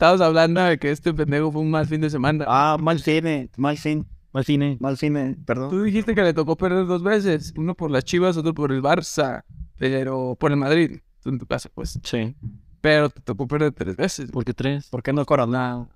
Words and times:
Estabas 0.00 0.22
hablando 0.22 0.62
de 0.62 0.78
que 0.78 0.90
este 0.90 1.12
pendejo 1.12 1.52
fue 1.52 1.60
un 1.60 1.70
mal 1.70 1.86
fin 1.86 2.00
de 2.00 2.08
semana. 2.08 2.46
Ah, 2.48 2.78
mal 2.80 3.00
cine, 3.00 3.50
mal 3.58 3.76
cine, 3.76 4.06
Mal 4.32 4.46
cine. 4.46 4.78
mal 4.80 4.96
cine, 4.96 5.36
perdón. 5.44 5.68
Tú 5.68 5.82
dijiste 5.82 6.14
que 6.14 6.22
le 6.22 6.32
tocó 6.32 6.56
perder 6.56 6.86
dos 6.86 7.02
veces. 7.02 7.52
Uno 7.54 7.74
por 7.74 7.90
las 7.90 8.02
Chivas, 8.06 8.34
otro 8.38 8.54
por 8.54 8.72
el 8.72 8.80
Barça. 8.82 9.44
Pero 9.76 10.38
por 10.40 10.52
el 10.52 10.56
Madrid. 10.56 11.00
Tú 11.22 11.28
en 11.28 11.38
tu 11.38 11.44
casa, 11.44 11.68
pues. 11.74 12.00
Sí. 12.02 12.34
Pero 12.80 13.10
te 13.10 13.20
tocó 13.20 13.46
perder 13.46 13.72
tres 13.72 13.94
veces. 13.94 14.30
¿Por 14.30 14.42
qué 14.42 14.54
tres? 14.54 14.88
¿Por 14.88 15.02
qué 15.02 15.12
no 15.12 15.26
coronado? 15.26 15.90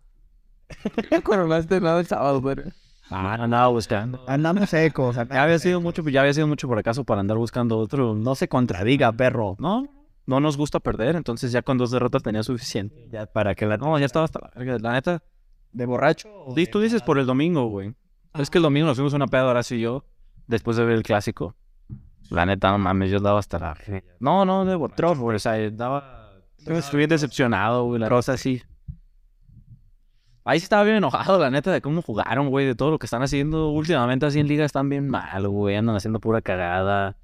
No 1.10 1.22
coronaste 1.22 1.80
nada 1.80 2.00
el 2.00 2.06
sábado, 2.06 2.42
pero... 2.42 2.64
Ah, 3.08 3.32
andaba 3.42 3.68
buscando. 3.68 4.22
Andamos 4.28 4.68
secos. 4.68 5.16
Ya 5.16 5.42
había 5.44 5.58
sido 5.58 5.80
mucho, 5.80 6.06
ya 6.10 6.20
había 6.20 6.34
sido 6.34 6.46
mucho 6.46 6.68
por 6.68 6.78
acaso 6.78 7.04
para 7.04 7.22
andar 7.22 7.38
buscando 7.38 7.78
otro. 7.78 8.14
No 8.14 8.34
se 8.34 8.48
contradiga, 8.48 9.10
perro. 9.12 9.56
No, 9.58 9.88
no 10.26 10.40
nos 10.40 10.56
gusta 10.56 10.80
perder, 10.80 11.16
entonces 11.16 11.52
ya 11.52 11.62
con 11.62 11.78
dos 11.78 11.90
derrotas 11.90 12.22
tenía 12.22 12.42
suficiente. 12.42 13.08
Ya 13.10 13.26
para 13.26 13.54
que 13.54 13.66
la. 13.66 13.76
No, 13.76 13.98
ya 13.98 14.06
estaba 14.06 14.24
hasta 14.24 14.40
la 14.40 14.50
verga. 14.54 14.78
La 14.78 14.92
neta. 14.92 15.22
¿De 15.72 15.86
borracho? 15.86 16.28
Sí, 16.54 16.66
tú 16.66 16.80
dices 16.80 17.02
por 17.02 17.18
el 17.18 17.26
domingo, 17.26 17.66
güey. 17.66 17.94
Es 18.34 18.48
que 18.48 18.58
el 18.58 18.62
domingo 18.62 18.86
nos 18.86 18.96
fuimos 18.96 19.12
una 19.12 19.26
peda, 19.26 19.46
Horacio 19.46 19.76
y 19.76 19.80
yo, 19.80 20.04
después 20.46 20.76
de 20.76 20.84
ver 20.84 20.96
el 20.96 21.02
clásico. 21.02 21.56
La 22.30 22.46
neta, 22.46 22.70
no 22.70 22.78
mames, 22.78 23.10
yo 23.10 23.18
andaba 23.18 23.38
hasta 23.38 23.58
la. 23.58 23.76
No, 24.18 24.44
no, 24.44 24.64
de 24.64 24.74
borracho, 24.74 25.14
güey. 25.16 25.36
O 25.36 25.38
sea, 25.38 25.54
andaba. 25.54 26.32
Estuve 26.58 26.98
bien 26.98 27.10
decepcionado, 27.10 27.84
güey. 27.84 28.00
La 28.00 28.08
cosa 28.08 28.36
sí. 28.36 28.62
Ahí 30.46 30.60
sí 30.60 30.64
estaba 30.64 30.84
bien 30.84 30.96
enojado, 30.96 31.38
la 31.38 31.50
neta, 31.50 31.72
de 31.72 31.80
cómo 31.80 32.02
jugaron, 32.02 32.50
güey, 32.50 32.66
de 32.66 32.74
todo 32.74 32.90
lo 32.90 32.98
que 32.98 33.06
están 33.06 33.22
haciendo. 33.22 33.70
Últimamente 33.70 34.26
así 34.26 34.40
en 34.40 34.46
liga 34.46 34.64
están 34.64 34.88
bien 34.88 35.08
mal, 35.08 35.48
güey. 35.48 35.76
Andan 35.76 35.96
haciendo 35.96 36.20
pura 36.20 36.42
cagada. 36.42 37.16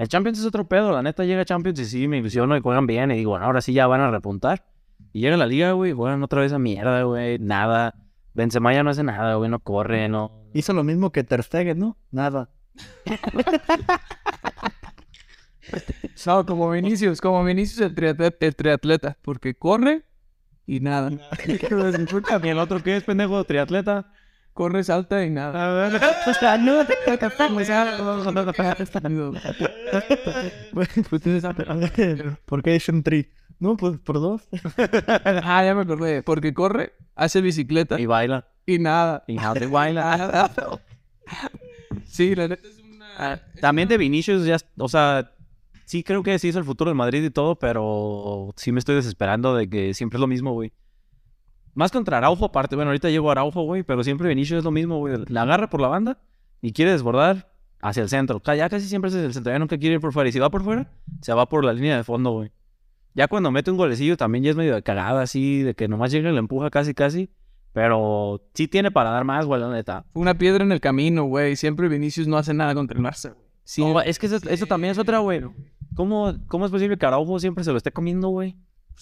El 0.00 0.08
Champions 0.08 0.38
es 0.38 0.46
otro 0.46 0.66
pedo, 0.66 0.92
la 0.92 1.02
neta 1.02 1.26
llega 1.26 1.44
Champions 1.44 1.78
y 1.78 1.84
sí 1.84 2.08
me 2.08 2.16
ilusiono 2.16 2.56
y 2.56 2.60
juegan 2.62 2.86
bien. 2.86 3.10
Y 3.10 3.16
digo, 3.16 3.32
bueno, 3.32 3.44
ahora 3.44 3.60
sí 3.60 3.74
ya 3.74 3.86
van 3.86 4.00
a 4.00 4.10
repuntar. 4.10 4.64
Y 5.12 5.20
llega 5.20 5.36
la 5.36 5.46
liga, 5.46 5.72
güey, 5.72 5.92
juegan 5.92 6.22
otra 6.22 6.40
vez 6.40 6.54
a 6.54 6.58
mierda, 6.58 7.02
güey. 7.02 7.38
Nada. 7.38 7.94
Benzema 8.32 8.72
ya 8.72 8.82
no 8.82 8.88
hace 8.88 9.02
nada, 9.02 9.34
güey, 9.34 9.50
no 9.50 9.58
corre, 9.58 10.08
no. 10.08 10.32
Hizo 10.54 10.72
lo 10.72 10.84
mismo 10.84 11.12
que 11.12 11.22
Ter 11.22 11.42
Stegen, 11.42 11.78
¿no? 11.78 11.98
Nada. 12.10 12.48
No, 16.26 16.44
como 16.44 16.70
Vinicius. 16.70 17.20
Como 17.20 17.44
Vinicius 17.44 17.80
el 17.80 17.94
triatleta, 17.94 18.44
el 18.44 18.56
triatleta. 18.56 19.18
Porque 19.22 19.54
corre 19.54 20.04
y 20.66 20.80
nada. 20.80 21.10
¿Y 21.46 22.48
el 22.48 22.58
otro 22.58 22.82
qué 22.82 22.96
es, 22.96 23.04
pendejo? 23.04 23.44
¿Triatleta? 23.44 24.12
Corre, 24.60 24.84
salta 24.84 25.24
y 25.24 25.30
nada. 25.30 25.88
¿Por 32.44 32.62
qué 32.62 32.76
hizo 32.76 32.92
un 32.92 33.02
tri? 33.02 33.30
No, 33.58 33.78
pues 33.78 33.98
por 33.98 34.20
dos. 34.20 34.42
Ah, 35.24 35.64
ya 35.64 35.74
me 35.74 35.80
acordé. 35.80 36.22
Porque 36.22 36.52
corre, 36.52 36.92
hace 37.14 37.40
bicicleta 37.40 37.98
Y 37.98 38.04
baila. 38.04 38.48
y 38.66 38.78
nada. 38.78 39.24
Y 39.26 39.38
they 39.38 39.66
baila. 39.66 40.50
Sí, 42.04 42.34
la 42.34 42.48
neta 42.48 42.68
es 42.68 42.78
una... 42.80 43.06
Ah, 43.16 43.40
También 43.62 43.88
de 43.88 43.96
Vinicius, 43.96 44.44
ya, 44.44 44.58
o 44.76 44.88
sea, 44.88 45.32
sí 45.86 46.02
creo 46.02 46.22
que 46.22 46.38
sí 46.38 46.50
es 46.50 46.56
el 46.56 46.64
futuro 46.64 46.90
del 46.90 46.96
Madrid 46.96 47.24
y 47.24 47.30
todo, 47.30 47.58
pero 47.58 48.52
sí 48.56 48.72
me 48.72 48.78
estoy 48.78 48.96
desesperando 48.96 49.54
de 49.54 49.70
que 49.70 49.94
siempre 49.94 50.18
es 50.18 50.20
lo 50.20 50.26
mismo, 50.26 50.52
güey. 50.52 50.70
Más 51.74 51.92
contra 51.92 52.18
Araujo, 52.18 52.46
aparte, 52.46 52.76
bueno, 52.76 52.90
ahorita 52.90 53.10
llego 53.10 53.28
a 53.28 53.32
Araujo, 53.32 53.62
güey, 53.62 53.82
pero 53.82 54.02
siempre 54.02 54.28
Vinicius 54.28 54.58
es 54.58 54.64
lo 54.64 54.70
mismo, 54.70 54.98
güey. 54.98 55.16
La 55.28 55.42
agarra 55.42 55.70
por 55.70 55.80
la 55.80 55.88
banda 55.88 56.18
y 56.60 56.72
quiere 56.72 56.90
desbordar 56.92 57.50
hacia 57.80 58.02
el 58.02 58.08
centro. 58.08 58.42
Ya 58.44 58.68
casi 58.68 58.88
siempre 58.88 59.08
es 59.08 59.14
el 59.14 59.32
centro, 59.32 59.52
ya 59.52 59.58
nunca 59.58 59.78
quiere 59.78 59.94
ir 59.94 60.00
por 60.00 60.12
fuera. 60.12 60.28
Y 60.28 60.32
si 60.32 60.38
va 60.38 60.50
por 60.50 60.62
fuera, 60.62 60.90
se 61.20 61.32
va 61.32 61.48
por 61.48 61.64
la 61.64 61.72
línea 61.72 61.96
de 61.96 62.04
fondo, 62.04 62.32
güey. 62.32 62.50
Ya 63.14 63.28
cuando 63.28 63.50
mete 63.50 63.70
un 63.70 63.76
golecillo 63.76 64.16
también 64.16 64.44
ya 64.44 64.50
es 64.50 64.56
medio 64.56 64.74
de 64.74 64.82
cagada, 64.82 65.22
así, 65.22 65.62
de 65.62 65.74
que 65.74 65.88
nomás 65.88 66.12
llega 66.12 66.30
y 66.30 66.32
le 66.32 66.38
empuja 66.38 66.70
casi, 66.70 66.94
casi. 66.94 67.30
Pero 67.72 68.42
sí 68.54 68.66
tiene 68.66 68.90
para 68.90 69.10
dar 69.10 69.24
más, 69.24 69.46
güey, 69.46 69.60
la 69.60 69.70
neta. 69.70 70.04
Fue 70.12 70.22
una 70.22 70.34
piedra 70.34 70.64
en 70.64 70.72
el 70.72 70.80
camino, 70.80 71.24
güey. 71.24 71.56
Siempre 71.56 71.88
Vinicius 71.88 72.26
no 72.26 72.36
hace 72.36 72.52
nada 72.52 72.74
contra 72.74 72.98
el 72.98 73.04
Barça, 73.04 73.32
güey. 73.32 73.46
Sí, 73.62 73.84
No, 73.84 74.00
es 74.00 74.18
que 74.18 74.26
eso, 74.26 74.38
eso 74.48 74.66
también 74.66 74.92
es 74.92 74.98
otra, 74.98 75.18
güey. 75.18 75.42
¿Cómo, 75.94 76.34
¿Cómo 76.48 76.64
es 76.64 76.72
posible 76.72 76.98
que 76.98 77.06
Araujo 77.06 77.38
siempre 77.38 77.62
se 77.62 77.70
lo 77.70 77.76
esté 77.76 77.92
comiendo, 77.92 78.28
güey? 78.28 78.56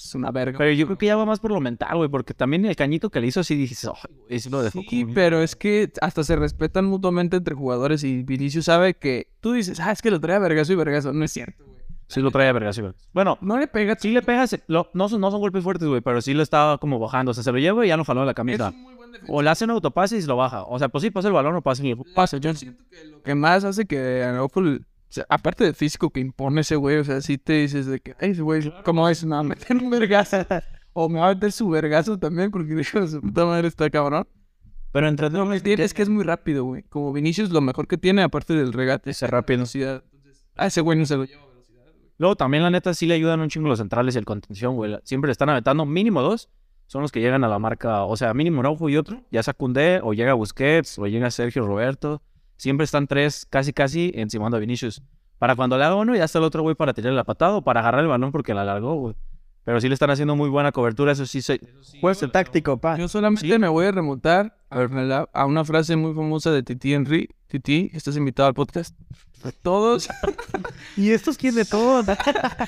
Es 0.05 0.15
una 0.15 0.31
verga. 0.31 0.59
Pero 0.59 0.73
yo 0.73 0.87
creo 0.87 0.99
que 0.99 1.07
ya 1.07 1.17
va 1.17 1.25
más 1.27 1.41
por 1.41 1.51
lo 1.51 1.61
mental, 1.61 1.97
güey, 1.97 2.09
porque 2.09 2.35
también 2.35 2.65
el 2.65 2.77
cañito 2.77 3.11
que 3.11 3.21
le 3.21 3.27
hizo 3.27 3.41
así 3.41 3.55
dices, 3.57 3.85
ay, 3.87 4.15
güey, 4.29 4.41
sí 4.41 4.51
lo 4.51 4.63
dejó. 4.63 4.81
Sí, 4.81 5.03
como- 5.03 5.15
pero 5.15 5.43
es 5.43 5.57
que 5.57 5.93
hasta 6.01 6.25
se 6.25 6.37
respetan 6.37 6.85
mutuamente 6.87 7.37
entre 7.37 7.55
jugadores 7.55 8.05
y 8.05 8.23
Vinicius 8.23 8.65
sabe 8.67 8.95
que 8.95 9.29
tú 9.41 9.53
dices, 9.53 9.81
ah, 9.81 9.93
es 9.93 10.03
que 10.03 10.11
lo 10.11 10.21
trae 10.21 10.37
a 10.37 10.41
vergazo 10.41 10.73
y 10.73 10.77
vergazo. 10.77 11.13
No 11.13 11.25
es 11.25 11.33
cierto, 11.33 11.65
güey. 11.65 11.79
Sí 12.09 12.21
lo 12.21 12.31
trae 12.31 12.49
a 12.49 12.53
verga, 12.53 12.73
sí, 12.73 12.81
güey. 12.81 12.95
Bueno, 13.13 13.37
No 13.43 13.59
le 13.59 13.67
pega. 13.67 13.95
sí 13.99 14.11
le 14.13 14.23
pegas, 14.23 14.59
lo- 14.67 14.89
no, 14.95 15.09
son, 15.11 15.21
no 15.21 15.31
son 15.31 15.41
golpes 15.41 15.63
fuertes, 15.63 15.87
güey, 15.87 16.01
pero 16.01 16.23
sí 16.23 16.33
lo 16.33 16.43
estaba 16.43 16.79
como 16.79 16.99
bajando. 16.99 17.33
O 17.33 17.35
sea, 17.35 17.45
se 17.45 17.53
lo 17.53 17.59
lleva 17.59 17.85
y 17.85 17.89
ya 17.89 17.99
lo 17.99 18.05
jaló 18.05 18.25
la 18.25 18.31
Es 18.31 18.35
camisa. 18.35 18.71
un 18.71 18.81
muy 18.83 18.95
buen 18.95 19.13
defensor. 19.13 19.37
O 19.37 19.43
le 19.43 19.51
hace 19.51 19.65
un 19.65 19.73
autopase 19.73 20.17
y 20.17 20.23
se 20.23 20.27
lo 20.27 20.37
baja. 20.37 20.63
O 20.65 20.79
sea, 20.79 20.89
pues 20.89 21.03
sí, 21.03 21.11
pasa 21.11 21.29
el 21.29 21.35
balón 21.35 21.55
o 21.57 21.61
pasa 21.61 21.83
el... 21.83 21.99
Pasa, 22.15 22.39
yo 22.39 22.55
siento 22.55 22.83
que 22.91 23.05
lo 23.05 23.23
que 23.23 23.35
más 23.35 23.63
hace 23.65 23.85
que 23.85 24.23
Araujo, 24.25 24.63
o 25.09 25.13
sea, 25.13 25.25
aparte 25.29 25.65
del 25.65 25.75
físico 25.75 26.11
que 26.11 26.21
impone 26.21 26.61
ese 26.61 26.77
güey, 26.77 26.99
o 26.99 27.05
sea, 27.05 27.21
sí 27.21 27.39
te 27.39 27.55
dices 27.55 27.87
de 27.87 28.01
que, 28.01 28.15
ay, 28.21 28.31
ese 28.33 28.43
güey, 28.43 28.73
¿cómo 28.85 29.09
es? 29.09 29.25
Me 29.25 29.31
va 29.31 29.39
a 29.41 29.43
meter 29.43 29.77
un 29.77 29.89
vergazo. 29.91 30.37
o 30.93 31.09
me 31.09 31.19
va 31.21 31.31
a 31.31 31.35
meter 31.35 31.53
su 31.53 31.69
vergazo 31.69 32.19
también, 32.19 32.51
porque 32.51 32.75
dijo, 32.75 33.07
su 33.07 33.21
puta 33.21 33.45
madre 33.47 33.69
está 33.69 33.89
cabrón. 33.91 34.27
Pero 34.93 35.07
entre 35.09 35.31
No, 35.31 35.49
tiene- 35.61 35.85
es 35.85 35.93
que 35.95 36.03
es 36.03 36.09
muy 36.09 36.25
rápido, 36.25 36.65
güey. 36.65 36.83
Como 36.85 37.13
Vinicius, 37.13 37.51
lo 37.51 37.61
mejor 37.61 37.87
que 37.87 37.99
tiene, 37.99 38.23
aparte 38.23 38.55
del 38.55 38.73
regate, 38.73 39.11
es 39.11 39.21
rápido. 39.23 39.59
velocidad. 39.59 40.03
Entonces, 40.13 40.47
a 40.57 40.67
ese 40.67 40.81
güey 40.81 40.99
no 40.99 41.05
se 41.07 41.17
lo 41.17 41.25
lleva 41.25 41.47
velocidad, 41.47 41.85
güey. 41.85 42.11
Luego 42.19 42.37
también, 42.37 42.63
la 42.63 42.71
neta, 42.71 42.93
sí 42.95 43.07
le 43.07 43.15
ayudan 43.15 43.41
un 43.41 43.49
chingo 43.49 43.69
los 43.69 43.79
centrales 43.79 44.15
y 44.15 44.19
el 44.19 44.25
contención, 44.25 44.77
güey. 44.77 44.97
Siempre 45.05 45.29
le 45.29 45.33
están 45.33 45.51
aventando 45.51 45.85
mínimo 45.87 46.23
dos. 46.23 46.49
Son 46.87 47.03
los 47.03 47.13
que 47.13 47.21
llegan 47.21 47.45
a 47.45 47.49
la 47.49 47.59
marca, 47.59 48.05
o 48.05 48.17
sea, 48.17 48.33
mínimo 48.33 48.61
Araujo 48.61 48.89
y 48.89 48.97
otro. 48.97 49.23
Ya 49.31 49.43
sea 49.43 49.53
Koundé, 49.53 50.01
o 50.03 50.15
llega 50.15 50.33
Busquets, 50.33 50.99
o 50.99 51.07
llega 51.07 51.31
Sergio 51.31 51.67
Roberto. 51.67 52.23
Siempre 52.59 52.85
están 52.85 53.07
tres 53.07 53.47
casi 53.49 53.73
casi 53.73 54.13
encima 54.15 54.51
de 54.51 54.61
Vinicius. 54.61 55.03
Para 55.39 55.57
cuando 55.57 55.79
le 55.79 55.85
haga 55.85 55.95
uno, 55.95 56.15
ya 56.15 56.25
está 56.25 56.39
el 56.39 56.45
otro 56.45 56.63
güey 56.63 56.75
para 56.75 56.93
tirarle 56.93 57.17
la 57.17 57.25
patada 57.25 57.57
o 57.57 57.63
para 57.63 57.81
agarrar 57.81 58.03
el 58.03 58.09
balón 58.09 58.33
porque 58.33 58.53
la 58.53 58.63
alargó, 58.63 58.95
güey. 58.97 59.15
Pero 59.65 59.81
sí 59.81 59.89
le 59.89 59.95
están 59.95 60.11
haciendo 60.11 60.35
muy 60.35 60.49
buena 60.49 60.73
cobertura, 60.73 61.13
eso 61.13 61.27
sí. 61.27 61.41
Se... 61.41 61.61
Juez 62.01 62.21
táctico, 62.33 62.79
pa. 62.79 62.97
Yo 62.97 63.07
solamente 63.07 63.59
me 63.59 63.69
voy 63.69 63.87
a 63.87 63.93
remontar 63.93 64.57
a, 64.71 65.29
a 65.33 65.47
una 65.47 65.65
frase 65.65 65.95
muy 65.95 66.15
famosa 66.15 66.51
de 66.51 66.63
Titi 66.63 66.95
Henry. 66.95 67.29
Titi, 67.47 67.91
estás 67.95 68.17
invitado 68.17 68.49
al 68.49 68.55
podcast. 68.55 68.99
Todos, 69.63 70.09
¿Y 70.97 71.11
estos 71.11 71.37
quién 71.39 71.55
de 71.55 71.65
todos? 71.65 72.07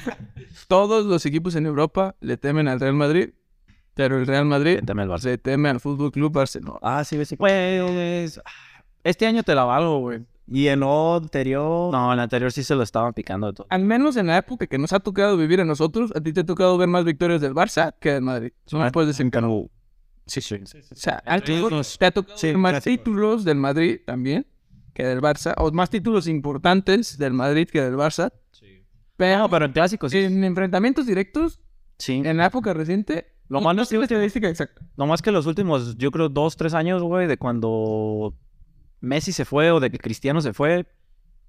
todos 0.68 1.04
los 1.04 1.26
equipos 1.26 1.56
en 1.56 1.66
Europa 1.66 2.14
le 2.20 2.36
temen 2.36 2.68
al 2.68 2.78
Real 2.78 2.94
Madrid, 2.94 3.30
pero 3.94 4.18
el 4.18 4.26
Real 4.26 4.44
Madrid 4.44 4.78
Dame 4.82 5.02
el 5.02 5.08
Barça. 5.08 5.20
se 5.20 5.38
teme 5.38 5.68
al 5.68 5.80
Fútbol 5.80 6.12
Club 6.12 6.32
Barcelona. 6.32 6.78
ah, 6.82 7.02
sí, 7.02 7.16
ves. 7.16 7.34
Pues. 7.36 8.40
Este 9.04 9.26
año 9.26 9.42
te 9.42 9.54
la 9.54 9.64
valgo, 9.64 9.98
güey. 10.00 10.24
Y 10.52 10.66
en 10.66 10.80
lo 10.80 11.14
anterior. 11.16 11.92
No, 11.92 12.08
en 12.08 12.14
el 12.14 12.20
anterior 12.20 12.50
sí 12.50 12.64
se 12.64 12.74
lo 12.74 12.82
estaban 12.82 13.12
picando 13.14 13.46
de 13.46 13.52
todo. 13.52 13.66
Al 13.70 13.82
menos 13.84 14.16
en 14.16 14.26
la 14.26 14.36
época 14.38 14.66
que 14.66 14.78
nos 14.78 14.92
ha 14.92 14.98
tocado 15.00 15.36
vivir 15.36 15.60
a 15.60 15.64
nosotros, 15.64 16.12
a 16.14 16.20
ti 16.20 16.32
te 16.32 16.40
ha 16.40 16.44
tocado 16.46 16.76
ver 16.76 16.88
más 16.88 17.04
victorias 17.04 17.40
del 17.40 17.54
Barça 17.54 17.94
que 18.00 18.12
del 18.14 18.22
Madrid. 18.22 18.52
No 18.72 18.80
me 18.80 18.90
puedes 18.90 19.18
no. 19.40 19.70
Sí, 20.26 20.40
sí. 20.40 20.56
O 20.56 20.94
sea, 20.96 21.22
al- 21.24 21.44
Sí, 21.44 21.56
los- 21.58 21.98
te 21.98 22.06
ha 22.06 22.10
tocado 22.10 22.36
sí, 22.36 22.48
ver 22.48 22.58
más 22.58 22.82
títulos 22.84 23.44
del 23.44 23.56
Madrid 23.58 24.00
también 24.06 24.46
que 24.92 25.04
del 25.04 25.20
Barça, 25.20 25.54
o 25.56 25.70
más 25.72 25.88
títulos 25.88 26.26
importantes 26.26 27.16
del 27.16 27.32
Madrid 27.32 27.68
que 27.70 27.80
del 27.80 27.94
Barça. 27.94 28.32
Pero, 29.16 29.38
No, 29.38 29.50
pero 29.50 29.66
en 29.66 29.72
clásicos 29.72 30.10
sí. 30.12 30.18
en 30.18 30.42
enfrentamientos 30.44 31.06
directos, 31.06 31.60
Sí. 31.98 32.22
en 32.24 32.36
la 32.38 32.46
época 32.46 32.72
reciente, 32.74 33.34
Lo 33.48 33.58
no 33.60 33.64
malo 33.66 33.76
no 33.76 33.82
es 33.82 33.88
que 33.90 33.96
estadística 34.00 34.48
exacta. 34.48 34.82
No 34.96 35.06
más 35.06 35.20
que 35.22 35.30
los 35.30 35.46
últimos, 35.46 35.96
yo 35.98 36.10
creo, 36.10 36.28
dos, 36.28 36.56
tres 36.56 36.72
años, 36.74 37.02
güey, 37.02 37.26
de 37.26 37.36
cuando 37.36 38.34
Messi 39.00 39.32
se 39.32 39.44
fue 39.44 39.70
o 39.70 39.80
de 39.80 39.90
que 39.90 39.98
Cristiano 39.98 40.40
se 40.40 40.52
fue 40.52 40.86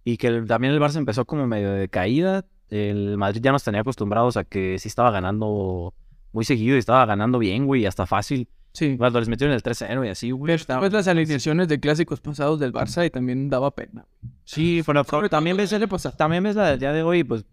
y 0.03 0.17
que 0.17 0.27
el- 0.27 0.47
también 0.47 0.73
el 0.73 0.79
Barça 0.79 0.97
empezó 0.97 1.25
como 1.25 1.47
medio 1.47 1.71
de 1.71 1.87
caída. 1.89 2.45
El 2.69 3.17
Madrid 3.17 3.41
ya 3.43 3.51
nos 3.51 3.63
tenía 3.63 3.81
acostumbrados 3.81 4.37
a 4.37 4.43
que 4.45 4.79
sí 4.79 4.87
estaba 4.87 5.11
ganando 5.11 5.93
muy 6.31 6.45
seguido 6.45 6.75
y 6.75 6.79
estaba 6.79 7.05
ganando 7.05 7.39
bien, 7.39 7.65
güey, 7.65 7.85
hasta 7.85 8.05
fácil. 8.05 8.47
Sí. 8.73 8.95
Cuando 8.97 9.19
les 9.19 9.27
metieron 9.27 9.53
el 9.53 9.61
3-0 9.61 10.05
y 10.05 10.09
así, 10.09 10.31
güey. 10.31 10.57
Pero 10.57 10.65
después 10.65 10.93
las 10.93 11.07
alineaciones 11.09 11.67
de 11.67 11.79
clásicos 11.81 12.21
pasados 12.21 12.57
del 12.59 12.71
Barça 12.71 13.05
y 13.05 13.09
también 13.09 13.49
daba 13.49 13.71
pena. 13.71 14.05
Sí, 14.45 14.81
pero 14.85 15.03
también 15.29 15.57
ves, 15.57 15.75
también 16.17 16.43
ves 16.43 16.55
la 16.55 16.69
del 16.69 16.79
día 16.79 16.93
de 16.93 17.03
hoy, 17.03 17.25
pues, 17.25 17.45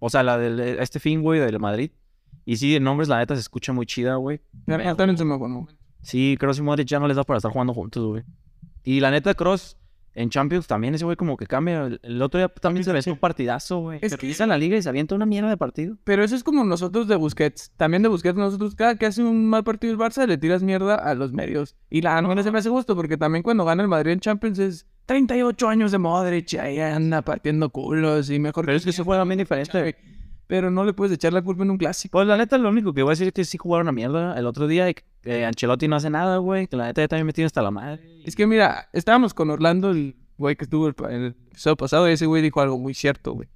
o 0.00 0.10
sea, 0.10 0.24
la 0.24 0.36
del 0.36 0.58
este 0.80 0.98
fin, 0.98 1.22
güey, 1.22 1.38
del 1.38 1.60
Madrid. 1.60 1.92
Y 2.44 2.56
sí, 2.56 2.72
de 2.72 2.80
nombres, 2.80 3.08
la 3.08 3.18
neta, 3.18 3.34
se 3.36 3.40
escucha 3.40 3.72
muy 3.72 3.86
chida, 3.86 4.16
güey. 4.16 4.40
También 4.66 5.16
se 5.16 5.24
me. 5.24 5.38
Sí, 6.02 6.36
Cross 6.40 6.58
y 6.58 6.62
Modric 6.62 6.88
ya 6.88 6.98
no 6.98 7.06
les 7.06 7.16
da 7.16 7.22
para 7.22 7.36
estar 7.38 7.52
jugando 7.52 7.72
juntos, 7.74 8.04
güey. 8.04 8.24
Y 8.88 9.00
la 9.00 9.10
neta, 9.10 9.34
Cross 9.34 9.76
en 10.14 10.30
Champions 10.30 10.66
también 10.66 10.94
ese 10.94 11.04
güey 11.04 11.14
como 11.18 11.36
que 11.36 11.46
cambia. 11.46 11.84
El, 11.84 12.00
el 12.02 12.22
otro 12.22 12.40
día 12.40 12.48
también 12.48 12.84
se 12.84 12.92
ve 12.94 13.02
un 13.06 13.18
partidazo, 13.18 13.80
güey. 13.80 13.98
Es 14.00 14.16
que- 14.16 14.46
la 14.46 14.56
liga 14.56 14.78
y 14.78 14.82
se 14.82 14.88
avienta 14.88 15.14
una 15.14 15.26
mierda 15.26 15.50
de 15.50 15.58
partido. 15.58 15.98
Pero 16.04 16.24
eso 16.24 16.34
es 16.34 16.42
como 16.42 16.64
nosotros 16.64 17.06
de 17.06 17.16
Busquets. 17.16 17.70
También 17.76 18.02
de 18.02 18.08
Busquets, 18.08 18.38
nosotros 18.38 18.74
cada 18.74 18.96
que 18.96 19.04
hace 19.04 19.22
un 19.22 19.44
mal 19.44 19.62
partido 19.62 19.92
el 19.92 19.98
Barça 19.98 20.26
le 20.26 20.38
tiras 20.38 20.62
mierda 20.62 20.94
a 20.94 21.14
los 21.14 21.34
medios. 21.34 21.76
Y 21.90 22.00
la 22.00 22.22
no 22.22 22.42
se 22.42 22.50
me 22.50 22.60
hace 22.60 22.70
gusto 22.70 22.96
porque 22.96 23.18
también 23.18 23.42
cuando 23.42 23.66
gana 23.66 23.82
el 23.82 23.88
Madrid 23.88 24.12
en 24.12 24.20
Champions 24.20 24.58
es 24.58 24.86
38 25.04 25.68
años 25.68 25.92
de 25.92 25.98
Modric 25.98 26.54
y 26.54 26.56
ahí 26.56 26.80
anda 26.80 27.20
partiendo 27.20 27.68
culos 27.68 28.30
y 28.30 28.38
mejor 28.38 28.64
Pero 28.64 28.78
es 28.78 28.84
que 28.84 28.90
eso 28.90 29.04
fue 29.04 29.18
también 29.18 29.38
diferente. 29.38 29.96
Pero 30.48 30.70
no 30.70 30.84
le 30.84 30.94
puedes 30.94 31.14
echar 31.14 31.32
la 31.32 31.42
culpa 31.42 31.62
en 31.62 31.70
un 31.70 31.78
clásico. 31.78 32.18
Pues 32.18 32.26
la 32.26 32.36
neta, 32.36 32.58
lo 32.58 32.70
único 32.70 32.92
que 32.92 33.02
voy 33.02 33.10
a 33.10 33.12
decir 33.12 33.28
es 33.28 33.32
que 33.34 33.44
sí 33.44 33.58
jugaron 33.58 33.84
una 33.84 33.92
mierda 33.92 34.36
el 34.36 34.46
otro 34.46 34.66
día 34.66 34.90
y 34.90 34.94
que 35.22 35.44
Ancelotti 35.44 35.86
no 35.86 35.96
hace 35.96 36.10
nada, 36.10 36.38
güey. 36.38 36.66
Que 36.66 36.76
la 36.76 36.86
neta 36.86 37.02
ya 37.02 37.08
también 37.08 37.26
me 37.26 37.32
tiene 37.34 37.46
hasta 37.46 37.62
la 37.62 37.70
madre. 37.70 38.00
Es 38.24 38.34
que 38.34 38.46
mira, 38.46 38.88
estábamos 38.92 39.34
con 39.34 39.50
Orlando, 39.50 39.90
el 39.90 40.16
güey 40.38 40.56
que 40.56 40.64
estuvo 40.64 40.88
el, 40.88 40.94
el 41.10 41.36
episodio 41.50 41.76
pasado, 41.76 42.08
y 42.08 42.14
ese 42.14 42.26
güey 42.26 42.42
dijo 42.42 42.60
algo 42.62 42.78
muy 42.78 42.94
cierto, 42.94 43.34
güey. 43.34 43.48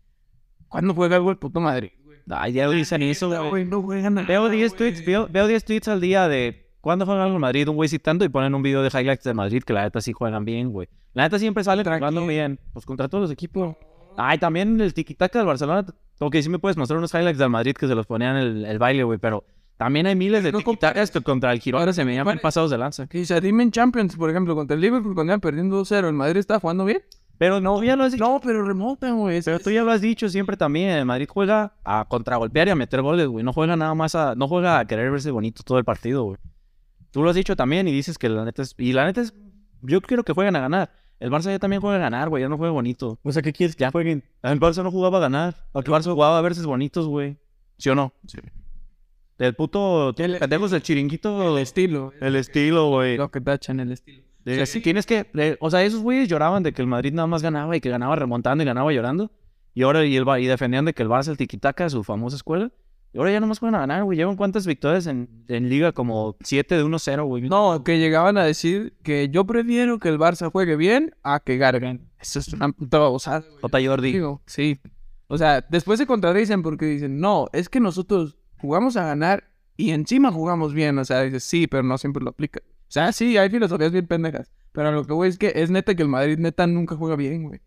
¿Cuándo 0.68 0.94
juega 0.94 1.16
algo 1.16 1.30
el 1.30 1.38
puto 1.38 1.60
Madrid? 1.60 1.90
Ay, 2.28 2.52
ya 2.52 2.68
dicen 2.68 3.02
eso, 3.02 3.48
güey. 3.48 3.64
No 3.64 3.82
juegan 3.82 4.14
nada. 4.14 4.26
Veo 4.26 4.48
10 4.48 4.70
güey. 4.70 4.78
tweets, 4.78 5.04
veo, 5.04 5.28
veo 5.30 5.46
10 5.46 5.64
tweets 5.64 5.88
al 5.88 6.00
día 6.00 6.28
de 6.28 6.70
cuándo 6.82 7.06
juegan 7.06 7.24
algo 7.24 7.36
en 7.36 7.40
Madrid, 7.40 7.68
un 7.68 7.76
güey 7.76 7.88
citando 7.88 8.24
y 8.24 8.28
ponen 8.28 8.54
un 8.54 8.62
video 8.62 8.82
de 8.82 8.88
highlights 8.88 9.24
de 9.24 9.34
Madrid 9.34 9.62
que 9.62 9.72
la 9.72 9.84
neta 9.84 10.00
sí 10.02 10.12
juegan 10.12 10.44
bien, 10.44 10.72
güey. 10.72 10.88
La 11.14 11.24
neta 11.24 11.38
siempre 11.38 11.64
sale 11.64 11.84
jugando 11.84 12.26
bien, 12.26 12.60
pues 12.72 12.84
contra 12.84 13.08
todos 13.08 13.22
los 13.22 13.30
equipos. 13.30 13.76
Ay, 14.16 14.38
también 14.38 14.80
el 14.80 14.92
tiki-taka 14.92 15.38
del 15.38 15.46
Barcelona, 15.46 15.86
ok, 16.20 16.37
sí 16.43 16.49
me 16.49 16.59
puedes 16.59 16.76
mostrar 16.76 16.99
unos 16.99 17.12
highlights 17.14 17.38
del 17.38 17.50
Madrid 17.50 17.75
que 17.75 17.87
se 17.88 17.94
los 17.94 18.06
ponían 18.06 18.37
el, 18.37 18.64
el 18.64 18.79
baile, 18.79 19.05
güey, 19.05 19.19
pero 19.19 19.44
también 19.76 20.06
hay 20.06 20.14
miles 20.14 20.44
de 20.44 20.53
No 20.53 20.59
que 20.59 20.64
contra 21.23 21.53
el 21.53 21.59
Girona 21.61 21.82
Ahora 21.82 21.93
se 21.93 22.05
me 22.05 22.14
llama- 22.14 22.37
pasados 22.37 22.70
de 22.70 22.79
lanza. 22.79 23.06
Que 23.09 23.19
dice, 23.19 23.41
dime 23.41 23.62
en 23.64 23.73
Champions, 23.73 24.17
por 24.17 24.31
ejemplo, 24.31 24.55
contra 24.55 24.75
el 24.75 24.81
Liverpool, 24.81 25.14
cuando 25.14 25.32
iban 25.32 25.41
perdiendo 25.41 25.81
2-0, 25.82 26.06
el 26.09 26.12
Madrid 26.14 26.38
está 26.38 26.61
jugando 26.61 26.85
bien. 26.85 27.03
Pero 27.38 27.61
no, 27.61 27.82
ya 27.82 27.97
lo 27.97 28.05
has 28.05 28.12
dicho. 28.12 28.23
No, 28.25 28.41
pero 28.41 28.64
remontan, 28.64 29.19
güey. 29.19 29.43
Pero 29.43 29.59
tú 29.59 29.70
ya 29.70 29.82
lo 29.82 29.91
has 29.91 30.00
dicho 30.00 30.29
siempre 30.29 30.56
también. 30.56 30.91
El 30.91 31.05
Madrid 31.06 31.26
juega 31.29 31.75
a 31.82 32.05
contragolpear 32.09 32.69
y 32.69 32.70
a 32.70 32.76
meter 32.76 33.03
goles, 33.03 33.26
güey. 33.26 33.44
No 33.44 33.53
juega 33.53 33.75
nada 33.75 33.94
más 33.97 34.14
a. 34.14 34.37
No 34.37 34.47
juega 34.47 34.79
a 34.79 34.85
querer 34.87 35.11
verse 35.11 35.32
bonito 35.32 35.64
todo 35.64 35.79
el 35.79 35.85
partido, 35.85 36.23
güey. 36.23 36.37
Tú 37.11 37.20
lo 37.25 37.31
has 37.31 37.35
dicho 37.35 37.56
también 37.56 37.88
y 37.88 37.93
dices 37.93 38.17
que 38.17 38.29
la 38.29 38.44
neta 38.44 38.62
es. 38.62 38.76
Y 38.79 38.93
la 38.93 39.06
neta 39.06 39.23
es. 39.23 39.35
Yo 39.81 40.00
quiero 40.03 40.23
que 40.23 40.32
jueguen 40.32 40.55
a 40.55 40.61
ganar. 40.61 40.93
El 41.22 41.30
Barça 41.30 41.50
ya 41.52 41.58
también 41.60 41.80
juega 41.80 41.96
a 41.96 42.00
ganar, 42.00 42.28
güey. 42.28 42.42
Ya 42.42 42.48
no 42.48 42.56
juega 42.58 42.72
bonito. 42.72 43.16
O 43.22 43.30
sea, 43.30 43.42
¿qué 43.42 43.52
quieres 43.52 43.76
que 43.76 43.88
jueguen? 43.90 44.24
El 44.42 44.58
Barça 44.58 44.82
no 44.82 44.90
jugaba 44.90 45.19
a 45.19 45.20
ganar. 45.20 45.54
El 45.72 45.84
Barça 45.84 46.10
jugaba 46.12 46.36
a 46.36 46.40
verse 46.40 46.62
bonitos, 46.66 47.06
güey. 47.06 47.36
¿Sí 47.78 47.90
o 47.90 47.94
no? 47.94 48.12
Sí. 48.26 48.38
El 49.38 49.54
puto. 49.54 50.12
Pendejos 50.16 50.72
del 50.72 50.82
chiringuito. 50.82 51.56
El 51.56 51.62
estilo. 51.62 52.12
El 52.20 52.34
estilo, 52.34 52.88
güey. 52.90 53.16
Lo 53.16 53.30
que 53.30 53.40
tachan 53.40 53.78
el 53.78 53.92
estilo. 53.92 54.24
De- 54.44 54.54
O 54.54 54.56
sea, 54.56 54.66
sí. 54.66 54.80
Tienes 54.80 55.06
que. 55.06 55.26
de- 55.32 55.56
o 55.60 55.70
sea, 55.70 55.84
esos 55.84 56.00
güeyes 56.00 56.28
lloraban 56.28 56.64
de 56.64 56.72
que 56.72 56.82
el 56.82 56.88
Madrid 56.88 57.12
nada 57.12 57.28
más 57.28 57.40
ganaba 57.42 57.76
y 57.76 57.80
que 57.80 57.88
ganaba 57.88 58.16
remontando 58.16 58.62
y 58.62 58.66
ganaba 58.66 58.92
llorando. 58.92 59.30
Y 59.75 59.82
ahora 59.84 60.04
y, 60.04 60.16
el, 60.16 60.25
y 60.40 60.46
defendían 60.46 60.84
de 60.84 60.92
que 60.92 61.04
el 61.04 61.08
Barça 61.08 61.28
el 61.30 61.36
tiquitaca, 61.36 61.88
su 61.88 62.02
famosa 62.02 62.34
escuela. 62.36 62.72
Y 63.14 63.19
ahora 63.19 63.31
ya 63.32 63.41
nomás 63.41 63.59
juegan 63.59 63.75
a 63.75 63.81
ganar, 63.81 64.05
güey. 64.05 64.17
Llevan 64.17 64.37
cuántas 64.37 64.67
victorias 64.67 65.06
en, 65.06 65.29
en 65.49 65.69
liga, 65.69 65.93
como 65.93 66.37
7 66.41 66.76
de 66.76 66.85
1-0, 66.85 67.26
güey. 67.26 67.43
No, 67.43 67.85
que 67.85 67.99
llegaban 67.99 68.38
a 68.38 68.44
decir 68.44 68.94
que 69.03 69.29
yo 69.29 69.44
prefiero 69.44 69.99
que 69.99 70.09
el 70.09 70.19
Barça 70.19 70.50
juegue 70.50 70.76
bien 70.76 71.14
a 71.23 71.41
que 71.41 71.59
Gargan. 71.59 72.09
Eso 72.19 72.38
es 72.38 72.53
una 72.55 72.73
puta 72.73 72.99
babosada. 72.99 73.41
güey. 73.41 73.61
Jota 73.61 73.79
Jordi. 73.85 74.12
Digo, 74.12 74.41
sí. 74.47 74.81
O 75.26 75.37
sea, 75.37 75.61
después 75.69 75.99
se 75.99 76.06
contradicen 76.06 76.62
porque 76.62 76.87
dicen, 76.87 77.20
no, 77.20 77.49
es 77.53 77.69
que 77.69 77.81
nosotros 77.81 78.38
jugamos 78.59 78.97
a 78.97 79.05
ganar 79.05 79.44
y 79.76 79.91
encima 79.91 80.32
jugamos 80.32 80.73
bien. 80.73 80.99
O 80.99 81.05
sea, 81.05 81.23
dices, 81.23 81.44
sí, 81.44 81.67
pero 81.67 81.82
no 81.82 81.99
siempre 81.99 82.23
lo 82.23 82.31
aplica. 82.31 82.61
O 82.64 82.93
sea, 82.93 83.12
sí, 83.12 83.37
hay 83.37 83.50
filosofías 83.50 83.93
bien 83.93 84.06
pendejas. 84.06 84.50
Pero 84.73 84.91
lo 84.91 85.06
que 85.06 85.12
voy 85.12 85.29
es 85.29 85.37
que 85.37 85.53
es 85.55 85.70
neta 85.70 85.94
que 85.94 86.03
el 86.03 86.09
Madrid 86.09 86.38
neta 86.38 86.67
nunca 86.67 86.97
juega 86.97 87.17
bien, 87.17 87.43
güey. 87.44 87.61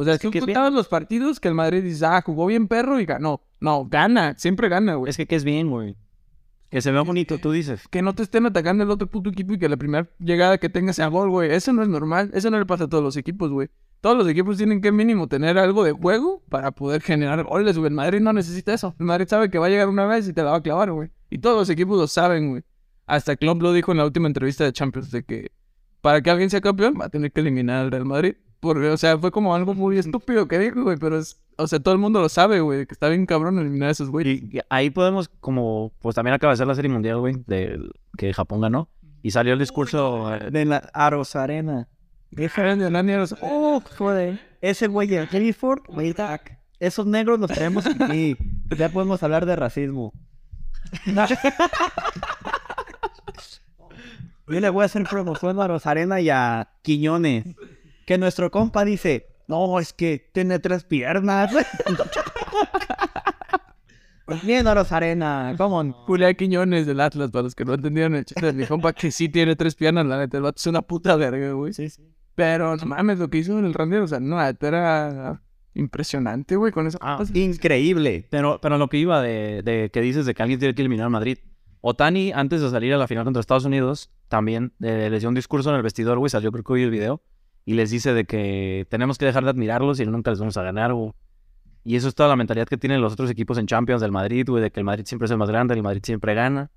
O 0.00 0.04
sea, 0.04 0.14
Es 0.14 0.20
que 0.20 0.28
tú 0.28 0.32
¿qué 0.32 0.38
es 0.38 0.46
bien? 0.46 0.54
contabas 0.54 0.72
los 0.72 0.88
partidos 0.88 1.40
que 1.40 1.48
el 1.48 1.54
Madrid 1.54 1.82
dice, 1.82 2.06
ah, 2.06 2.22
jugó 2.24 2.46
bien 2.46 2.68
perro 2.68 3.00
y 3.00 3.04
ganó. 3.04 3.42
No, 3.60 3.84
gana, 3.86 4.34
siempre 4.38 4.68
gana, 4.70 4.94
güey. 4.94 5.10
Es 5.10 5.16
que, 5.18 5.26
que 5.26 5.36
es 5.36 5.44
bien, 5.44 5.68
güey. 5.68 5.94
Que 6.70 6.80
se 6.80 6.90
vea 6.90 7.02
bonito, 7.02 7.36
tú 7.38 7.52
dices. 7.52 7.86
Que 7.88 8.00
no 8.00 8.14
te 8.14 8.22
estén 8.22 8.46
atacando 8.46 8.82
el 8.84 8.90
otro 8.90 9.08
puto 9.08 9.28
equipo 9.28 9.52
y 9.52 9.58
que 9.58 9.68
la 9.68 9.76
primera 9.76 10.08
llegada 10.18 10.56
que 10.56 10.70
tengas 10.70 10.96
sea 10.96 11.08
gol, 11.08 11.28
güey. 11.28 11.52
Eso 11.52 11.72
no 11.74 11.82
es 11.82 11.88
normal. 11.88 12.30
Eso 12.32 12.50
no 12.50 12.58
le 12.58 12.64
pasa 12.64 12.84
a 12.84 12.88
todos 12.88 13.04
los 13.04 13.16
equipos, 13.18 13.50
güey. 13.50 13.68
Todos 14.00 14.16
los 14.16 14.26
equipos 14.28 14.56
tienen 14.56 14.80
que 14.80 14.90
mínimo 14.90 15.28
tener 15.28 15.58
algo 15.58 15.84
de 15.84 15.92
juego 15.92 16.42
para 16.48 16.70
poder 16.70 17.02
generar 17.02 17.44
goles, 17.44 17.76
güey. 17.76 17.88
El 17.88 17.94
Madrid 17.94 18.20
no 18.20 18.32
necesita 18.32 18.72
eso. 18.72 18.94
El 18.98 19.04
Madrid 19.04 19.26
sabe 19.28 19.50
que 19.50 19.58
va 19.58 19.66
a 19.66 19.68
llegar 19.68 19.88
una 19.90 20.06
vez 20.06 20.26
y 20.26 20.32
te 20.32 20.42
la 20.42 20.52
va 20.52 20.56
a 20.56 20.62
clavar, 20.62 20.90
güey. 20.92 21.10
Y 21.28 21.38
todos 21.38 21.58
los 21.58 21.68
equipos 21.68 21.98
lo 21.98 22.06
saben, 22.06 22.48
güey. 22.50 22.62
Hasta 23.06 23.36
Klopp 23.36 23.60
lo 23.60 23.74
dijo 23.74 23.92
en 23.92 23.98
la 23.98 24.04
última 24.06 24.28
entrevista 24.28 24.64
de 24.64 24.72
Champions 24.72 25.10
de 25.10 25.24
que 25.24 25.50
para 26.00 26.22
que 26.22 26.30
alguien 26.30 26.48
sea 26.48 26.62
campeón 26.62 26.94
va 26.98 27.06
a 27.06 27.08
tener 27.10 27.30
que 27.32 27.40
eliminar 27.40 27.84
al 27.84 27.90
Real 27.90 28.06
Madrid. 28.06 28.36
Porque, 28.60 28.88
o 28.90 28.96
sea, 28.96 29.16
fue 29.18 29.30
como 29.30 29.54
algo 29.54 29.74
muy 29.74 29.98
estúpido 29.98 30.46
que 30.46 30.58
dijo, 30.58 30.82
güey. 30.82 30.96
Pero 30.98 31.18
es, 31.18 31.40
o 31.56 31.66
sea, 31.66 31.80
todo 31.80 31.94
el 31.94 32.00
mundo 32.00 32.20
lo 32.20 32.28
sabe, 32.28 32.60
güey. 32.60 32.86
Que 32.86 32.92
está 32.92 33.08
bien 33.08 33.24
cabrón 33.26 33.58
eliminar 33.58 33.88
a 33.88 33.92
esos 33.92 34.10
güeyes. 34.10 34.42
Y 34.42 34.58
y 34.58 34.60
ahí 34.68 34.90
podemos, 34.90 35.28
como, 35.40 35.92
pues 36.00 36.14
también 36.14 36.34
acaba 36.34 36.52
de 36.52 36.58
ser 36.58 36.66
la 36.66 36.74
serie 36.74 36.90
mundial, 36.90 37.18
güey, 37.18 37.36
de 37.46 37.80
que 38.18 38.32
Japón 38.34 38.60
ganó. 38.60 38.88
Y 39.22 39.30
salió 39.30 39.54
el 39.54 39.58
discurso. 39.58 40.34
eh, 40.34 40.50
De 40.50 40.64
la 40.64 40.76
Aros 40.94 41.36
Arena. 41.36 41.88
Diferente 42.30 42.84
de 42.84 42.90
Nani 42.90 43.12
a 43.12 43.18
los- 43.18 43.34
Oh, 43.42 43.82
joder. 43.98 44.38
Ese 44.60 44.86
güey 44.88 45.08
de 45.08 45.26
Clifford, 45.26 45.80
way 45.88 46.12
back. 46.12 46.58
Esos 46.78 47.06
negros 47.06 47.38
los 47.40 47.50
tenemos 47.50 47.86
aquí. 47.86 48.36
Ya 48.78 48.88
podemos 48.88 49.20
hablar 49.24 49.46
de 49.46 49.56
racismo. 49.56 50.12
Yo 54.48 54.58
le 54.60 54.68
voy 54.68 54.82
a 54.82 54.86
hacer 54.86 55.04
promoción 55.04 55.60
a 55.60 55.68
Rosarena 55.68 56.20
y 56.20 56.28
a 56.30 56.68
Quiñones. 56.82 57.44
Que 58.10 58.18
nuestro 58.18 58.50
compa 58.50 58.84
dice, 58.84 59.28
no, 59.46 59.78
es 59.78 59.92
que 59.92 60.30
tiene 60.32 60.58
tres 60.58 60.82
piernas. 60.82 61.54
Bien, 64.42 64.66
a 64.66 64.74
Rosarena, 64.74 65.54
¿cómo 65.56 65.84
no? 65.84 65.92
Julián 65.92 66.34
Quiñones 66.34 66.86
del 66.86 66.98
Atlas, 66.98 67.30
para 67.30 67.44
los 67.44 67.54
que 67.54 67.64
no 67.64 67.74
entendieron 67.74 68.16
el 68.16 68.24
chiste 68.24 68.46
de 68.46 68.52
mi 68.52 68.66
compa, 68.66 68.94
que 68.94 69.12
sí 69.12 69.28
tiene 69.28 69.54
tres 69.54 69.76
piernas, 69.76 70.06
la 70.06 70.18
neta, 70.18 70.38
el 70.38 70.42
vato 70.42 70.56
es 70.56 70.66
una 70.66 70.82
puta 70.82 71.14
verga, 71.14 71.52
güey. 71.52 71.72
Sí, 71.72 71.88
sí. 71.88 72.02
Pero 72.34 72.76
no 72.76 72.84
mames, 72.84 73.20
lo 73.20 73.30
que 73.30 73.38
hizo 73.38 73.56
en 73.56 73.64
el 73.64 73.74
Randier, 73.74 74.02
o 74.02 74.08
sea, 74.08 74.18
no, 74.18 74.42
era 74.42 75.40
impresionante, 75.74 76.56
güey, 76.56 76.72
con 76.72 76.88
esa 76.88 76.98
Ah. 77.00 77.22
Increíble. 77.32 78.26
Pero, 78.28 78.58
pero 78.60 78.76
lo 78.76 78.88
que 78.88 78.96
iba 78.96 79.22
de, 79.22 79.62
de 79.62 79.90
que 79.92 80.00
dices 80.00 80.26
de 80.26 80.34
que 80.34 80.42
alguien 80.42 80.58
tiene 80.58 80.74
que 80.74 80.82
eliminar 80.82 81.06
a 81.06 81.10
Madrid. 81.10 81.38
Otani, 81.80 82.32
antes 82.32 82.60
de 82.60 82.70
salir 82.70 82.92
a 82.92 82.98
la 82.98 83.06
final 83.06 83.22
contra 83.22 83.40
Estados 83.40 83.66
Unidos, 83.66 84.10
también 84.26 84.72
eh, 84.80 85.10
les 85.12 85.20
dio 85.20 85.28
un 85.28 85.36
discurso 85.36 85.70
en 85.70 85.76
el 85.76 85.82
vestidor, 85.82 86.18
güey, 86.18 86.28
salió 86.28 86.50
creo 86.50 86.64
que 86.64 86.72
hoy 86.72 86.82
el 86.82 86.90
video, 86.90 87.22
y 87.64 87.74
les 87.74 87.90
dice 87.90 88.12
de 88.14 88.24
que 88.24 88.86
tenemos 88.90 89.18
que 89.18 89.26
dejar 89.26 89.44
de 89.44 89.50
admirarlos 89.50 90.00
y 90.00 90.06
nunca 90.06 90.30
les 90.30 90.40
vamos 90.40 90.56
a 90.56 90.62
ganar, 90.62 90.92
güey. 90.94 91.12
Y 91.84 91.96
eso 91.96 92.08
es 92.08 92.14
toda 92.14 92.28
la 92.28 92.36
mentalidad 92.36 92.66
que 92.66 92.76
tienen 92.76 93.00
los 93.00 93.12
otros 93.12 93.30
equipos 93.30 93.56
en 93.58 93.66
Champions 93.66 94.02
del 94.02 94.12
Madrid, 94.12 94.46
güey, 94.48 94.62
de 94.62 94.70
que 94.70 94.80
el 94.80 94.84
Madrid 94.84 95.04
siempre 95.06 95.26
es 95.26 95.30
el 95.30 95.38
más 95.38 95.48
grande, 95.48 95.74
el 95.74 95.82
Madrid 95.82 96.02
siempre 96.04 96.34
gana, 96.34 96.70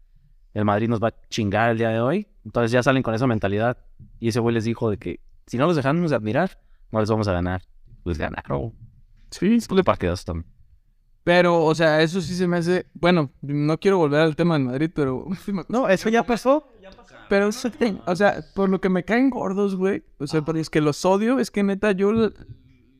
el 0.54 0.66
Madrid 0.66 0.88
nos 0.88 1.02
va 1.02 1.10
a 1.10 1.14
chingar 1.30 1.72
el 1.72 1.78
día 1.78 1.90
de 1.90 2.00
hoy. 2.00 2.28
Entonces 2.46 2.72
ya 2.72 2.84
salen 2.84 3.04
con 3.04 3.14
esa 3.14 3.28
mentalidad. 3.28 3.78
Y 4.20 4.30
ese 4.30 4.40
güey 4.40 4.54
les 4.54 4.64
dijo 4.64 4.90
de 4.90 4.98
que 4.98 5.20
si 5.48 5.58
no 5.58 5.66
los 5.66 5.76
dejamos 5.76 6.12
de 6.12 6.16
admirar, 6.16 6.60
no 6.92 7.00
les 7.00 7.10
vamos 7.10 7.28
a 7.28 7.34
ganar. 7.34 7.64
Pues 8.04 8.18
ganaron. 8.18 8.74
Sí, 9.32 9.58
Tú 9.68 9.76
le 9.76 9.84
partidas 9.84 10.24
también. 10.24 10.53
Pero, 11.24 11.64
o 11.64 11.74
sea, 11.76 12.02
eso 12.02 12.20
sí 12.22 12.36
se 12.36 12.48
me 12.48 12.58
hace, 12.58 12.86
bueno, 12.94 13.32
no 13.42 13.80
quiero 13.80 13.98
volver 13.98 14.22
al 14.22 14.36
tema 14.36 14.56
del 14.56 14.66
Madrid, 14.66 14.92
pero... 14.94 15.26
No, 15.70 15.88
eso 15.90 16.10
ya 16.10 16.24
pasó. 16.24 16.68
Pero, 17.30 17.48
eso- 17.48 17.72
o 18.06 18.16
sea, 18.16 18.44
por 18.54 18.70
lo 18.70 18.82
que 18.82 18.90
me 18.90 19.04
caen 19.06 19.30
gordos, 19.30 19.76
güey, 19.76 20.04
o 20.20 20.28
sea, 20.28 20.44
pero 20.44 20.60
es 20.60 20.70
que 20.70 20.82
los 20.82 21.04
odio, 21.06 21.40
es 21.40 21.50
que 21.52 21.64
neta, 21.64 21.92
yo, 21.94 22.12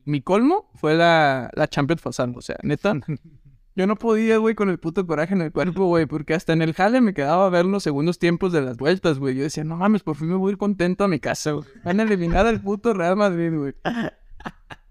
mi 0.06 0.22
colmo 0.22 0.70
fue 0.74 0.94
la, 0.94 1.50
la 1.54 1.68
Champions 1.68 2.00
pasando, 2.02 2.38
o 2.38 2.42
sea, 2.42 2.56
neta, 2.62 2.94
yo 3.76 3.86
no 3.86 3.96
podía, 3.96 4.38
güey, 4.38 4.54
con 4.54 4.70
el 4.70 4.78
puto 4.78 5.06
coraje 5.06 5.34
en 5.34 5.42
el 5.42 5.52
cuerpo, 5.52 5.84
güey, 5.86 6.06
porque 6.06 6.32
hasta 6.34 6.52
en 6.54 6.62
el 6.62 6.72
jale 6.72 7.00
me 7.02 7.12
quedaba 7.14 7.46
a 7.46 7.50
ver 7.50 7.66
los 7.66 7.82
segundos 7.82 8.18
tiempos 8.18 8.52
de 8.52 8.62
las 8.62 8.76
vueltas, 8.78 9.18
güey, 9.18 9.36
yo 9.36 9.42
decía, 9.42 9.62
no 9.64 9.76
mames, 9.76 10.02
por 10.02 10.16
fin 10.16 10.28
me 10.28 10.34
voy 10.36 10.50
a 10.50 10.52
ir 10.52 10.58
contento 10.58 11.04
a 11.04 11.08
mi 11.08 11.20
casa, 11.20 11.52
güey, 11.52 11.66
van 11.84 12.00
a 12.00 12.04
eliminar 12.04 12.46
al 12.46 12.60
puto 12.62 12.94
Real 12.94 13.16
Madrid, 13.16 13.52
güey. 13.56 13.74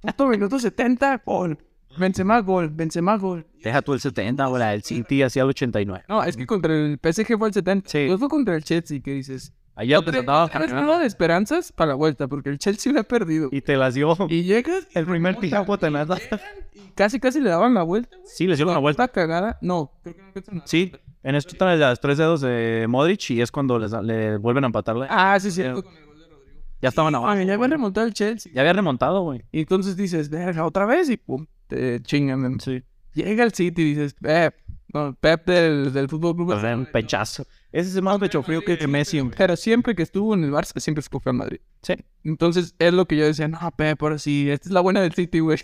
Puto 0.01 0.27
minuto 0.27 0.59
70, 0.59 1.23
gol, 1.25 1.57
Benzema, 1.97 2.39
gol, 2.41 2.69
Benzema, 2.69 3.17
gol. 3.17 3.45
Deja 3.63 3.81
tú 3.81 3.93
el 3.93 3.99
70, 3.99 4.45
güey, 4.47 4.63
el 4.73 4.83
City 4.83 5.21
hacía 5.23 5.43
el 5.43 5.49
89. 5.49 6.05
No, 6.09 6.23
es 6.23 6.35
que 6.37 6.45
contra 6.45 6.73
el 6.73 6.99
PSG 7.01 7.37
fue 7.37 7.47
el 7.49 7.53
70, 7.53 7.89
Sí. 7.89 8.07
fue 8.17 8.27
contra 8.29 8.55
el 8.55 8.63
Chelsea, 8.63 8.99
que 9.01 9.11
dices... 9.13 9.53
Allá 9.75 9.99
te 10.03 10.11
trataba 10.11 10.51
nada 10.67 10.99
de 10.99 11.07
esperanzas 11.07 11.71
para 11.71 11.89
la 11.89 11.95
vuelta, 11.95 12.27
porque 12.27 12.49
el 12.49 12.59
Chelsea 12.59 12.93
le 12.93 12.99
ha 12.99 13.03
perdido. 13.03 13.49
y 13.51 13.61
te 13.61 13.75
las 13.75 13.95
dio. 13.95 14.15
Y 14.29 14.43
llegas, 14.43 14.87
El 14.93 15.07
primer 15.07 15.37
tiempo 15.37 15.79
te 15.79 15.89
las 15.89 16.07
das. 16.07 16.21
casi 16.93 17.19
casi 17.19 17.39
le 17.39 17.49
daban 17.49 17.73
la 17.73 17.81
vuelta. 17.81 18.15
güey. 18.15 18.29
Sí, 18.31 18.45
les 18.45 18.57
dio 18.59 18.67
una 18.69 18.77
vuelta. 18.77 19.05
Está 19.05 19.13
cagada. 19.13 19.57
No, 19.61 19.91
creo 20.03 20.15
que 20.33 20.43
no 20.51 20.61
Sí, 20.65 20.91
en 21.23 21.33
esto 21.35 21.53
están 21.53 21.79
las 21.79 21.99
tres 21.99 22.19
dedos 22.19 22.41
de 22.41 22.85
Modric 22.87 23.31
y 23.31 23.41
es 23.41 23.51
cuando 23.51 23.79
les 23.79 23.89
da- 23.89 24.03
le 24.03 24.37
vuelven 24.37 24.63
a 24.65 24.67
empatarle. 24.67 25.07
Ah, 25.09 25.39
sí, 25.39 25.49
sí. 25.49 25.63
ya 26.81 26.89
estaban 26.89 27.15
abajo. 27.15 27.31
Ah, 27.31 27.41
ya 27.43 27.57
va 27.57 27.65
a 27.65 27.69
remontar 27.69 28.05
el 28.05 28.13
Chelsea. 28.13 28.51
Ya 28.53 28.61
había 28.61 28.73
remontado, 28.73 29.21
güey. 29.21 29.43
Y 29.51 29.61
entonces 29.61 29.95
dices, 29.97 30.29
verga, 30.29 30.65
otra 30.67 30.85
vez 30.85 31.09
y 31.09 31.17
pum, 31.17 31.47
te 31.73 32.01
chingan. 32.01 32.59
Sí. 32.59 32.83
Llega 33.13 33.43
el 33.43 33.53
City 33.53 33.81
y 33.81 33.85
dices, 33.85 34.15
Pep, 34.15 34.55
no, 34.93 35.15
Pep 35.15 35.45
del, 35.45 35.93
del 35.93 36.09
Fútbol 36.09 36.35
Club. 36.35 36.47
Pues 36.47 36.63
un 36.63 36.85
pechazo. 36.85 37.45
Ese 37.71 37.89
es 37.89 38.01
más 38.01 38.19
pecho 38.19 38.43
frío 38.43 38.63
que 38.63 38.87
Messi. 38.87 39.19
hombre. 39.19 39.35
Pero 39.37 39.55
siempre 39.55 39.95
que 39.95 40.03
estuvo 40.03 40.33
en 40.33 40.43
el 40.43 40.51
Barça, 40.51 40.79
siempre 40.79 40.99
escogió 41.01 41.31
al 41.31 41.37
Madrid. 41.37 41.59
Sí. 41.81 41.95
Entonces 42.23 42.75
es 42.79 42.93
lo 42.93 43.05
que 43.05 43.17
yo 43.17 43.25
decía, 43.25 43.47
no, 43.47 43.59
Pep, 43.75 44.01
ahora 44.01 44.17
sí, 44.17 44.49
esta 44.49 44.69
es 44.69 44.73
la 44.73 44.81
buena 44.81 45.01
del 45.01 45.13
City, 45.13 45.39
güey. 45.39 45.59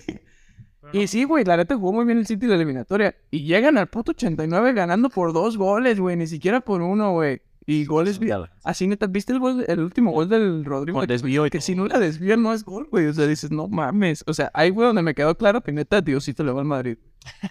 Y 0.91 1.07
sí, 1.07 1.23
güey, 1.23 1.43
la 1.43 1.57
neta 1.57 1.75
jugó 1.75 1.93
muy 1.93 2.05
bien 2.05 2.17
el 2.17 2.25
City 2.25 2.45
en 2.45 2.49
la 2.49 2.55
eliminatoria. 2.55 3.15
Y 3.29 3.43
llegan 3.43 3.77
al 3.77 3.87
puto 3.87 4.11
89 4.11 4.73
ganando 4.73 5.09
por 5.09 5.33
dos 5.33 5.57
goles, 5.57 5.99
güey, 5.99 6.15
ni 6.15 6.25
siquiera 6.25 6.61
por 6.61 6.81
uno, 6.81 7.11
güey. 7.11 7.41
Y 7.65 7.85
goles 7.85 8.19
bien. 8.19 8.45
Así 8.63 8.87
neta, 8.87 9.07
¿viste 9.07 9.33
el 9.33 9.39
gol, 9.39 9.63
el 9.67 9.79
último 9.79 10.11
gol 10.11 10.27
del 10.27 10.65
Rodrigo? 10.65 11.05
Desvío 11.05 11.47
que 11.49 11.61
si 11.61 11.75
no 11.75 11.85
la 11.85 11.99
desvía 11.99 12.35
no 12.35 12.53
es 12.53 12.63
gol, 12.63 12.87
güey. 12.89 13.05
O 13.05 13.13
sea, 13.13 13.27
dices, 13.27 13.51
no 13.51 13.67
mames. 13.67 14.23
O 14.27 14.33
sea, 14.33 14.49
ahí, 14.53 14.69
güey, 14.69 14.87
donde 14.87 15.03
me 15.03 15.13
quedó 15.13 15.37
claro 15.37 15.61
que 15.61 15.71
neta 15.71 16.01
Diosito 16.01 16.43
le 16.43 16.51
va 16.51 16.61
al 16.61 16.65
Madrid. 16.65 16.97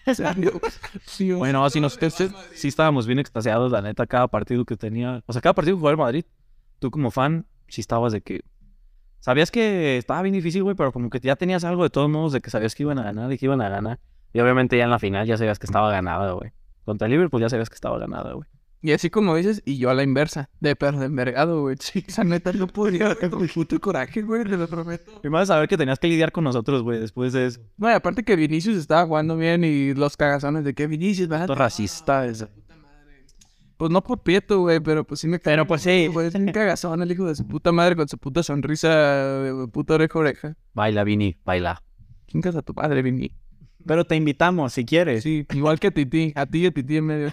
O 0.07 0.15
sea, 0.15 0.35
Dios, 0.35 0.55
Dios. 1.19 1.39
Bueno, 1.39 1.69
sí, 1.71 1.81
nosotros 1.81 2.17
sí 2.53 2.69
estábamos 2.69 3.07
bien 3.07 3.19
extasiados, 3.19 3.71
la 3.71 3.83
neta, 3.83 4.07
cada 4.07 4.29
partido 4.29 4.65
que 4.65 4.77
tenía. 4.77 5.23
O 5.27 5.33
sea, 5.33 5.43
cada 5.43 5.55
partido 5.55 5.77
que 5.77 5.81
jugaba 5.81 5.93
el 5.93 5.99
Madrid, 5.99 6.25
tú 6.79 6.91
como 6.91 7.11
fan, 7.11 7.47
sí 7.69 7.81
estabas 7.81 8.13
de 8.13 8.21
que. 8.21 8.41
Sabías 9.21 9.51
que 9.51 9.99
estaba 9.99 10.23
bien 10.23 10.35
difícil, 10.35 10.63
güey, 10.63 10.77
pero 10.77 10.93
como 10.93 11.11
que 11.11 11.19
ya 11.21 11.37
tenías 11.37 11.65
algo 11.65 11.83
de 11.83 11.91
todos 11.91 12.09
modos 12.09 12.33
de 12.33 12.41
que 12.41 12.51
sabías 12.51 12.75
que 12.75 12.85
iban 12.85 12.99
a 12.99 13.03
ganar 13.03 13.33
y 13.33 13.39
que 13.39 13.47
iban 13.47 13.61
a 13.61 13.69
ganar. 13.69 13.99
Y 14.33 14.41
obviamente 14.41 14.77
ya 14.77 14.85
en 14.85 14.91
la 14.91 14.99
final 14.99 15.27
ya 15.27 15.37
sabías 15.37 15.59
que 15.59 15.67
estaba 15.67 15.91
ganada, 15.91 16.33
güey. 16.33 16.53
Contra 16.85 17.07
el 17.07 17.13
Liverpool 17.13 17.41
ya 17.41 17.49
sabías 17.49 17.69
que 17.69 17.75
estaba 17.75 17.99
ganada, 17.99 18.33
güey. 18.33 18.49
Y 18.81 18.93
así 18.93 19.11
como 19.11 19.35
dices, 19.35 19.61
y 19.65 19.79
yo 19.79 19.91
a 19.91 19.95
la 19.95 20.05
inversa, 20.05 20.51
de 20.61 20.77
perro 20.77 21.01
de 21.01 21.07
envergado, 21.07 21.63
güey. 21.63 21.77
Sí, 21.81 22.05
esa 22.07 22.23
neta 22.25 22.53
no 22.53 22.67
podría 22.67 23.15
con 23.31 23.43
mi 23.43 23.49
puto 23.49 23.81
coraje, 23.81 24.23
güey, 24.23 24.45
te 24.45 24.57
lo 24.57 24.69
prometo. 24.69 25.21
Primero 25.21 25.45
saber 25.47 25.69
que 25.69 25.77
tenías 25.77 25.99
que 25.99 26.09
lidiar 26.09 26.33
con 26.33 26.45
nosotros, 26.45 26.83
güey, 26.83 27.01
después 27.01 27.33
de 27.33 27.47
eso. 27.47 27.61
No, 27.77 27.89
y 27.91 27.93
aparte 27.93 28.23
que 28.23 28.37
Vinicius 28.37 28.77
estaba 28.77 29.05
jugando 29.07 29.37
bien 29.37 29.65
y 29.65 29.95
los 29.95 30.17
cagazones 30.17 30.65
de 30.65 30.75
que 30.75 30.87
Vinicius 30.87 31.31
va 31.31 31.47
Todo 31.47 31.57
racista, 31.57 32.27
ese. 32.27 32.49
Pues 33.79 33.93
no 33.93 34.03
por 34.03 34.21
Prieto, 34.23 34.59
güey, 34.61 34.81
pero 34.81 35.05
pues 35.05 35.21
sí 35.21 35.29
me 35.29 35.39
Pero 35.39 35.65
pues 35.65 35.83
sí. 35.83 36.09
güey. 36.09 36.27
Es 36.27 36.35
un 36.35 36.47
cagazón 36.53 37.01
el 37.01 37.13
hijo 37.13 37.27
de 37.27 37.37
su 37.37 37.47
puta 37.47 37.71
madre 37.71 37.95
con 37.95 38.09
su 38.09 38.19
puta 38.19 38.43
sonrisa 38.43 38.89
de 38.89 39.69
puta 39.69 39.95
oreja 39.95 40.19
a 40.19 40.21
oreja. 40.21 40.57
Baila, 40.75 41.05
Vini, 41.05 41.37
baila. 41.45 41.81
Chingas 42.27 42.57
a 42.57 42.63
tu 42.63 42.75
padre, 42.75 43.03
Vini. 43.03 43.31
Pero 43.87 44.05
te 44.05 44.17
invitamos 44.17 44.73
si 44.73 44.85
quieres. 44.85 45.23
Sí, 45.23 45.47
igual 45.55 45.79
que 45.79 45.87
a 45.87 45.91
Titi, 45.93 46.33
a 46.35 46.45
ti 46.45 46.59
y 46.59 46.67
a 46.67 46.71
Titi 46.73 46.97
en 46.97 47.07
medio. 47.07 47.33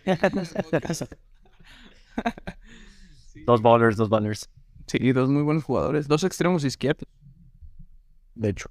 Dos 3.45 3.62
ballers, 3.62 3.98
dos 3.98 4.10
ballers. 4.10 4.50
Sí, 4.88 5.12
dos 5.12 5.29
muy 5.29 5.43
buenos 5.43 5.63
jugadores, 5.63 6.07
dos 6.07 6.24
extremos 6.24 6.63
izquierdos. 6.63 7.07
De 8.34 8.50
hecho. 8.50 8.69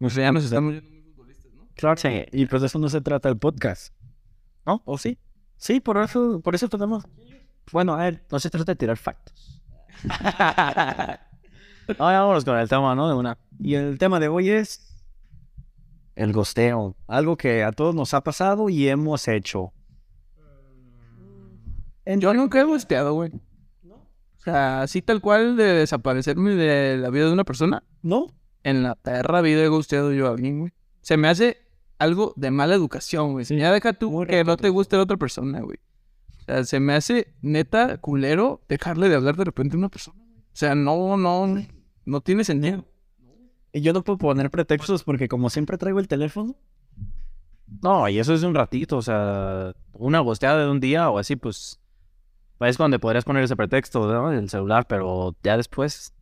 O 0.00 0.10
sea, 0.10 0.24
ya 0.24 0.32
nos 0.32 0.44
estamos 0.44 0.74
yendo 0.74 0.90
muy 0.90 1.00
futbolistas, 1.02 1.52
¿no? 1.52 1.68
Claro, 1.74 1.96
sí. 1.96 2.26
Y 2.32 2.46
pues 2.46 2.60
de 2.60 2.66
eso 2.66 2.78
no 2.78 2.88
se 2.88 3.00
trata 3.00 3.28
el 3.28 3.38
podcast. 3.38 3.94
¿No? 4.66 4.82
¿O 4.84 4.98
sí? 4.98 5.18
Sí, 5.56 5.80
por 5.80 5.96
eso, 5.98 6.40
por 6.40 6.54
eso 6.54 6.68
tratamos. 6.68 7.04
Bueno, 7.72 7.94
a 7.94 7.98
ver, 7.98 8.26
No 8.30 8.38
se 8.38 8.50
trata 8.50 8.72
de 8.72 8.76
tirar 8.76 8.96
factos. 8.96 9.62
Ya 11.86 11.96
vámonos 11.98 12.46
con 12.46 12.56
el 12.56 12.66
tema, 12.66 12.94
¿no? 12.94 13.08
De 13.08 13.14
una. 13.14 13.36
Y 13.58 13.74
el 13.74 13.98
tema 13.98 14.18
de 14.18 14.28
hoy 14.28 14.48
es 14.48 15.04
el 16.16 16.32
gosteo. 16.32 16.96
Algo 17.06 17.36
que 17.36 17.62
a 17.62 17.72
todos 17.72 17.94
nos 17.94 18.14
ha 18.14 18.22
pasado 18.22 18.70
y 18.70 18.88
hemos 18.88 19.28
hecho. 19.28 19.74
Yo 22.06 22.34
nunca 22.34 22.60
he 22.60 22.64
gusteado, 22.64 23.14
güey. 23.14 23.32
O 23.32 24.42
sea, 24.44 24.82
así 24.82 25.00
tal 25.00 25.22
cual 25.22 25.56
de 25.56 25.64
desaparecerme 25.64 26.54
de 26.54 26.98
la 26.98 27.08
vida 27.08 27.26
de 27.26 27.32
una 27.32 27.44
persona. 27.44 27.82
¿No? 28.02 28.26
En 28.62 28.82
la 28.82 28.94
perra 28.94 29.40
vida 29.40 29.62
he 29.62 29.68
gusteado 29.68 30.12
yo 30.12 30.26
a 30.26 30.30
alguien, 30.30 30.60
güey. 30.60 30.72
Se 31.00 31.16
me 31.16 31.28
hace 31.28 31.58
algo 31.98 32.34
de 32.36 32.50
mala 32.50 32.74
educación, 32.74 33.32
güey. 33.32 33.46
Ya 33.46 33.72
deja 33.72 33.94
tú 33.94 34.10
Muy 34.10 34.26
que 34.26 34.44
no 34.44 34.56
te 34.56 34.68
guste 34.68 34.96
la 34.96 35.02
otra 35.02 35.16
persona, 35.16 35.60
güey. 35.60 35.78
O 36.40 36.44
sea, 36.44 36.64
se 36.64 36.78
me 36.78 36.94
hace 36.94 37.34
neta 37.40 37.96
culero 37.98 38.60
dejarle 38.68 39.08
de 39.08 39.14
hablar 39.14 39.36
de 39.36 39.44
repente 39.44 39.76
a 39.76 39.78
una 39.78 39.88
persona. 39.88 40.18
güey. 40.18 40.40
O 40.40 40.56
sea, 40.56 40.74
no, 40.74 41.16
no, 41.16 41.56
no 42.04 42.20
tiene 42.20 42.44
sentido. 42.44 42.84
Y 43.72 43.80
yo 43.80 43.92
no 43.92 44.04
puedo 44.04 44.18
poner 44.18 44.50
pretextos 44.50 45.04
porque 45.04 45.26
como 45.26 45.50
siempre 45.50 45.78
traigo 45.78 46.00
el 46.00 46.08
teléfono. 46.08 46.54
No, 47.82 48.08
y 48.08 48.18
eso 48.18 48.34
es 48.34 48.42
de 48.42 48.46
un 48.46 48.54
ratito, 48.54 48.98
o 48.98 49.02
sea, 49.02 49.74
una 49.94 50.20
gosteada 50.20 50.64
de 50.64 50.70
un 50.70 50.80
día 50.80 51.10
o 51.10 51.18
así, 51.18 51.34
pues, 51.34 51.80
es 52.60 52.76
cuando 52.76 52.98
podrías 52.98 53.24
poner 53.24 53.44
ese 53.44 53.56
pretexto, 53.56 54.06
¿no? 54.12 54.32
El 54.32 54.48
celular, 54.48 54.86
pero 54.86 55.36
ya 55.42 55.56
después, 55.56 56.14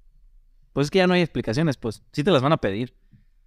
pues 0.73 0.87
es 0.87 0.91
que 0.91 0.99
ya 0.99 1.07
no 1.07 1.15
hay 1.15 1.21
explicaciones, 1.21 1.77
pues, 1.77 2.03
sí 2.13 2.25
te 2.25 2.31
las 2.31 2.43
van 2.43 2.53
a 2.53 2.57
pedir. 2.57 2.95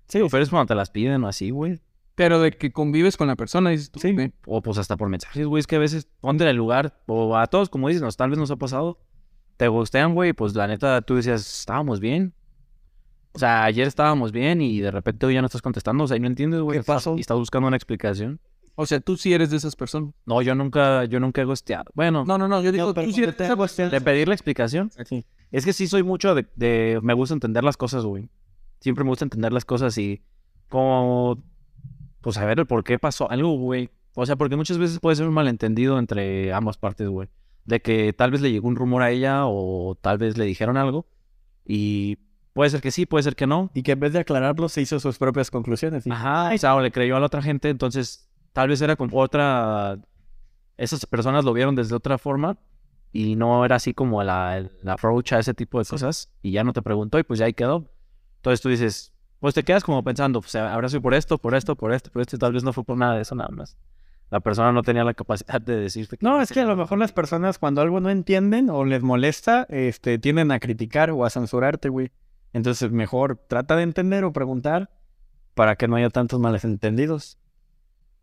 Sí, 0.08 0.20
pero 0.30 0.44
es 0.44 0.50
cuando 0.50 0.68
te 0.68 0.76
las 0.76 0.92
piden 0.92 1.24
o 1.24 1.28
así, 1.28 1.50
güey. 1.50 1.82
Pero 2.14 2.40
de 2.40 2.52
que 2.52 2.72
convives 2.72 3.18
con 3.18 3.28
la 3.28 3.36
persona, 3.36 3.72
dices 3.72 3.92
tú, 3.92 4.00
güey. 4.02 4.32
O 4.46 4.62
pues 4.62 4.78
hasta 4.78 4.96
por 4.96 5.10
mensajes, 5.10 5.46
güey, 5.46 5.60
es 5.60 5.68
que 5.68 5.76
a 5.76 5.80
veces 5.80 6.08
ponte 6.22 6.44
en 6.44 6.50
el 6.50 6.56
lugar, 6.56 7.02
o 7.08 7.36
a 7.36 7.48
todos, 7.48 7.70
como 7.70 7.88
dices, 7.90 8.02
nos, 8.02 8.16
tal 8.16 8.30
vez 8.30 8.40
nos 8.40 8.52
ha 8.52 8.56
pasado, 8.56 9.00
te 9.58 9.68
gustean, 9.68 10.14
güey, 10.14 10.34
pues 10.34 10.56
la 10.56 10.68
neta 10.68 11.02
tú 11.02 11.16
decías, 11.16 11.60
estábamos 11.60 12.00
bien. 12.00 12.34
O 13.34 13.40
sea, 13.40 13.66
ayer 13.66 13.86
estábamos 13.86 14.32
bien 14.32 14.62
y 14.62 14.80
de 14.80 14.92
repente 14.92 15.26
hoy 15.26 15.34
ya 15.34 15.42
no 15.42 15.48
estás 15.48 15.62
contestando, 15.62 16.06
o 16.06 16.08
sea, 16.08 16.16
y 16.16 16.22
no 16.22 16.28
entiendes, 16.28 16.62
güey. 16.62 16.80
¿Qué 16.80 16.86
pasó? 16.86 17.18
Y 17.18 17.22
estás 17.22 17.38
buscando 17.38 17.68
una 17.68 17.76
explicación. 17.76 18.40
O 18.76 18.86
sea, 18.86 19.00
tú 19.00 19.16
sí 19.18 19.34
eres 19.34 19.50
de 19.50 19.58
esas 19.58 19.76
personas. 19.76 20.14
No, 20.26 20.42
yo 20.42 20.54
nunca, 20.54 21.06
yo 21.06 21.20
nunca 21.20 21.42
he 21.42 21.46
gosteado. 21.46 21.86
Bueno, 21.94 22.26
No, 22.26 22.38
no, 22.38 22.48
no, 22.48 22.62
yo 22.62 22.72
digo, 22.72 22.94
pero 22.94 23.08
tú 23.08 23.14
sí 23.14 23.24
eres 23.24 23.38
de 23.38 23.46
cuando 23.48 23.66
te 23.66 23.74
esa 23.74 23.86
gustean- 23.86 23.90
de 23.92 24.02
pedir 24.02 24.28
la 24.28 24.34
explicación. 24.34 24.92
Sí. 25.06 25.26
Es 25.52 25.64
que 25.66 25.72
sí 25.74 25.88
soy 25.88 26.04
mucho 26.04 26.36
de, 26.36 26.46
de- 26.56 27.00
me 27.02 27.14
gusta 27.14 27.34
entender 27.34 27.64
las 27.64 27.78
cosas, 27.78 28.04
güey. 28.04 28.30
Siempre 28.82 29.04
me 29.04 29.10
gusta 29.12 29.26
entender 29.26 29.54
las 29.54 29.64
cosas 29.66 29.98
y 29.98 30.22
como, 30.70 31.42
pues 32.22 32.36
saber 32.36 32.60
el 32.60 32.66
por 32.68 32.84
qué 32.84 33.00
pasó 33.00 33.30
algo, 33.32 33.56
güey. 33.58 33.90
O 34.14 34.26
sea, 34.26 34.36
porque 34.36 34.56
muchas 34.56 34.78
veces 34.78 35.00
puede 35.00 35.16
ser 35.16 35.28
un 35.28 35.34
malentendido 35.34 35.98
entre 36.00 36.54
ambas 36.54 36.78
partes, 36.78 37.08
güey. 37.08 37.30
De 37.66 37.82
que 37.82 38.14
tal 38.14 38.32
vez 38.32 38.42
le 38.42 38.52
llegó 38.52 38.68
un 38.68 38.76
rumor 38.76 39.02
a 39.02 39.12
ella 39.12 39.44
o 39.46 39.96
tal 40.02 40.18
vez 40.18 40.38
le 40.38 40.46
dijeron 40.46 40.78
algo 40.78 41.06
y 41.66 42.18
puede 42.54 42.70
ser 42.70 42.82
que 42.82 42.92
sí, 42.92 43.06
puede 43.06 43.24
ser 43.24 43.36
que 43.36 43.48
no. 43.48 43.72
Y 43.74 43.84
que 43.84 43.94
en 43.94 44.00
vez 44.00 44.14
de 44.14 44.20
aclararlo 44.20 44.70
se 44.70 44.82
hizo 44.82 45.00
sus 45.00 45.18
propias 45.18 45.50
conclusiones. 45.52 46.04
¿sí? 46.04 46.10
Ajá, 46.12 46.52
o 46.54 46.58
sea, 46.58 46.76
o 46.76 46.82
le 46.82 46.92
creyó 46.92 47.18
a 47.18 47.20
la 47.20 47.26
otra 47.26 47.42
gente, 47.42 47.70
entonces 47.70 48.30
tal 48.56 48.70
vez 48.70 48.82
era 48.82 48.96
como 48.96 49.20
otra... 49.20 50.00
Esas 50.78 51.06
personas 51.06 51.44
lo 51.44 51.52
vieron 51.52 51.76
desde 51.76 51.94
otra 51.94 52.18
forma 52.18 52.58
y 53.12 53.36
no 53.36 53.66
era 53.66 53.76
así 53.76 53.94
como 53.94 54.24
la, 54.24 54.58
el 54.58 54.72
approach 54.88 55.34
a 55.34 55.40
ese 55.40 55.54
tipo 55.54 55.78
de 55.78 55.86
cosas 55.86 56.32
y 56.42 56.52
ya 56.52 56.64
no 56.64 56.72
te 56.72 56.82
preguntó 56.82 57.20
y 57.20 57.24
pues 57.24 57.38
ya 57.38 57.48
ahí 57.48 57.54
quedó. 57.54 57.92
Entonces 58.38 58.62
tú 58.62 58.70
dices, 58.70 59.14
pues 59.40 59.54
te 59.54 59.64
quedas 59.64 59.84
como 59.84 60.02
pensando, 60.06 60.40
pues 60.40 60.56
habrá 60.56 60.88
sido 60.88 61.02
por 61.02 61.14
esto, 61.14 61.38
por 61.38 61.54
esto, 61.54 61.76
por 61.76 61.92
esto, 61.92 62.10
por 62.12 62.22
esto 62.22 62.38
y 62.38 62.40
tal 62.40 62.54
vez 62.54 62.64
no 62.64 62.72
fue 62.72 62.86
por 62.86 62.98
nada 62.98 63.16
de 63.16 63.24
eso 63.24 63.36
nada 63.36 63.50
más. 63.52 63.78
La 64.32 64.40
persona 64.40 64.72
no 64.72 64.84
tenía 64.84 65.04
la 65.04 65.14
capacidad 65.14 65.60
de 65.60 65.76
decirte. 65.76 66.18
No, 66.22 66.42
es 66.42 66.54
que 66.54 66.62
a 66.62 66.66
lo 66.66 66.78
mejor 66.78 66.98
las 66.98 67.12
personas 67.12 67.60
cuando 67.60 67.82
algo 67.82 68.00
no 68.00 68.10
entienden 68.10 68.70
o 68.70 68.86
les 68.86 69.04
molesta, 69.04 69.66
este, 69.70 70.18
tienden 70.18 70.52
a 70.52 70.60
criticar 70.60 71.12
o 71.12 71.26
a 71.26 71.30
censurarte, 71.30 71.90
güey. 71.90 72.12
Entonces 72.54 72.90
mejor 72.90 73.38
trata 73.50 73.76
de 73.76 73.84
entender 73.84 74.24
o 74.24 74.32
preguntar 74.32 74.90
para 75.54 75.76
que 75.76 75.90
no 75.90 75.98
haya 75.98 76.10
tantos 76.10 76.40
malentendidos. 76.40 77.38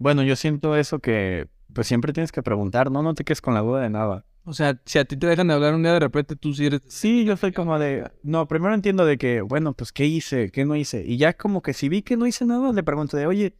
Bueno, 0.02 0.24
yo 0.24 0.34
siento 0.34 0.74
eso 0.74 0.98
que 0.98 1.46
pues 1.72 1.86
siempre 1.86 2.12
tienes 2.12 2.32
que 2.32 2.42
preguntar, 2.42 2.90
no, 2.90 3.04
no 3.04 3.14
te 3.14 3.22
quedes 3.22 3.40
con 3.40 3.54
la 3.54 3.60
duda 3.60 3.82
de 3.82 3.88
nada. 3.88 4.26
O 4.42 4.52
sea, 4.52 4.82
si 4.84 4.98
a 4.98 5.04
ti 5.04 5.16
te 5.16 5.28
dejan 5.28 5.46
de 5.46 5.54
hablar 5.54 5.76
un 5.76 5.84
día 5.84 5.92
de 5.92 6.00
repente, 6.00 6.34
tú 6.34 6.52
sí 6.52 6.66
eres... 6.66 6.80
Sí, 6.88 7.24
yo 7.24 7.36
soy 7.36 7.52
como 7.52 7.78
de, 7.78 8.10
no, 8.24 8.48
primero 8.48 8.74
entiendo 8.74 9.06
de 9.06 9.16
que, 9.16 9.42
bueno, 9.42 9.74
pues 9.74 9.92
qué 9.92 10.04
hice, 10.04 10.50
qué 10.50 10.64
no 10.64 10.74
hice. 10.74 11.04
Y 11.06 11.18
ya 11.18 11.34
como 11.34 11.62
que 11.62 11.72
si 11.72 11.88
vi 11.88 12.02
que 12.02 12.16
no 12.16 12.26
hice 12.26 12.44
nada, 12.44 12.72
le 12.72 12.82
pregunto 12.82 13.16
de, 13.16 13.26
oye, 13.26 13.54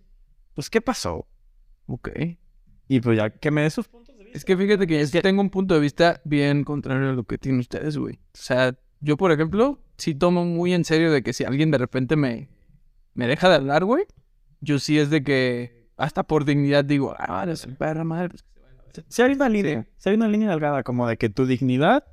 pues 0.55 0.69
qué 0.69 0.81
pasó. 0.81 1.29
Ok. 1.87 2.09
Y 2.89 3.01
pues 3.01 3.19
ya 3.19 3.31
que 3.31 3.53
me 3.53 3.63
dé 3.63 3.71
sus 3.71 3.87
puntos 3.87 4.17
de 4.17 4.25
vista. 4.25 4.37
Es 4.37 4.45
que 4.45 4.57
fíjate 4.57 4.89
que 4.89 5.07
yo 5.07 5.23
tengo 5.23 5.43
un 5.43 5.51
punto 5.51 5.75
de 5.75 5.81
vista 5.81 6.21
bien 6.25 6.65
contrario 6.65 7.11
a 7.11 7.13
lo 7.13 7.23
que 7.23 7.39
tienen 7.39 7.61
ustedes, 7.61 7.97
güey. 7.97 8.17
O 8.17 8.19
sea, 8.33 8.77
yo, 9.01 9.17
por 9.17 9.31
ejemplo, 9.31 9.79
sí 9.97 10.17
tomo 10.17 10.45
muy 10.45 10.75
en 10.75 10.85
serio 10.85 11.13
de 11.13 11.23
que 11.23 11.33
si 11.35 11.45
alguien 11.45 11.71
de 11.71 11.79
repente 11.79 12.17
me, 12.17 12.49
me 13.15 13.29
deja 13.29 13.49
de 13.49 13.55
hablar, 13.55 13.85
güey, 13.85 14.07
yo 14.61 14.81
sí 14.81 14.99
es 14.99 15.09
de 15.09 15.23
que 15.23 15.82
hasta 16.03 16.23
por 16.25 16.45
dignidad 16.45 16.85
digo, 16.85 17.15
ah, 17.19 17.43
eres 17.45 17.65
un 17.65 17.77
perra 17.77 18.05
madre. 18.05 18.29
pues, 18.31 18.43
que 18.43 18.51
se 18.53 18.61
vaya 18.63 18.73
a 18.73 18.77
la 18.77 18.83
verga". 18.83 19.05
Si 19.09 19.23
hay 19.23 19.33
una 19.33 19.49
línea, 19.49 19.87
si 19.97 20.09
hay 20.09 20.15
una 20.17 20.29
línea 20.29 20.51
delgada 20.51 20.83
como 20.83 21.07
de 21.07 21.17
que 21.17 21.29
tu 21.29 21.47
dignidad, 21.47 22.05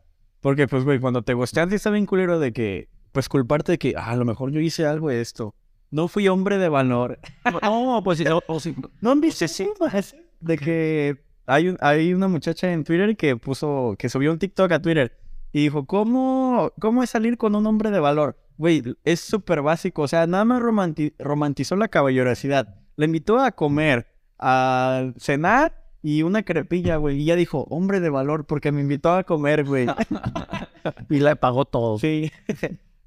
porque 0.42 0.68
pues 0.68 0.84
güey, 0.84 1.00
cuando 1.00 1.22
te 1.24 1.34
gustean 1.34 1.70
sí 1.70 1.76
está 1.76 1.90
bien 1.90 2.06
culero 2.06 2.40
de 2.40 2.54
que, 2.54 2.88
pues 3.12 3.28
culparte 3.30 3.74
de 3.74 3.78
que, 3.78 3.94
ah, 3.98 4.12
a 4.12 4.16
lo 4.16 4.26
mejor 4.26 4.52
yo 4.52 4.60
hice 4.60 4.86
algo 4.86 5.10
de 5.10 5.22
esto. 5.22 5.54
No 5.92 6.08
fui 6.08 6.28
hombre 6.28 6.58
de 6.60 6.70
valor. 6.70 7.20
No, 7.64 8.02
pues 8.04 8.20
sí, 8.20 8.28
o- 8.28 8.44
o 8.48 8.60
sí. 8.60 8.76
¿No 9.02 9.12
han 9.12 9.22
visto 9.22 9.46
más 9.80 10.16
de 10.40 10.58
que 10.58 11.18
hay, 11.48 11.68
un- 11.70 11.78
hay 11.82 12.14
una 12.14 12.28
muchacha 12.28 12.72
en 12.72 12.84
Twitter 12.84 13.18
que 13.18 13.36
puso, 13.38 13.96
que 13.98 14.08
subió 14.08 14.32
un 14.32 14.38
TikTok 14.40 14.72
a 14.72 14.82
Twitter 14.82 15.18
y 15.52 15.64
dijo, 15.64 15.86
¿cómo, 15.88 16.72
cómo 16.80 17.02
es 17.02 17.10
salir 17.10 17.38
con 17.38 17.56
un 17.56 17.66
hombre 17.66 17.90
de 17.90 18.00
valor? 18.00 18.38
Güey, 18.58 18.84
es 19.04 19.20
súper 19.22 19.62
básico, 19.64 20.04
o 20.04 20.08
sea, 20.08 20.28
nada 20.28 20.46
más 20.46 20.62
romanti- 20.62 21.14
romantizó 21.18 21.76
la 21.76 21.88
caballerosidad. 21.88 22.76
Le 23.00 23.06
invitó 23.06 23.40
a 23.40 23.54
comer, 23.54 24.08
a 24.38 25.14
cenar 25.18 25.86
y 26.04 26.24
una 26.24 26.44
crepilla, 26.44 26.98
güey. 26.98 27.22
Y 27.22 27.24
ya 27.24 27.38
dijo, 27.38 27.66
hombre 27.70 28.02
de 28.02 28.10
valor, 28.10 28.46
porque 28.46 28.74
me 28.74 28.82
invitó 28.82 29.14
a 29.14 29.24
comer, 29.24 29.64
güey. 29.64 29.88
Y 31.10 31.20
le 31.20 31.38
pagó 31.38 31.64
todo. 31.64 31.98
sí. 31.98 32.30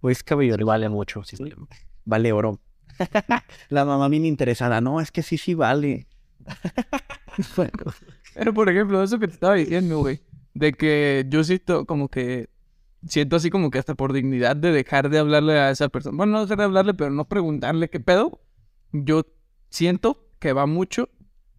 Güey, 0.00 0.12
es 0.12 0.22
caballero. 0.22 0.62
Y 0.62 0.64
vale 0.64 0.88
mucho. 0.88 1.24
Sí, 1.24 1.36
sí. 1.36 1.44
Vale 2.06 2.32
oro. 2.32 2.58
la 3.68 3.84
mamá 3.84 4.08
bien 4.08 4.24
interesada. 4.24 4.80
No, 4.80 4.98
es 4.98 5.12
que 5.12 5.22
sí, 5.22 5.36
sí 5.36 5.52
vale. 5.52 6.06
Pero, 8.34 8.54
por 8.54 8.70
ejemplo, 8.70 9.02
eso 9.02 9.18
que 9.18 9.28
te 9.28 9.34
estaba 9.34 9.56
diciendo, 9.56 9.98
güey, 9.98 10.20
de 10.54 10.72
que 10.72 11.26
yo 11.28 11.44
siento 11.44 11.84
como 11.84 12.08
que, 12.08 12.48
siento 13.06 13.36
así 13.36 13.50
como 13.50 13.70
que 13.70 13.78
hasta 13.78 13.94
por 13.94 14.14
dignidad 14.14 14.56
de 14.56 14.72
dejar 14.72 15.10
de 15.10 15.18
hablarle 15.18 15.58
a 15.60 15.70
esa 15.70 15.90
persona. 15.90 16.16
Bueno, 16.16 16.32
no 16.32 16.42
dejar 16.42 16.56
de 16.56 16.64
hablarle, 16.64 16.94
pero 16.94 17.10
no 17.10 17.28
preguntarle 17.28 17.90
qué 17.90 18.00
pedo. 18.00 18.40
Yo 18.92 19.24
siento 19.72 20.28
que 20.38 20.52
va 20.52 20.66
mucho 20.66 21.08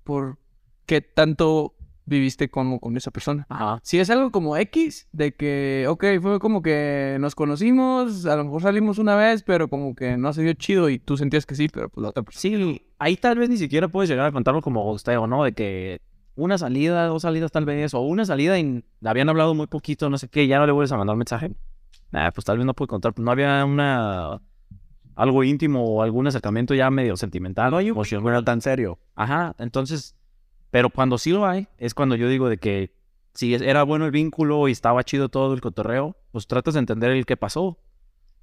por 0.04 0.38
qué 0.86 1.02
tanto 1.02 1.76
viviste 2.06 2.50
como 2.50 2.80
con 2.80 2.98
esa 2.98 3.12
persona. 3.12 3.46
Ajá. 3.50 3.80
Si 3.82 4.00
es 4.00 4.10
algo 4.10 4.32
como 4.32 4.58
X, 4.58 5.08
de 5.12 5.34
que, 5.34 5.86
ok, 5.88 6.06
fue 6.22 6.40
como 6.40 6.62
que 6.62 7.18
nos 7.20 7.34
conocimos, 7.34 8.26
a 8.26 8.36
lo 8.36 8.44
mejor 8.44 8.62
salimos 8.62 9.00
una 9.00 9.16
vez, 9.16 9.44
pero 9.44 9.70
como 9.70 9.96
que 9.96 10.18
no 10.18 10.34
se 10.34 10.44
dio 10.44 10.54
chido 10.54 10.90
y 10.90 11.00
tú 11.00 11.18
sentías 11.18 11.46
que 11.46 11.56
sí, 11.56 11.70
pero 11.70 11.90
pues 11.90 12.02
la 12.02 12.10
otra 12.10 12.24
persona. 12.24 12.42
Sí, 12.42 12.86
ahí 13.00 13.18
tal 13.18 13.38
vez 13.38 13.50
ni 13.50 13.58
siquiera 13.58 13.88
puedes 13.88 14.10
llegar 14.10 14.26
a 14.26 14.32
contarlo 14.32 14.62
como 14.62 14.84
gusteo, 14.84 15.28
¿no? 15.28 15.44
De 15.44 15.54
que 15.54 16.02
una 16.36 16.58
salida, 16.58 17.06
dos 17.08 17.22
salidas 17.22 17.52
tal 17.52 17.66
vez, 17.66 17.94
o 17.94 18.02
una 18.02 18.26
salida 18.26 18.60
y 18.60 18.84
habían 19.04 19.30
hablado 19.30 19.54
muy 19.54 19.68
poquito, 19.68 20.10
no 20.10 20.18
sé 20.18 20.28
qué, 20.28 20.48
ya 20.48 20.60
no 20.60 20.66
le 20.66 20.72
vuelves 20.72 20.92
a 20.92 20.98
mandar 20.98 21.16
mensaje. 21.16 21.52
Nah, 22.12 22.32
pues 22.32 22.46
tal 22.46 22.58
vez 22.58 22.66
no 22.66 22.74
puede 22.74 22.90
contar, 22.90 23.14
pues 23.14 23.24
no 23.24 23.32
había 23.32 23.64
una... 23.66 24.42
algo 25.16 25.44
íntimo 25.44 25.84
o 25.84 26.02
algún 26.02 26.28
acercamiento 26.28 26.74
ya 26.74 26.90
medio 26.90 27.16
sentimental. 27.18 27.72
No 27.72 27.78
hay 27.78 27.92
un 27.92 28.04
bueno 28.22 28.44
tan 28.44 28.62
serio. 28.62 29.00
Ajá, 29.16 29.56
entonces, 29.60 30.16
pero 30.72 30.90
cuando 30.90 31.18
sí 31.18 31.32
lo 31.32 31.46
hay, 31.46 31.68
es 31.78 31.94
cuando 31.94 32.16
yo 32.16 32.28
digo 32.28 32.50
de 32.50 32.58
que 32.58 32.92
si 33.34 33.54
era 33.54 33.84
bueno 33.84 34.06
el 34.06 34.12
vínculo 34.12 34.68
y 34.68 34.72
estaba 34.72 35.04
chido 35.04 35.30
todo 35.30 35.54
el 35.54 35.62
cotorreo, 35.62 36.16
pues 36.32 36.48
tratas 36.48 36.76
de 36.76 36.82
entender 36.82 37.12
el 37.12 37.26
qué 37.26 37.38
pasó. 37.38 37.80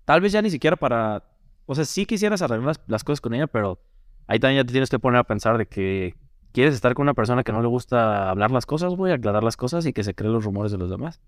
Tal 0.04 0.20
vez 0.20 0.32
ya 0.32 0.42
ni 0.42 0.50
siquiera 0.50 0.76
para, 0.76 1.24
o 1.66 1.74
sea, 1.74 1.84
sí 1.84 2.06
quisieras 2.06 2.42
arreglar 2.42 2.66
las, 2.66 2.80
las 2.86 3.04
cosas 3.04 3.20
con 3.20 3.34
ella, 3.34 3.46
pero 3.46 3.80
ahí 4.26 4.38
también 4.38 4.62
ya 4.62 4.66
te 4.66 4.72
tienes 4.72 4.90
que 4.90 4.98
poner 4.98 5.20
a 5.20 5.24
pensar 5.24 5.58
de 5.58 5.66
que 5.66 6.14
quieres 6.52 6.74
estar 6.74 6.94
con 6.94 7.04
una 7.04 7.14
persona 7.14 7.44
que 7.44 7.52
no 7.52 7.62
le 7.62 7.68
gusta 7.68 8.30
hablar 8.30 8.50
las 8.50 8.66
cosas, 8.66 8.94
güey, 8.94 9.12
aclarar 9.12 9.44
las 9.44 9.56
cosas 9.56 9.86
y 9.86 9.92
que 9.92 10.04
se 10.04 10.14
cree 10.14 10.30
los 10.30 10.44
rumores 10.44 10.72
de 10.72 10.78
los 10.78 10.90
demás. 10.90 11.20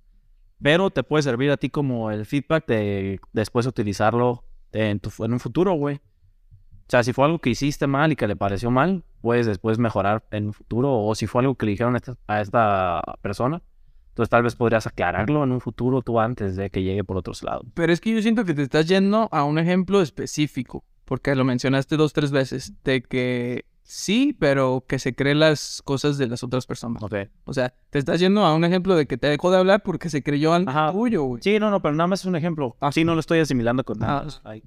Pero 0.61 0.91
te 0.91 1.03
puede 1.03 1.23
servir 1.23 1.51
a 1.51 1.57
ti 1.57 1.71
como 1.71 2.11
el 2.11 2.27
feedback 2.27 2.67
de 2.67 3.21
después 3.33 3.67
utilizarlo 3.67 4.45
en, 4.73 5.01
tu, 5.01 5.11
un 5.19 5.41
futuro, 5.41 5.75
güey. 5.75 5.97
O 5.97 6.91
sea, 6.93 7.03
si 7.03 7.13
fue 7.13 7.25
algo 7.25 7.39
que 7.39 7.51
hiciste 7.51 7.87
mal 7.87 8.13
y 8.13 8.17
que 8.17 8.27
le 8.27 8.37
pareció 8.37 8.71
mal, 8.71 9.05
puedes 9.21 9.47
después 9.47 9.79
mejorar 9.79 10.25
en 10.31 10.47
un 10.47 10.53
futuro. 10.53 10.93
O 10.93 11.15
si 11.15 11.27
fue 11.27 11.43
algo 11.43 11.55
que 11.55 11.67
le 11.67 11.73
dijeron 11.73 11.95
a 11.95 11.99
esta, 11.99 12.17
a 12.27 12.41
esta 12.41 13.03
persona, 13.23 13.63
entonces 14.09 14.29
tal 14.29 14.43
vez 14.43 14.57
podrías 14.57 14.87
aclararlo 14.87 15.43
en 15.43 15.53
un 15.53 15.61
futuro 15.61 16.03
tú 16.03 16.21
antes 16.21 16.57
de 16.57 16.69
que 16.69 16.83
llegue 16.83 17.03
por 17.03 17.17
otros 17.17 17.43
lados. 17.43 17.67
Pero 17.73 17.93
es 17.93 18.01
que 18.01 18.13
yo 18.13 18.21
siento 18.21 18.45
que 18.45 18.53
te 18.53 18.63
estás 18.63 18.87
yendo 18.87 19.29
a 19.33 19.45
un 19.45 19.59
ejemplo 19.59 20.03
específico, 20.03 20.85
porque 21.07 21.35
lo 21.35 21.45
mencionaste 21.45 21.97
dos, 21.97 22.13
tres 22.13 22.31
veces, 22.31 22.75
de 22.85 23.03
que 23.03 23.65
sí, 23.83 24.37
pero 24.39 24.85
que 24.87 24.99
se 24.99 25.15
cree 25.15 25.35
las 25.35 25.83
cosas 25.85 26.19
de 26.19 26.27
las 26.27 26.43
otras 26.43 26.67
personas. 26.67 27.03
Ok. 27.03 27.15
O 27.45 27.53
sea, 27.53 27.75
te 27.91 27.99
estás 27.99 28.21
yendo 28.21 28.45
a 28.45 28.55
un 28.55 28.65
ejemplo 28.65 28.97
de 28.97 29.07
que 29.07 29.19
te 29.19 29.27
dejó 29.27 29.51
de 29.51 29.59
hablar 29.59 29.83
porque 29.83 30.11
se 30.11 30.23
creyó 30.23 30.55
al 30.55 30.69
Ajá. 30.69 30.93
tuyo, 30.93 31.25
güey. 31.25 31.43
Sí, 31.43 31.59
no, 31.59 31.71
no, 31.71 31.83
pero 31.83 31.95
nada 31.95 32.07
más 32.09 32.21
es 32.21 32.27
un 32.27 32.37
ejemplo. 32.37 32.77
Así 32.81 33.05
no 33.05 33.15
lo 33.15 33.21
estoy 33.21 33.41
asimilando 33.41 33.85
con 33.85 33.99
nada. 33.99 34.27
Ay. 34.45 34.63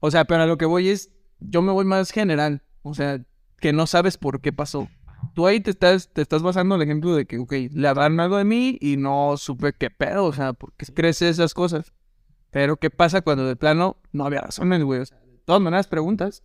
O 0.00 0.10
sea, 0.10 0.24
pero 0.24 0.42
a 0.42 0.46
lo 0.46 0.56
que 0.58 0.64
voy 0.66 0.88
es, 0.88 1.10
yo 1.40 1.62
me 1.62 1.72
voy 1.72 1.84
más 1.84 2.10
general. 2.10 2.62
O 2.82 2.94
sea, 2.94 3.22
que 3.58 3.72
no 3.72 3.86
sabes 3.86 4.16
por 4.16 4.40
qué 4.40 4.52
pasó. 4.52 4.88
Tú 5.34 5.46
ahí 5.46 5.60
te 5.60 5.70
estás, 5.70 6.08
te 6.12 6.22
estás 6.22 6.42
basando 6.42 6.74
en 6.74 6.80
el 6.80 6.88
ejemplo 6.88 7.14
de 7.14 7.26
que, 7.26 7.38
ok, 7.38 7.52
le 7.72 7.88
hablaron 7.88 8.18
algo 8.20 8.38
de 8.38 8.44
mí 8.44 8.78
y 8.80 8.96
no 8.96 9.36
supe 9.36 9.74
qué 9.74 9.90
pedo, 9.90 10.24
o 10.24 10.32
sea, 10.32 10.54
¿por 10.54 10.72
qué 10.72 10.86
crees 10.92 11.20
esas 11.22 11.52
cosas? 11.52 11.92
Pero, 12.50 12.78
¿qué 12.78 12.90
pasa 12.90 13.20
cuando 13.20 13.46
de 13.46 13.54
plano 13.54 13.98
no 14.12 14.24
había 14.24 14.40
razones, 14.40 14.82
güey? 14.82 15.00
O 15.00 15.06
sea, 15.06 15.18
de 15.18 15.38
todas 15.44 15.62
maneras 15.62 15.86
preguntas. 15.86 16.42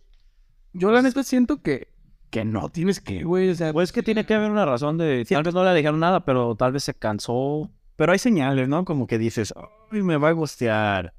Yo 0.72 0.92
la 0.92 1.02
neta 1.02 1.22
siento 1.24 1.62
que, 1.62 1.88
que 2.30 2.44
no 2.44 2.68
tienes 2.68 3.00
que, 3.00 3.22
güey, 3.24 3.50
o 3.50 3.54
sea, 3.54 3.72
Pues 3.72 3.92
que 3.92 4.02
tiene 4.02 4.26
que 4.26 4.34
haber 4.34 4.50
una 4.50 4.64
razón 4.64 4.98
de... 4.98 5.24
Tal 5.28 5.42
vez 5.42 5.54
no 5.54 5.64
le 5.64 5.74
dijeron 5.74 6.00
nada, 6.00 6.24
pero 6.24 6.54
tal 6.54 6.72
vez 6.72 6.84
se 6.84 6.94
cansó. 6.94 7.70
Pero 7.96 8.12
hay 8.12 8.18
señales, 8.18 8.68
¿no? 8.68 8.84
Como 8.84 9.06
que 9.06 9.18
dices, 9.18 9.54
ay, 9.90 10.02
me 10.02 10.16
va 10.16 10.28
a 10.28 10.32
gustear. 10.32 11.14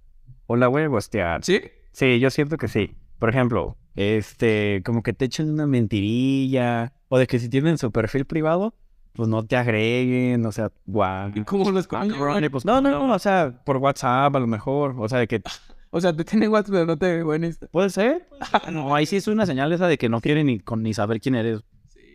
O 0.45 0.55
la 0.55 0.67
voy 0.67 0.83
a 0.83 0.87
gustear. 0.87 1.43
¿sí? 1.43 1.61
Sí, 1.91 2.19
yo 2.19 2.29
siento 2.29 2.57
que 2.57 2.67
sí. 2.67 2.95
Por 3.19 3.29
ejemplo, 3.29 3.77
este, 3.95 4.81
como 4.85 5.01
que 5.01 5.13
te 5.13 5.25
echen 5.25 5.49
una 5.49 5.65
mentirilla. 5.65 6.93
O 7.09 7.17
de 7.17 7.25
que 7.27 7.39
si 7.39 7.49
tienen 7.49 7.77
su 7.77 7.91
perfil 7.91 8.25
privado, 8.25 8.75
pues 9.13 9.27
no 9.27 9.43
te 9.43 9.55
agreguen, 9.57 10.45
o 10.45 10.51
sea, 10.51 10.71
guau. 10.85 11.31
¿Cómo 11.45 11.71
los 11.71 11.87
coño, 11.87 12.15
güey? 12.17 12.49
Pues 12.49 12.65
no, 12.65 12.79
no, 12.81 12.91
no, 12.91 13.13
o 13.13 13.19
sea, 13.19 13.61
por 13.65 13.77
WhatsApp 13.77 14.35
a 14.35 14.39
lo 14.39 14.47
mejor. 14.47 14.95
O 14.99 15.09
sea, 15.09 15.19
de 15.19 15.27
que 15.27 15.41
O 15.89 16.01
sea, 16.01 16.15
te 16.15 16.23
tiene 16.23 16.47
WhatsApp, 16.47 16.73
pero 16.73 16.85
no 16.85 16.97
te 16.97 17.19
en 17.19 17.43
Insta. 17.43 17.67
puede 17.67 17.89
ser. 17.89 18.27
No, 18.71 18.93
ahí 18.95 19.05
sí 19.05 19.15
es 19.15 19.27
una 19.27 19.45
señal 19.45 19.71
esa 19.71 19.87
de 19.87 19.97
que 19.97 20.09
no 20.09 20.21
quiere 20.21 20.43
ni, 20.43 20.59
con, 20.59 20.83
ni 20.83 20.93
saber 20.93 21.19
quién 21.19 21.35
eres. 21.35 21.61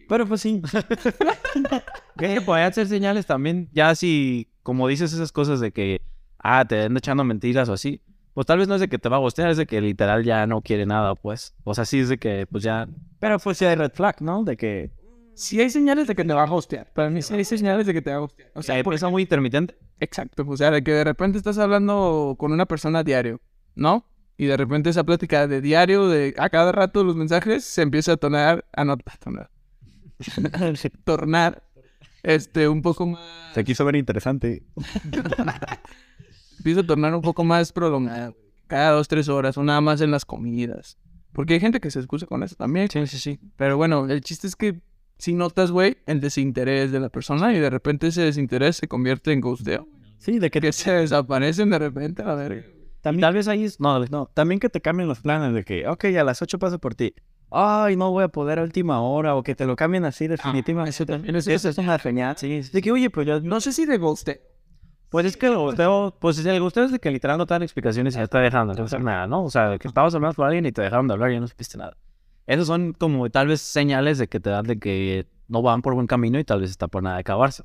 Pero 0.08 0.26
pues 0.26 0.40
sí. 0.40 0.60
Que 2.18 2.40
puede 2.42 2.70
ser 2.72 2.86
señales 2.86 3.26
también, 3.26 3.68
ya 3.72 3.94
si, 3.94 4.48
como 4.62 4.86
dices 4.86 5.12
esas 5.12 5.32
cosas 5.32 5.60
de 5.60 5.72
que, 5.72 6.02
ah, 6.38 6.64
te 6.66 6.82
anda 6.82 6.98
echando 6.98 7.24
mentiras 7.24 7.68
o 7.68 7.72
así, 7.72 8.02
pues 8.34 8.46
tal 8.46 8.58
vez 8.58 8.68
no 8.68 8.74
es 8.74 8.80
de 8.80 8.88
que 8.88 8.98
te 8.98 9.08
va 9.08 9.16
a 9.16 9.20
gustear, 9.20 9.50
es 9.50 9.56
de 9.56 9.66
que 9.66 9.80
literal 9.80 10.22
ya 10.22 10.46
no 10.46 10.60
quiere 10.60 10.86
nada, 10.86 11.14
pues. 11.14 11.54
O 11.64 11.74
sea, 11.74 11.84
sí 11.84 12.00
es 12.00 12.08
de 12.08 12.18
que, 12.18 12.46
pues 12.50 12.62
ya, 12.62 12.86
Pero 13.18 13.38
pues 13.38 13.58
sí 13.58 13.64
hay 13.64 13.74
red 13.74 13.92
flag, 13.92 14.20
¿no? 14.20 14.44
De 14.44 14.56
que 14.56 14.90
Sí 15.34 15.60
hay 15.60 15.70
señales 15.70 16.06
de 16.06 16.14
que 16.14 16.24
te 16.24 16.34
va 16.34 16.44
a 16.44 16.52
hostear. 16.52 16.92
Para 16.92 17.08
mí 17.08 17.22
sí 17.22 17.34
hay 17.34 17.44
señales 17.44 17.86
de 17.86 17.94
que 17.94 18.02
te 18.02 18.10
va 18.10 18.16
a 18.18 18.22
hostear. 18.22 18.50
O 18.54 18.62
sea, 18.62 18.82
pues 18.82 19.02
muy 19.04 19.22
intermitente. 19.22 19.76
Exacto, 19.98 20.44
o 20.46 20.56
sea, 20.56 20.70
de 20.70 20.82
que 20.82 20.92
de 20.92 21.04
repente 21.04 21.38
estás 21.38 21.58
hablando 21.58 22.36
con 22.38 22.52
una 22.52 22.66
persona 22.66 23.00
a 23.00 23.04
diario, 23.04 23.40
¿no? 23.74 24.06
Y 24.36 24.46
de 24.46 24.56
repente 24.56 24.90
esa 24.90 25.04
plática 25.04 25.46
de 25.46 25.60
diario, 25.60 26.08
de 26.08 26.34
a 26.38 26.48
cada 26.48 26.72
rato 26.72 27.04
los 27.04 27.16
mensajes, 27.16 27.64
se 27.64 27.82
empieza 27.82 28.12
a 28.12 28.16
tornar, 28.16 28.64
a 28.72 28.84
no, 28.84 28.92
a 28.92 29.16
tornar, 29.18 29.50
tornar, 31.04 31.62
este, 32.22 32.68
un 32.68 32.82
poco 32.82 33.06
más, 33.06 33.20
se 33.54 33.64
quiso 33.64 33.84
ver 33.84 33.96
interesante. 33.96 34.62
empieza 36.58 36.80
a 36.80 36.86
tornar 36.86 37.14
un 37.14 37.22
poco 37.22 37.44
más 37.44 37.72
prolongada, 37.72 38.34
cada 38.66 38.92
dos, 38.92 39.08
tres 39.08 39.28
horas, 39.28 39.56
o 39.58 39.62
nada 39.62 39.80
más 39.80 40.00
en 40.00 40.10
las 40.10 40.24
comidas. 40.24 40.98
Porque 41.32 41.54
hay 41.54 41.60
gente 41.60 41.80
que 41.80 41.90
se 41.90 41.98
excusa 41.98 42.26
con 42.26 42.42
eso 42.42 42.56
también. 42.56 42.88
Sí, 42.90 43.06
sí, 43.06 43.18
sí. 43.18 43.40
Pero 43.56 43.76
bueno, 43.76 44.06
el 44.08 44.20
chiste 44.20 44.46
es 44.46 44.54
que 44.54 44.82
si 45.18 45.34
notas, 45.34 45.70
güey, 45.70 45.98
el 46.06 46.20
desinterés 46.20 46.92
de 46.92 47.00
la 47.00 47.08
persona 47.08 47.54
y 47.54 47.58
de 47.58 47.70
repente 47.70 48.08
ese 48.08 48.22
desinterés 48.22 48.76
se 48.76 48.88
convierte 48.88 49.32
en 49.32 49.40
ghosteo. 49.40 49.88
Sí, 50.18 50.38
de 50.38 50.50
que 50.50 50.60
Que 50.60 50.72
se 50.72 50.92
desaparecen 50.92 51.70
de 51.70 51.78
repente, 51.78 52.22
a 52.22 52.34
ver. 52.34 52.71
También, 53.02 53.20
Tal 53.22 53.34
vez 53.34 53.48
ahí 53.48 53.64
es, 53.64 53.78
no, 53.80 54.02
no, 54.06 54.30
también 54.32 54.58
que 54.60 54.68
te 54.70 54.80
cambien 54.80 55.08
los 55.08 55.20
planes 55.20 55.52
de 55.52 55.64
que, 55.64 55.86
ok, 55.86 56.04
a 56.18 56.24
las 56.24 56.40
8 56.40 56.58
paso 56.58 56.78
por 56.78 56.94
ti. 56.94 57.14
Ay, 57.50 57.96
no 57.96 58.10
voy 58.10 58.24
a 58.24 58.28
poder 58.28 58.58
a 58.58 58.62
última 58.62 59.02
hora 59.02 59.34
o 59.34 59.42
que 59.42 59.54
te 59.54 59.66
lo 59.66 59.76
cambien 59.76 60.06
así 60.06 60.26
definitivamente. 60.26 60.88
eso 60.90 61.04
también 61.04 61.36
es- 61.36 61.46
Eso 61.46 61.68
es 61.68 61.76
una 61.76 61.98
señal. 61.98 62.36
sí, 62.38 62.62
sí. 62.62 62.70
De 62.72 62.80
que, 62.80 62.90
oye, 62.90 63.10
pues 63.10 63.26
yo 63.26 63.40
No 63.40 63.60
sé 63.60 63.72
si 63.72 63.84
de 63.84 63.98
ghosteo. 63.98 64.36
Pues 65.10 65.26
es 65.26 65.36
que 65.36 65.46
el 65.48 65.58
gusteo, 65.58 66.16
pues 66.18 66.38
el 66.46 66.58
gusteo 66.62 66.84
es 66.84 66.92
de 66.92 66.98
que 66.98 67.10
literal 67.10 67.36
no 67.36 67.44
te 67.44 67.52
dan 67.52 67.62
explicaciones 67.62 68.14
y 68.14 68.18
ya 68.18 68.26
te 68.26 68.38
dejan 68.38 68.72
de 68.72 68.80
hacer 68.82 69.02
nada, 69.02 69.26
¿no? 69.26 69.44
O 69.44 69.50
sea, 69.50 69.76
que 69.78 69.86
estabas 69.86 70.14
hablando 70.14 70.34
con 70.34 70.46
alguien 70.46 70.64
y 70.64 70.72
te 70.72 70.80
dejaron 70.80 71.06
de 71.06 71.12
hablar 71.12 71.30
y 71.30 71.34
ya 71.34 71.40
no 71.40 71.48
supiste 71.48 71.76
nada. 71.76 71.94
Esos 72.46 72.66
son 72.66 72.94
como 72.94 73.28
tal 73.28 73.48
vez 73.48 73.60
señales 73.60 74.16
de 74.16 74.28
que 74.28 74.40
te 74.40 74.48
dan 74.48 74.64
de 74.64 74.78
que 74.78 75.26
no 75.48 75.60
van 75.60 75.82
por 75.82 75.92
buen 75.94 76.06
camino 76.06 76.38
y 76.38 76.44
tal 76.44 76.62
vez 76.62 76.70
está 76.70 76.88
por 76.88 77.02
nada 77.02 77.16
de 77.16 77.20
acabarse. 77.20 77.64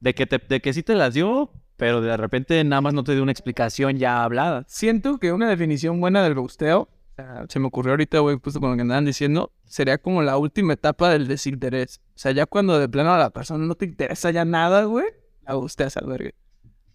De 0.00 0.14
que, 0.14 0.26
te, 0.26 0.38
de 0.46 0.60
que 0.60 0.74
sí 0.74 0.82
te 0.82 0.94
las 0.94 1.14
dio, 1.14 1.50
pero 1.84 2.00
de 2.00 2.16
repente 2.16 2.64
nada 2.64 2.80
más 2.80 2.94
no 2.94 3.04
te 3.04 3.12
dio 3.12 3.22
una 3.22 3.32
explicación 3.32 3.98
ya 3.98 4.24
hablada. 4.24 4.64
Siento 4.66 5.18
que 5.18 5.32
una 5.32 5.50
definición 5.50 6.00
buena 6.00 6.22
del 6.22 6.32
ghosteo, 6.32 6.80
o 6.80 7.14
sea, 7.14 7.44
se 7.46 7.60
me 7.60 7.66
ocurrió 7.66 7.92
ahorita, 7.92 8.20
güey, 8.20 8.38
justo 8.42 8.58
con 8.58 8.70
lo 8.70 8.76
que 8.76 8.80
andaban 8.80 9.04
diciendo, 9.04 9.52
sería 9.66 9.98
como 9.98 10.22
la 10.22 10.38
última 10.38 10.72
etapa 10.72 11.10
del 11.10 11.28
desinterés. 11.28 12.00
O 12.08 12.18
sea, 12.18 12.32
ya 12.32 12.46
cuando 12.46 12.78
de 12.78 12.88
plano 12.88 13.12
a 13.12 13.18
la 13.18 13.28
persona 13.28 13.66
no 13.66 13.74
te 13.74 13.84
interesa 13.84 14.30
ya 14.30 14.46
nada, 14.46 14.84
güey, 14.84 15.04
la 15.46 15.52
ghosteas 15.52 15.98
al 15.98 16.06
verga. 16.06 16.30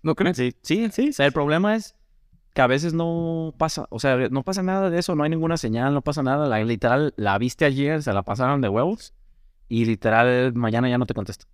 ¿No 0.01 0.15
crees? 0.15 0.37
Sí, 0.37 0.55
sí, 0.63 0.89
sí. 0.91 1.09
O 1.09 1.13
sea, 1.13 1.27
el 1.27 1.33
problema 1.33 1.75
es 1.75 1.95
que 2.55 2.61
a 2.63 2.65
veces 2.65 2.95
no 2.95 3.53
pasa, 3.59 3.85
o 3.91 3.99
sea, 3.99 4.17
no 4.31 4.41
pasa 4.41 4.63
nada 4.63 4.89
de 4.89 4.97
eso, 4.97 5.13
no 5.13 5.21
hay 5.23 5.29
ninguna 5.29 5.57
señal, 5.57 5.93
no 5.93 6.01
pasa 6.01 6.23
nada. 6.23 6.47
La, 6.47 6.63
literal, 6.63 7.13
la 7.15 7.37
viste 7.37 7.65
ayer, 7.65 8.01
se 8.01 8.11
la 8.11 8.23
pasaron 8.23 8.59
de 8.61 8.69
huevos 8.69 9.13
y 9.67 9.85
literal 9.85 10.51
mañana 10.55 10.89
ya 10.89 10.97
no 10.97 11.05
te 11.05 11.13
contesta. 11.13 11.45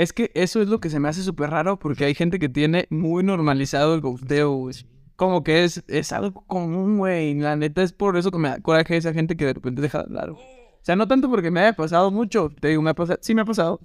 Es 0.00 0.12
que 0.12 0.30
eso 0.34 0.62
es 0.62 0.68
lo 0.68 0.80
que 0.80 0.88
se 0.88 0.98
me 0.98 1.08
hace 1.08 1.22
súper 1.22 1.50
raro 1.50 1.78
porque 1.78 2.04
hay 2.06 2.14
gente 2.14 2.38
que 2.38 2.48
tiene 2.48 2.86
muy 2.90 3.22
normalizado 3.22 3.94
el 3.94 4.00
ghosteo, 4.00 4.52
güey. 4.52 4.74
Como 5.16 5.44
que 5.44 5.64
es, 5.64 5.84
es 5.88 6.12
algo 6.12 6.42
común, 6.46 6.96
güey. 6.98 7.34
La 7.34 7.54
neta 7.56 7.82
es 7.82 7.92
por 7.92 8.16
eso 8.16 8.30
que 8.30 8.38
me 8.38 8.48
da 8.48 8.60
coraje 8.60 8.96
esa 8.96 9.12
gente 9.12 9.36
que 9.36 9.44
de 9.44 9.52
repente 9.52 9.82
deja 9.82 9.98
de 9.98 10.04
hablar. 10.04 10.30
güey. 10.32 10.42
O 10.42 10.82
sea, 10.84 10.96
no 10.96 11.06
tanto 11.06 11.28
porque 11.28 11.50
me 11.50 11.60
haya 11.60 11.74
pasado 11.74 12.10
mucho. 12.10 12.50
Te 12.60 12.68
digo, 12.68 12.80
me 12.80 12.90
ha 12.90 12.94
pasado. 12.94 13.18
Sí, 13.20 13.34
me 13.34 13.42
ha 13.42 13.44
pasado. 13.44 13.78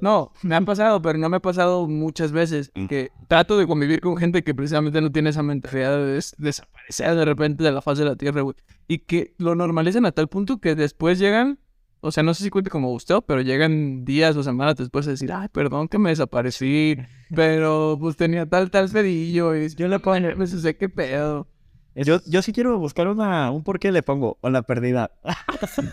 No, 0.00 0.32
me 0.42 0.54
han 0.54 0.64
pasado, 0.64 1.00
pero 1.02 1.18
no 1.18 1.28
me 1.28 1.36
ha 1.38 1.40
pasado 1.40 1.86
muchas 1.88 2.32
veces. 2.32 2.70
Que 2.88 3.10
trato 3.28 3.58
de 3.58 3.66
convivir 3.66 4.00
con 4.00 4.16
gente 4.16 4.42
que 4.44 4.54
precisamente 4.54 5.00
no 5.02 5.12
tiene 5.12 5.30
esa 5.30 5.42
mentalidad 5.42 5.96
de 5.98 6.04
des- 6.14 6.34
desaparecer 6.38 7.14
de 7.14 7.24
repente 7.26 7.64
de 7.64 7.72
la 7.72 7.82
faz 7.82 7.98
de 7.98 8.04
la 8.06 8.16
tierra, 8.16 8.40
güey. 8.42 8.56
Y 8.88 8.98
que 9.00 9.34
lo 9.38 9.54
normalizan 9.54 10.06
a 10.06 10.12
tal 10.12 10.28
punto 10.28 10.58
que 10.60 10.74
después 10.74 11.18
llegan, 11.18 11.58
o 12.06 12.12
sea, 12.12 12.22
no 12.22 12.34
sé 12.34 12.44
si 12.44 12.50
cuente 12.50 12.70
como 12.70 12.92
usted, 12.92 13.16
pero 13.26 13.40
llegan 13.40 14.04
días 14.04 14.36
o 14.36 14.44
semanas 14.44 14.76
después 14.76 15.06
de 15.06 15.12
decir, 15.12 15.32
ay, 15.32 15.48
perdón 15.48 15.88
que 15.88 15.98
me 15.98 16.10
desaparecí, 16.10 16.96
pero 17.34 17.98
pues 18.00 18.16
tenía 18.16 18.46
tal, 18.46 18.70
tal 18.70 18.88
pedillo 18.88 19.56
y 19.56 19.68
yo 19.74 19.88
le 19.88 19.98
pongo, 19.98 20.36
me 20.36 20.46
sé 20.46 20.76
qué 20.76 20.88
pedo. 20.88 21.48
Yo, 21.96 22.20
yo 22.26 22.42
sí 22.42 22.52
quiero 22.52 22.78
buscar 22.78 23.08
una, 23.08 23.50
un 23.50 23.64
por 23.64 23.80
qué 23.80 23.90
le 23.90 24.02
pongo, 24.02 24.38
o 24.40 24.50
la 24.50 24.62
perdida. 24.62 25.10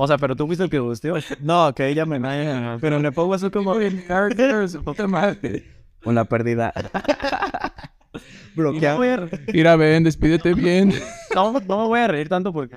O 0.00 0.06
sea, 0.06 0.16
pero 0.16 0.36
tú 0.36 0.46
fuiste 0.46 0.62
el 0.62 0.70
que 0.70 0.78
gusteó. 0.78 1.16
No, 1.40 1.74
que 1.74 1.88
ella 1.88 2.06
me 2.06 2.20
pero 2.80 3.00
le 3.00 3.10
pongo 3.10 3.34
eso 3.34 3.50
como, 3.50 3.72
o 3.72 3.80
la 6.12 6.24
perdida. 6.24 6.72
Bloquear. 8.54 9.28
Mira, 9.52 9.74
ven, 9.74 10.04
despídete 10.04 10.54
bien. 10.54 10.94
No, 11.34 11.52
no 11.52 11.82
me 11.82 11.88
voy 11.88 11.98
a 11.98 12.06
reír 12.06 12.28
tanto 12.28 12.52
porque 12.52 12.76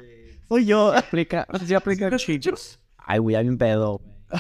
Soy 0.51 0.65
yo. 0.65 0.93
aplica, 0.93 1.47
sí 1.65 1.73
aplica. 1.73 2.09
Ay, 2.97 3.19
güey, 3.19 3.37
hay 3.37 3.47
un 3.47 3.57
pedo. 3.57 4.01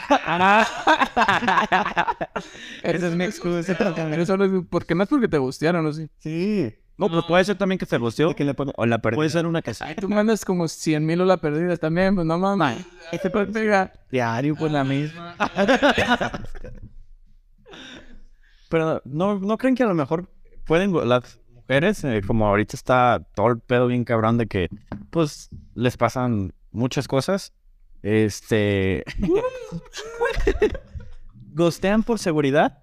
Esa 2.83 3.07
es 3.07 3.15
mi 3.15 3.23
excusa. 3.23 3.77
Pero 3.77 4.21
eso 4.21 4.35
no 4.35 4.43
es 4.43 4.51
porque 4.69 4.93
no 4.93 5.03
es 5.03 5.09
porque 5.09 5.29
te 5.29 5.37
gustearon, 5.37 5.85
¿no? 5.85 5.93
Sí. 5.93 6.09
Sí. 6.17 6.75
No, 6.97 7.07
pues 7.09 7.23
puede 7.25 7.45
ser 7.45 7.57
también 7.57 7.79
que 7.79 7.85
se 7.85 7.97
gusteó. 7.97 8.35
Que 8.35 8.43
le 8.43 8.53
pone- 8.53 8.73
O 8.75 8.85
la 8.85 8.99
perdí. 8.99 9.15
Puede 9.15 9.29
ser 9.29 9.45
una 9.45 9.61
sí. 9.61 9.83
Ay, 9.85 9.95
tú 9.95 10.09
mandas 10.09 10.43
como 10.43 10.67
100 10.67 11.05
mil 11.05 11.21
o 11.21 11.25
la 11.25 11.37
perdidas 11.37 11.79
también, 11.79 12.13
pues 12.13 12.27
no 12.27 12.37
mames. 12.37 12.85
Ahí 13.11 13.19
te 13.19 13.29
puede 13.29 13.45
pegar. 13.45 13.93
Diario, 14.11 14.55
pues 14.57 14.69
la 14.71 14.83
misma. 14.83 15.33
Pero 18.69 19.01
no, 19.05 19.39
no 19.39 19.57
creen 19.57 19.75
que 19.75 19.83
a 19.83 19.87
lo 19.87 19.95
mejor 19.95 20.29
pueden 20.65 20.93
las 21.07 21.39
mujeres, 21.71 22.03
eh, 22.03 22.21
como 22.27 22.45
ahorita 22.47 22.75
está 22.75 23.25
todo 23.33 23.47
el 23.47 23.59
pedo 23.59 23.87
bien 23.87 24.03
cabrón 24.03 24.37
de 24.37 24.45
que, 24.47 24.67
pues, 25.09 25.49
les 25.73 25.95
pasan 25.95 26.53
muchas 26.71 27.07
cosas. 27.07 27.53
Este. 28.03 29.05
¿Gostean 31.53 32.03
por 32.03 32.19
seguridad? 32.19 32.79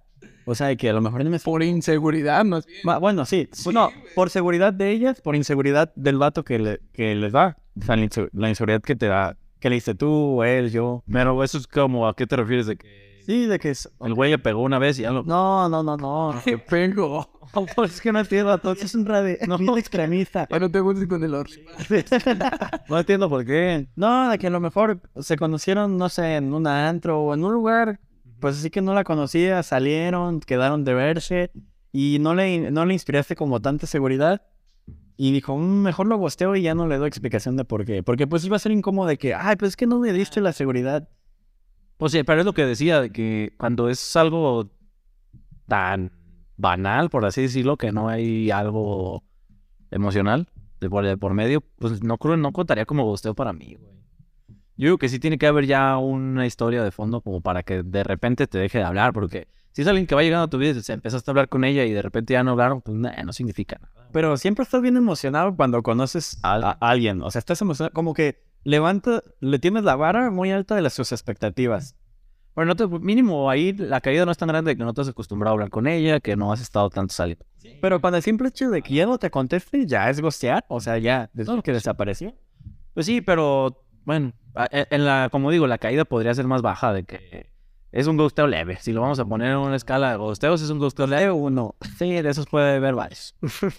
O 0.47 0.55
sea, 0.55 0.69
de 0.69 0.79
que 0.79 0.89
a 0.89 0.93
lo 0.95 1.03
mejor 1.03 1.23
no 1.23 1.29
me 1.31 1.39
Por 1.39 1.63
inseguridad, 1.63 2.43
más 2.47 2.65
bien. 2.65 2.81
Ma- 2.85 2.99
Bueno, 2.99 3.27
sí. 3.27 3.49
Pues 3.63 3.75
no, 3.75 3.91
por 4.15 4.31
seguridad 4.31 4.73
de 4.73 4.91
ellas, 4.91 5.21
por 5.21 5.37
inseguridad 5.37 5.93
del 5.95 6.17
vato 6.17 6.43
que, 6.45 6.59
le- 6.59 6.81
que 6.95 7.15
les 7.15 7.33
da. 7.33 7.59
O 7.81 7.85
sea, 7.85 7.97
la, 7.97 8.05
inse- 8.07 8.31
la 8.33 8.49
inseguridad 8.49 8.81
que 8.81 8.97
te 8.97 9.07
da. 9.07 9.37
Que 9.61 9.69
le 9.69 9.75
dice 9.75 9.95
tú, 9.95 10.43
él, 10.45 10.71
yo. 10.71 11.03
Pero 11.13 11.43
eso 11.45 11.59
es 11.59 11.67
como, 11.67 12.09
¿a 12.09 12.15
qué 12.17 12.27
te 12.27 12.37
refieres? 12.37 12.67
De 12.67 12.77
que 12.77 13.08
Sí, 13.29 13.45
de 13.45 13.59
que 13.59 13.69
es... 13.69 13.87
el 14.01 14.15
güey 14.15 14.31
le 14.31 14.39
pegó 14.39 14.63
una 14.63 14.79
vez 14.79 14.99
y 14.99 15.03
ya 15.03 15.11
lo... 15.11 15.23
No, 15.23 15.69
no, 15.69 15.83
no, 15.83 15.99
no. 15.99 16.41
Qué 16.47 16.57
pengo. 16.57 17.29
es 17.85 18.01
que 18.01 18.11
no 18.11 18.21
entiendo, 18.21 18.55
entonces 18.55 18.87
es 18.87 18.95
un 18.95 19.05
radio. 19.05 19.37
No, 19.47 19.77
extremista. 19.77 20.49
Ay, 20.51 20.61
no 20.61 20.71
te 20.71 20.81
gustes 20.81 21.07
con 21.07 21.23
el 21.23 21.35
orri. 21.35 21.63
no 22.89 22.99
entiendo 22.99 23.29
por 23.29 23.45
qué. 23.45 23.87
No, 23.97 24.31
de 24.31 24.39
que 24.39 24.47
a 24.47 24.51
lo 24.51 24.61
mejor 24.61 25.03
se 25.21 25.37
conocieron, 25.37 25.99
no 25.99 26.09
sé, 26.09 26.37
en 26.37 26.55
un 26.55 26.67
antro 26.67 27.21
o 27.21 27.35
en 27.35 27.45
un 27.45 27.53
lugar, 27.53 28.01
pues 28.41 28.57
así 28.57 28.71
que 28.71 28.81
no 28.81 28.95
la 28.95 29.05
conocía, 29.05 29.63
salieron, 29.63 30.41
quedaron 30.41 30.85
de 30.85 30.95
verse 30.95 31.51
y 31.93 32.17
no 32.23 32.35
le, 32.35 32.71
no 32.71 32.87
le 32.87 32.95
inspiraste 32.95 33.37
como 33.37 33.61
tanta 33.61 33.87
seguridad. 33.87 34.41
Y 35.19 35.33
dijo, 35.33 35.55
"Mm, 35.55 35.83
mejor 35.83 36.07
lo 36.07 36.17
bosteo 36.17 36.57
y 36.57 36.63
ya 36.63 36.75
no 36.75 36.87
le 36.87 36.97
doy 36.97 37.09
explicación 37.09 37.59
de 37.59 37.67
por 37.67 37.85
qué. 37.85 38.03
Porque 38.03 38.27
pues 38.27 38.43
iba 38.47 38.57
a 38.57 38.59
ser 38.59 38.73
incómodo 38.73 39.07
de 39.09 39.19
que, 39.19 39.35
ay, 39.35 39.57
pues 39.57 39.71
es 39.73 39.77
que 39.77 39.87
no 39.87 39.99
me 39.99 40.15
diste 40.15 40.41
la 40.41 40.55
seguridad. 40.55 41.11
Pues 41.99 42.13
sí, 42.13 42.23
pero 42.23 42.41
es 42.41 42.47
lo 42.47 42.55
que 42.55 42.65
decía, 42.65 43.01
de 43.01 43.11
que 43.11 43.53
cuando 43.59 43.89
es 43.89 44.17
algo 44.17 44.71
tan 45.67 46.13
banal, 46.57 47.11
por 47.11 47.27
así 47.27 47.43
decirlo, 47.43 47.77
que 47.77 47.93
no 47.93 48.09
hay 48.09 48.51
algo 48.51 49.25
emocional 49.91 50.49
de 50.81 50.89
por, 50.89 51.05
de 51.05 51.17
por 51.17 51.35
medio, 51.35 51.61
pues 51.61 52.03
no 52.03 52.17
creo, 52.17 52.37
no 52.37 52.53
contaría 52.53 52.87
como 52.87 53.05
gusteo 53.05 53.35
para 53.35 53.53
mí, 53.53 53.77
güey. 53.79 53.99
Yo 54.77 54.85
digo 54.87 54.99
que 54.99 55.09
sí 55.09 55.19
tiene 55.19 55.39
que 55.39 55.49
haber 55.49 55.67
ya 55.67 55.99
una 55.99 56.47
historia 56.47 56.85
de 56.85 56.93
fondo 56.93 57.21
como 57.21 57.41
para 57.41 57.65
que 57.65 57.83
de 57.83 58.05
repente 58.05 58.47
te 58.47 58.59
deje 58.59 58.79
de 58.79 58.85
hablar, 58.85 59.13
porque 59.13 59.49
si 59.73 59.83
es 59.83 59.89
alguien 59.89 60.07
que 60.07 60.15
va 60.15 60.23
llegando 60.23 60.45
a 60.45 60.51
tu 60.51 60.57
vida 60.57 60.71
y 60.71 60.83
se 60.83 60.93
empezaste 60.93 61.29
a 61.29 61.33
hablar 61.33 61.49
con 61.49 61.65
ella 61.65 61.85
y 61.85 61.93
de 61.93 62.01
repente 62.01 62.35
ya 62.35 62.45
no 62.45 62.53
hablaron, 62.53 62.81
pues 62.81 62.97
no 62.97 63.33
significa 63.33 63.77
nada. 63.81 64.09
Pero 64.13 64.37
siempre 64.37 64.63
estás 64.63 64.81
bien 64.81 64.97
emocionado 64.97 65.57
cuando 65.57 65.83
conoces 65.83 66.39
a 66.45 66.71
alguien. 66.81 67.23
O 67.23 67.31
sea, 67.33 67.41
estás 67.41 67.61
emocionado, 67.61 67.93
como 67.93 68.15
que 68.15 68.48
levanta, 68.65 69.23
le 69.41 69.59
tienes 69.59 69.85
la 69.85 69.97
vara 69.97 70.31
muy 70.31 70.51
alta 70.51 70.75
de 70.75 70.83
las 70.83 70.95
sus 70.95 71.13
expectativas. 71.13 71.95
Bueno, 72.55 72.75
no 72.75 72.77
te, 72.77 72.87
mínimo 72.99 73.49
ahí 73.51 73.73
la 73.73 74.01
caída 74.01 74.25
no 74.25 74.33
es 74.33 74.39
tan 74.39 74.49
grande 74.49 74.77
que 74.77 74.83
no 74.83 74.93
te 74.93 75.01
has 75.03 75.09
acostumbrado 75.09 75.53
a 75.53 75.55
hablar 75.55 75.71
con 75.71 75.87
ella, 75.87 76.19
que 76.19 76.35
no 76.35 76.53
has 76.53 76.61
estado 76.61 76.91
tanto 76.91 77.15
saliendo. 77.15 77.45
Pero 77.81 78.01
cuando 78.01 78.17
el 78.17 78.23
simple 78.23 78.49
hecho 78.49 78.69
de 78.71 78.83
que 78.83 78.95
ya 78.95 79.07
no 79.07 79.17
te 79.19 79.31
conteste, 79.31 79.87
ya 79.87 80.11
es 80.11 80.21
gostear. 80.21 80.65
O 80.69 80.81
sea, 80.81 80.99
ya, 80.99 81.31
desde 81.33 81.55
No, 81.55 81.63
que 81.63 81.71
sí. 81.71 81.75
desapareció. 81.75 82.35
Pues 82.95 83.07
sí, 83.07 83.21
pero 83.21 83.85
bueno, 84.05 84.33
e- 84.73 84.87
en 84.91 85.05
la, 85.05 85.29
como 85.31 85.53
digo, 85.53 85.69
la 85.69 85.79
caída 85.79 86.05
podría 86.05 86.35
ser 86.35 86.47
más 86.49 86.63
baja 86.63 86.93
de 86.93 87.05
que 87.05 87.51
es 87.93 88.09
un 88.09 88.17
ghosteo 88.17 88.49
leve. 88.49 88.77
Si 88.81 88.93
lo 88.93 89.03
vamos 89.03 89.21
a 89.21 89.25
poner 89.25 89.53
en 89.53 89.59
una 89.59 89.77
escala 89.77 90.11
de 90.11 90.17
ghosteos, 90.17 90.61
es 90.61 90.71
un 90.71 90.81
ghosteo 90.81 91.07
leve 91.07 91.31
uno. 91.31 91.77
Sí, 91.97 92.11
de 92.11 92.29
esos 92.29 92.47
puede 92.47 92.77
haber 92.77 92.95
varios. 92.97 93.37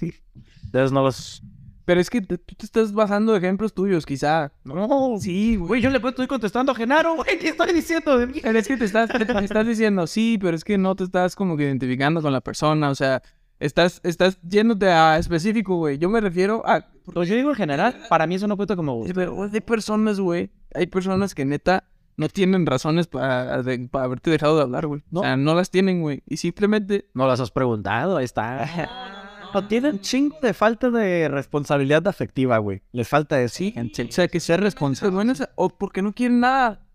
De 0.71 0.79
esos 0.79 0.91
no 0.93 1.01
los... 1.03 1.41
Pero 1.89 2.01
es 2.01 2.11
que 2.11 2.21
tú 2.21 2.37
te 2.37 2.65
estás 2.67 2.93
basando 2.93 3.35
ejemplos 3.35 3.73
tuyos, 3.73 4.05
quizá. 4.05 4.51
No, 4.63 5.17
Sí, 5.19 5.55
güey. 5.55 5.67
güey, 5.67 5.81
yo 5.81 5.89
le 5.89 5.97
estoy 5.97 6.27
contestando 6.27 6.71
a 6.71 6.75
Genaro, 6.75 7.15
güey, 7.15 7.39
¿qué 7.39 7.47
estoy 7.47 7.73
diciendo 7.73 8.15
de 8.15 8.27
mí? 8.27 8.41
Pero 8.43 8.59
es 8.59 8.67
que 8.67 8.77
te 8.77 8.85
estás, 8.85 9.09
te, 9.09 9.25
te 9.25 9.43
estás 9.43 9.65
diciendo, 9.65 10.05
sí, 10.05 10.37
pero 10.39 10.55
es 10.55 10.63
que 10.63 10.77
no 10.77 10.95
te 10.95 11.05
estás 11.05 11.35
como 11.35 11.57
que 11.57 11.63
identificando 11.63 12.21
con 12.21 12.31
la 12.31 12.41
persona, 12.41 12.91
o 12.91 12.93
sea, 12.93 13.23
estás, 13.59 14.01
estás 14.03 14.39
yéndote 14.43 14.87
a 14.87 15.17
específico, 15.17 15.77
güey. 15.77 15.97
Yo 15.97 16.09
me 16.09 16.21
refiero 16.21 16.61
a... 16.63 16.85
Pues 17.11 17.27
yo 17.27 17.33
digo 17.33 17.49
en 17.49 17.55
general, 17.55 17.95
para 18.07 18.27
mí 18.27 18.35
eso 18.35 18.47
no 18.47 18.55
cuenta 18.55 18.75
como 18.75 18.93
gusteo. 18.93 19.15
Pero 19.15 19.49
hay 19.51 19.61
personas, 19.61 20.19
güey, 20.19 20.51
hay 20.75 20.85
personas 20.85 21.33
que 21.33 21.43
neta 21.43 21.85
no 22.17 22.29
tienen 22.29 22.67
razones 22.67 23.07
para, 23.07 23.63
para 23.89 24.05
haberte 24.05 24.29
dejado 24.29 24.57
de 24.57 24.61
hablar, 24.61 24.85
güey. 24.85 25.01
No. 25.09 25.21
O 25.21 25.23
sea, 25.23 25.37
no 25.37 25.55
las 25.55 25.71
tienen, 25.71 26.01
güey. 26.03 26.21
Y 26.27 26.37
simplemente... 26.37 27.09
No 27.15 27.25
las 27.25 27.39
has 27.39 27.49
preguntado, 27.49 28.17
ahí 28.17 28.25
está. 28.25 29.15
No, 29.53 29.67
tienen 29.67 29.99
chingo 30.01 30.37
de 30.41 30.53
falta 30.53 30.89
de 30.89 31.27
responsabilidad 31.27 32.07
afectiva, 32.07 32.57
güey. 32.59 32.81
Les 32.91 33.07
falta 33.07 33.41
eso. 33.41 33.55
Sí, 33.55 33.73
o 33.77 34.11
sea, 34.11 34.27
que 34.27 34.39
ser 34.39 34.61
responsables. 34.61 35.13
Bueno, 35.13 35.33
o 35.55 35.69
porque 35.69 36.01
no 36.01 36.13
quieren 36.13 36.39
nada. 36.39 36.85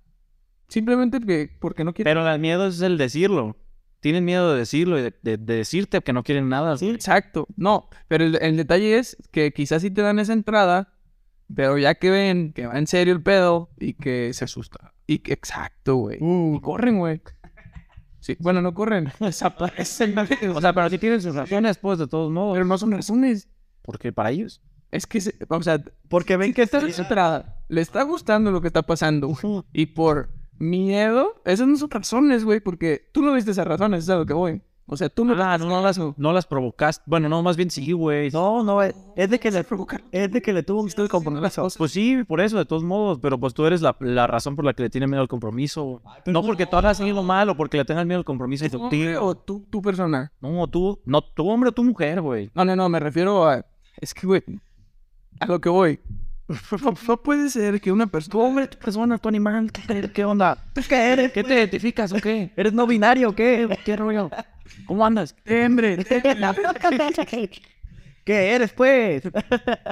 Simplemente 0.68 1.20
que, 1.20 1.50
porque 1.60 1.84
no 1.84 1.92
quieren... 1.92 2.10
Pero 2.10 2.28
el 2.28 2.40
miedo 2.40 2.66
es 2.68 2.80
el 2.80 2.96
decirlo. 2.96 3.56
Tienen 4.00 4.24
miedo 4.24 4.52
de 4.52 4.58
decirlo 4.58 4.98
y 4.98 5.02
de, 5.02 5.14
de- 5.22 5.36
de 5.38 5.54
decirte 5.56 6.00
que 6.00 6.12
no 6.12 6.22
quieren 6.22 6.48
nada. 6.48 6.76
Sí, 6.76 6.90
exacto. 6.90 7.46
No, 7.56 7.88
pero 8.08 8.24
el, 8.24 8.38
el 8.40 8.56
detalle 8.56 8.98
es 8.98 9.16
que 9.30 9.52
quizás 9.52 9.82
sí 9.82 9.90
te 9.90 10.02
dan 10.02 10.18
esa 10.18 10.32
entrada, 10.32 10.92
pero 11.54 11.78
ya 11.78 11.94
que 11.94 12.10
ven 12.10 12.52
que 12.52 12.66
va 12.66 12.78
en 12.78 12.86
serio 12.86 13.14
el 13.14 13.22
pedo 13.22 13.70
y 13.78 13.94
que 13.94 14.32
se 14.34 14.44
asusta. 14.44 14.92
Y 15.06 15.18
que, 15.18 15.32
exacto, 15.32 15.96
güey. 15.96 16.18
Y 16.20 16.60
corren, 16.60 16.98
güey. 16.98 17.20
Sí, 18.24 18.38
bueno, 18.40 18.62
no 18.62 18.72
corren. 18.72 19.12
Desaparecen. 19.20 20.14
O 20.54 20.60
sea, 20.62 20.72
pero 20.72 20.88
si 20.88 20.96
tienen 20.96 21.20
sus 21.20 21.34
razones, 21.34 21.76
pues, 21.76 21.98
de 21.98 22.06
todos 22.06 22.32
modos. 22.32 22.54
pero 22.54 22.64
no 22.64 22.78
son 22.78 22.92
razones. 22.92 23.48
Porque 23.82 24.12
para 24.14 24.30
ellos. 24.30 24.62
Es 24.90 25.06
que, 25.06 25.20
se- 25.20 25.37
o 25.46 25.62
sea, 25.62 25.82
Porque 26.08 26.38
ven 26.38 26.54
que 26.54 26.62
esta 26.62 26.78
entrada 26.80 27.58
le 27.68 27.82
está 27.82 28.02
gustando 28.04 28.50
lo 28.50 28.62
que 28.62 28.68
está 28.68 28.80
pasando. 28.80 29.28
güey. 29.28 29.62
Y 29.74 29.87
por 29.87 30.30
miedo, 30.58 31.42
esas 31.44 31.66
no 31.68 31.76
son 31.76 31.90
razones, 31.90 32.44
güey, 32.44 32.60
porque 32.60 33.10
tú 33.12 33.20
no 33.20 33.34
viste 33.34 33.50
esas 33.50 33.66
razones, 33.66 34.04
es 34.04 34.08
a 34.10 34.16
lo 34.16 34.24
que 34.24 34.32
voy. 34.32 34.62
O 34.86 34.96
sea, 34.96 35.08
tú 35.08 35.24
no, 35.24 35.34
Ah, 35.42 35.56
no, 35.56 35.66
no 35.66 35.82
las, 35.82 35.98
no 35.98 36.32
las 36.32 36.46
provocaste. 36.46 37.02
Bueno, 37.06 37.28
no, 37.28 37.42
más 37.42 37.56
bien 37.56 37.70
sí, 37.70 37.92
güey. 37.92 38.30
No, 38.30 38.62
no, 38.62 38.82
es 38.82 38.94
es 39.16 39.30
de 39.30 39.40
que 39.40 39.50
le, 39.50 39.64
provocar. 39.64 40.04
es 40.12 40.30
de 40.30 40.42
que 40.42 40.52
le 40.52 40.62
tuvo 40.62 40.82
un 40.82 41.08
compromiso. 41.08 41.68
Pues 41.78 41.92
sí, 41.92 42.22
por 42.24 42.40
eso, 42.40 42.58
de 42.58 42.66
todos 42.66 42.84
modos. 42.84 43.18
Pero 43.22 43.38
pues 43.38 43.54
tú 43.54 43.64
eres 43.64 43.80
la, 43.80 43.96
la 44.00 44.26
razón 44.26 44.56
por 44.56 44.64
la 44.64 44.74
que 44.74 44.82
le 44.82 44.90
tiene 44.90 45.06
miedo 45.06 45.22
al 45.22 45.28
compromiso. 45.28 46.02
No 46.26 46.42
porque 46.42 46.66
tú 46.66 46.76
hagas 46.76 47.00
algo 47.00 47.22
mal 47.22 47.48
o 47.48 47.56
porque 47.56 47.78
le 47.78 47.84
tengas 47.84 48.04
miedo 48.04 48.18
al 48.18 48.24
compromiso. 48.24 48.68
¿Tú, 48.68 48.82
hombre, 48.82 49.16
o 49.16 49.34
tú, 49.34 49.66
tu 49.70 49.80
persona? 49.80 50.30
No, 50.40 50.66
tú, 50.68 51.00
no, 51.06 51.22
tú 51.22 51.48
hombre 51.48 51.70
o 51.70 51.72
tú 51.72 51.82
mujer, 51.82 52.20
güey. 52.20 52.50
No, 52.54 52.64
no, 52.64 52.76
no, 52.76 52.88
me 52.88 53.00
refiero 53.00 53.48
a. 53.48 53.64
Es 53.98 54.12
que, 54.12 54.26
güey, 54.26 54.42
a 55.40 55.46
lo 55.46 55.60
que 55.60 55.70
voy. 55.70 56.00
No, 56.46 56.94
no 57.08 57.16
puede 57.16 57.48
ser 57.48 57.80
que 57.80 57.90
una 57.90 58.06
persona. 58.06 58.32
Tú 58.32 58.40
hombre, 58.40 58.68
tu 58.68 58.78
persona, 58.78 59.16
tu 59.16 59.30
animal. 59.30 59.72
¿Qué, 59.72 60.10
qué 60.12 60.24
onda? 60.26 60.58
¿Qué 60.88 61.12
eres? 61.12 61.32
¿Qué 61.32 61.42
te 61.42 61.54
identificas 61.54 62.12
o 62.12 62.16
qué? 62.16 62.52
¿Eres 62.54 62.74
no 62.74 62.86
binario 62.86 63.30
o 63.30 63.34
qué? 63.34 63.78
¿Qué 63.84 63.96
rollo? 63.96 64.30
¿Cómo 64.87 65.05
andas? 65.05 65.37
Tembre, 65.44 65.98
¿Qué 68.24 68.55
eres, 68.55 68.72
pues? 68.72 69.22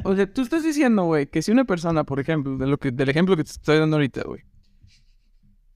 O 0.04 0.16
sea, 0.16 0.32
tú 0.32 0.42
estás 0.42 0.64
diciendo, 0.64 1.04
güey, 1.04 1.26
que 1.26 1.42
si 1.42 1.52
una 1.52 1.64
persona, 1.64 2.04
por 2.04 2.18
ejemplo, 2.18 2.56
de 2.56 2.66
lo 2.66 2.78
que, 2.78 2.90
del 2.90 3.10
ejemplo 3.10 3.36
que 3.36 3.44
te 3.44 3.50
estoy 3.50 3.78
dando 3.78 3.96
ahorita, 3.96 4.22
güey, 4.22 4.42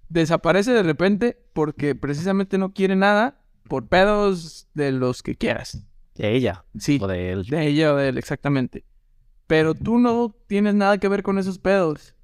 desaparece 0.09 0.73
de 0.73 0.83
repente 0.83 1.39
porque 1.53 1.95
precisamente 1.95 2.57
no 2.57 2.73
quiere 2.73 2.97
nada 2.97 3.43
por 3.65 3.89
pedos 3.89 4.69
de 4.75 4.93
los 4.93 5.23
que 5.23 5.37
quieras. 5.37 5.85
De 6.15 6.35
ella. 6.35 6.65
Sí, 6.79 6.99
O 7.03 7.07
de 7.07 7.33
él. 7.33 7.45
de 7.45 7.67
ella 7.67 7.93
o 7.93 7.97
de 7.97 8.09
él, 8.09 8.19
exactamente. 8.19 8.85
Pero 9.47 9.75
tú 9.75 9.99
no 9.99 10.35
tienes 10.47 10.75
nada 10.75 10.99
que 10.99 11.09
ver 11.09 11.23
con 11.23 11.39
esos 11.39 11.59
pedos. 11.59 12.15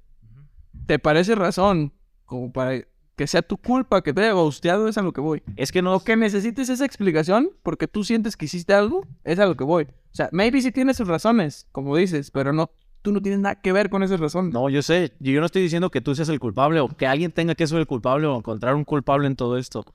¿Te 0.87 0.99
parece 0.99 1.35
razón 1.35 1.93
como 2.25 2.51
para 2.51 2.81
que 3.15 3.27
sea 3.27 3.41
tu 3.41 3.57
culpa 3.57 4.01
que 4.01 4.13
te 4.13 4.21
haya 4.21 4.33
gusteado? 4.33 4.87
Es 4.87 4.97
a 4.97 5.01
lo 5.01 5.13
que 5.13 5.21
voy. 5.21 5.43
Es 5.55 5.71
que 5.71 5.81
no, 5.81 5.99
que 5.99 6.15
necesites 6.15 6.69
esa 6.69 6.85
explicación 6.85 7.51
porque 7.61 7.87
tú 7.87 8.03
sientes 8.03 8.35
que 8.35 8.45
hiciste 8.45 8.73
algo, 8.73 9.05
es 9.23 9.39
a 9.39 9.45
lo 9.45 9.55
que 9.55 9.63
voy. 9.63 9.83
O 9.83 10.15
sea, 10.15 10.29
maybe 10.31 10.61
sí 10.61 10.71
tienes 10.71 10.97
sus 10.97 11.07
razones, 11.07 11.67
como 11.71 11.95
dices, 11.95 12.31
pero 12.31 12.53
no, 12.53 12.71
tú 13.01 13.11
no 13.11 13.21
tienes 13.21 13.39
nada 13.39 13.55
que 13.55 13.71
ver 13.71 13.89
con 13.89 14.01
esas 14.01 14.19
razones. 14.19 14.53
No, 14.53 14.69
yo 14.69 14.81
sé. 14.81 15.13
Yo 15.19 15.39
no 15.39 15.45
estoy 15.45 15.61
diciendo 15.61 15.91
que 15.91 16.01
tú 16.01 16.15
seas 16.15 16.29
el 16.29 16.39
culpable 16.39 16.79
o 16.79 16.87
que 16.87 17.05
alguien 17.05 17.31
tenga 17.31 17.53
que 17.53 17.67
ser 17.67 17.79
el 17.79 17.87
culpable 17.87 18.25
o 18.27 18.37
encontrar 18.37 18.75
un 18.75 18.85
culpable 18.85 19.27
en 19.27 19.35
todo 19.35 19.57
esto. 19.57 19.85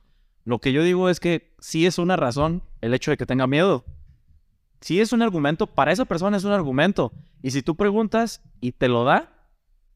Lo 0.45 0.61
que 0.61 0.73
yo 0.73 0.83
digo 0.83 1.09
es 1.09 1.19
que 1.21 1.55
sí 1.59 1.87
es 1.87 1.99
una 1.99 2.17
razón 2.17 2.63
el 2.81 2.95
hecho 2.95 3.11
de 3.11 3.17
que 3.17 3.27
tenga 3.27 3.47
miedo. 3.47 3.85
Sí 4.81 5.01
es 5.01 5.13
un 5.13 5.23
argumento, 5.23 5.67
para 5.67 5.91
esa 5.91 6.05
persona 6.05 6.37
es 6.37 6.45
un 6.45 6.53
argumento. 6.53 7.13
Y 7.43 7.51
si 7.51 7.63
tú 7.63 7.77
preguntas 7.77 8.43
y 8.61 8.73
te 8.73 8.89
lo 8.89 9.05
da, 9.05 9.33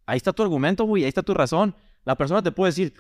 ahí 0.07 0.17
está 0.17 0.33
tu 0.33 0.43
argumento, 0.43 0.85
güey, 0.85 1.05
ahí 1.05 1.09
está 1.09 1.23
tu 1.23 1.35
razón. 1.35 1.77
La 2.05 2.17
persona 2.17 2.43
te 2.43 2.51
puede 2.51 2.71
decir, 2.71 2.95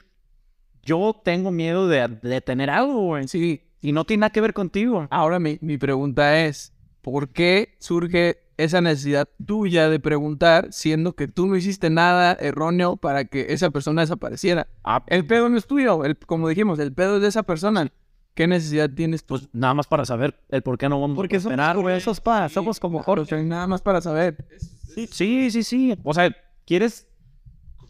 yo 0.83 1.21
tengo 1.25 1.51
miedo 1.51 1.88
de, 1.88 2.09
de 2.09 2.40
tener 2.40 2.71
algo, 2.71 3.01
güey. 3.07 3.29
Sí, 3.29 3.62
Y 3.81 3.92
no 3.92 4.05
tiene 4.05 4.23
nada 4.23 4.31
que 4.31 4.40
ver 4.40 4.53
contigo. 4.55 5.07
ahora 5.11 5.38
mi, 5.38 5.59
mi 5.61 5.79
pregunta 5.79 6.40
es, 6.45 6.73
¿por 7.01 7.29
qué 7.31 7.75
surge 7.79 8.38
esa 8.59 8.81
necesidad 8.81 9.29
tuya 9.45 9.88
de 9.88 9.99
preguntar, 9.99 10.68
siendo 10.73 11.14
que 11.14 11.27
tú 11.27 11.47
no 11.47 11.57
hiciste 11.57 11.90
nada 11.90 12.37
erróneo 12.38 12.97
para 12.97 13.25
que 13.25 13.47
esa 13.49 13.71
persona 13.71 14.03
desapareciera. 14.03 14.68
Ah, 14.85 15.03
El 15.09 15.27
pedo 15.27 15.49
no 15.49 15.57
es 15.57 15.66
tuyo, 15.66 16.05
el, 16.05 16.16
como 16.18 16.49
dijimos, 16.49 16.79
el 16.79 16.92
pedo 16.92 17.16
es 17.16 17.23
de 17.23 17.29
esa 17.29 17.42
persona. 17.42 17.90
¿Qué 18.35 18.47
necesidad 18.47 18.88
tienes 18.90 19.25
tú? 19.25 19.35
pues 19.38 19.49
nada 19.53 19.75
más 19.75 19.87
para 19.88 20.05
saber 20.05 20.38
el 20.49 20.62
por 20.62 20.79
qué 20.79 20.88
no 20.88 21.01
vamos 21.01 21.16
Porque 21.16 21.37
a 21.37 21.38
esperar, 21.38 21.75
como 21.75 21.85
güey. 21.88 21.97
esos 21.97 22.21
pa, 22.21 22.49
somos 22.49 22.79
como 22.79 23.03
Jorge. 23.03 23.42
nada 23.42 23.66
más 23.66 23.83
para 23.83 24.01
saber. 24.01 24.47
Sí, 24.95 25.07
sí, 25.11 25.51
sí, 25.51 25.62
sí. 25.64 25.95
O 26.05 26.14
sea, 26.14 26.35
quieres, 26.64 27.09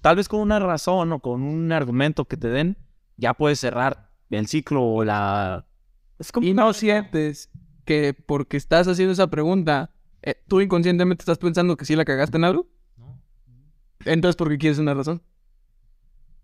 tal 0.03 0.17
vez 0.17 0.29
con 0.29 0.41
una 0.41 0.59
razón 0.59 1.13
o 1.13 1.21
con 1.21 1.43
un 1.43 1.73
argumento 1.73 2.27
que 2.27 2.37
te 2.37 2.49
den, 2.49 2.77
ya 3.17 3.33
puedes 3.33 3.59
cerrar 3.59 4.11
el 4.29 4.47
ciclo 4.47 4.83
o 4.83 5.05
la... 5.05 5.65
Es 6.19 6.31
como 6.31 6.47
Y 6.47 6.53
no 6.53 6.73
sientes 6.75 7.51
que 7.85 8.15
porque 8.15 8.57
estás 8.57 8.87
haciendo 8.87 9.13
esa 9.13 9.29
pregunta, 9.29 9.91
eh, 10.23 10.35
tú 10.47 10.61
inconscientemente 10.61 11.23
estás 11.23 11.39
pensando 11.39 11.77
que 11.77 11.85
sí 11.85 11.97
la 11.97 12.05
cagaste 12.05 12.37
en 12.37 12.45
algo. 12.45 12.67
Entonces, 14.05 14.37
¿por 14.37 14.49
qué 14.49 14.59
quieres 14.59 14.79
una 14.79 14.95
razón? 14.95 15.23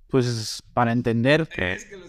Pues 0.08 0.62
para 0.72 0.92
entender, 0.92 1.46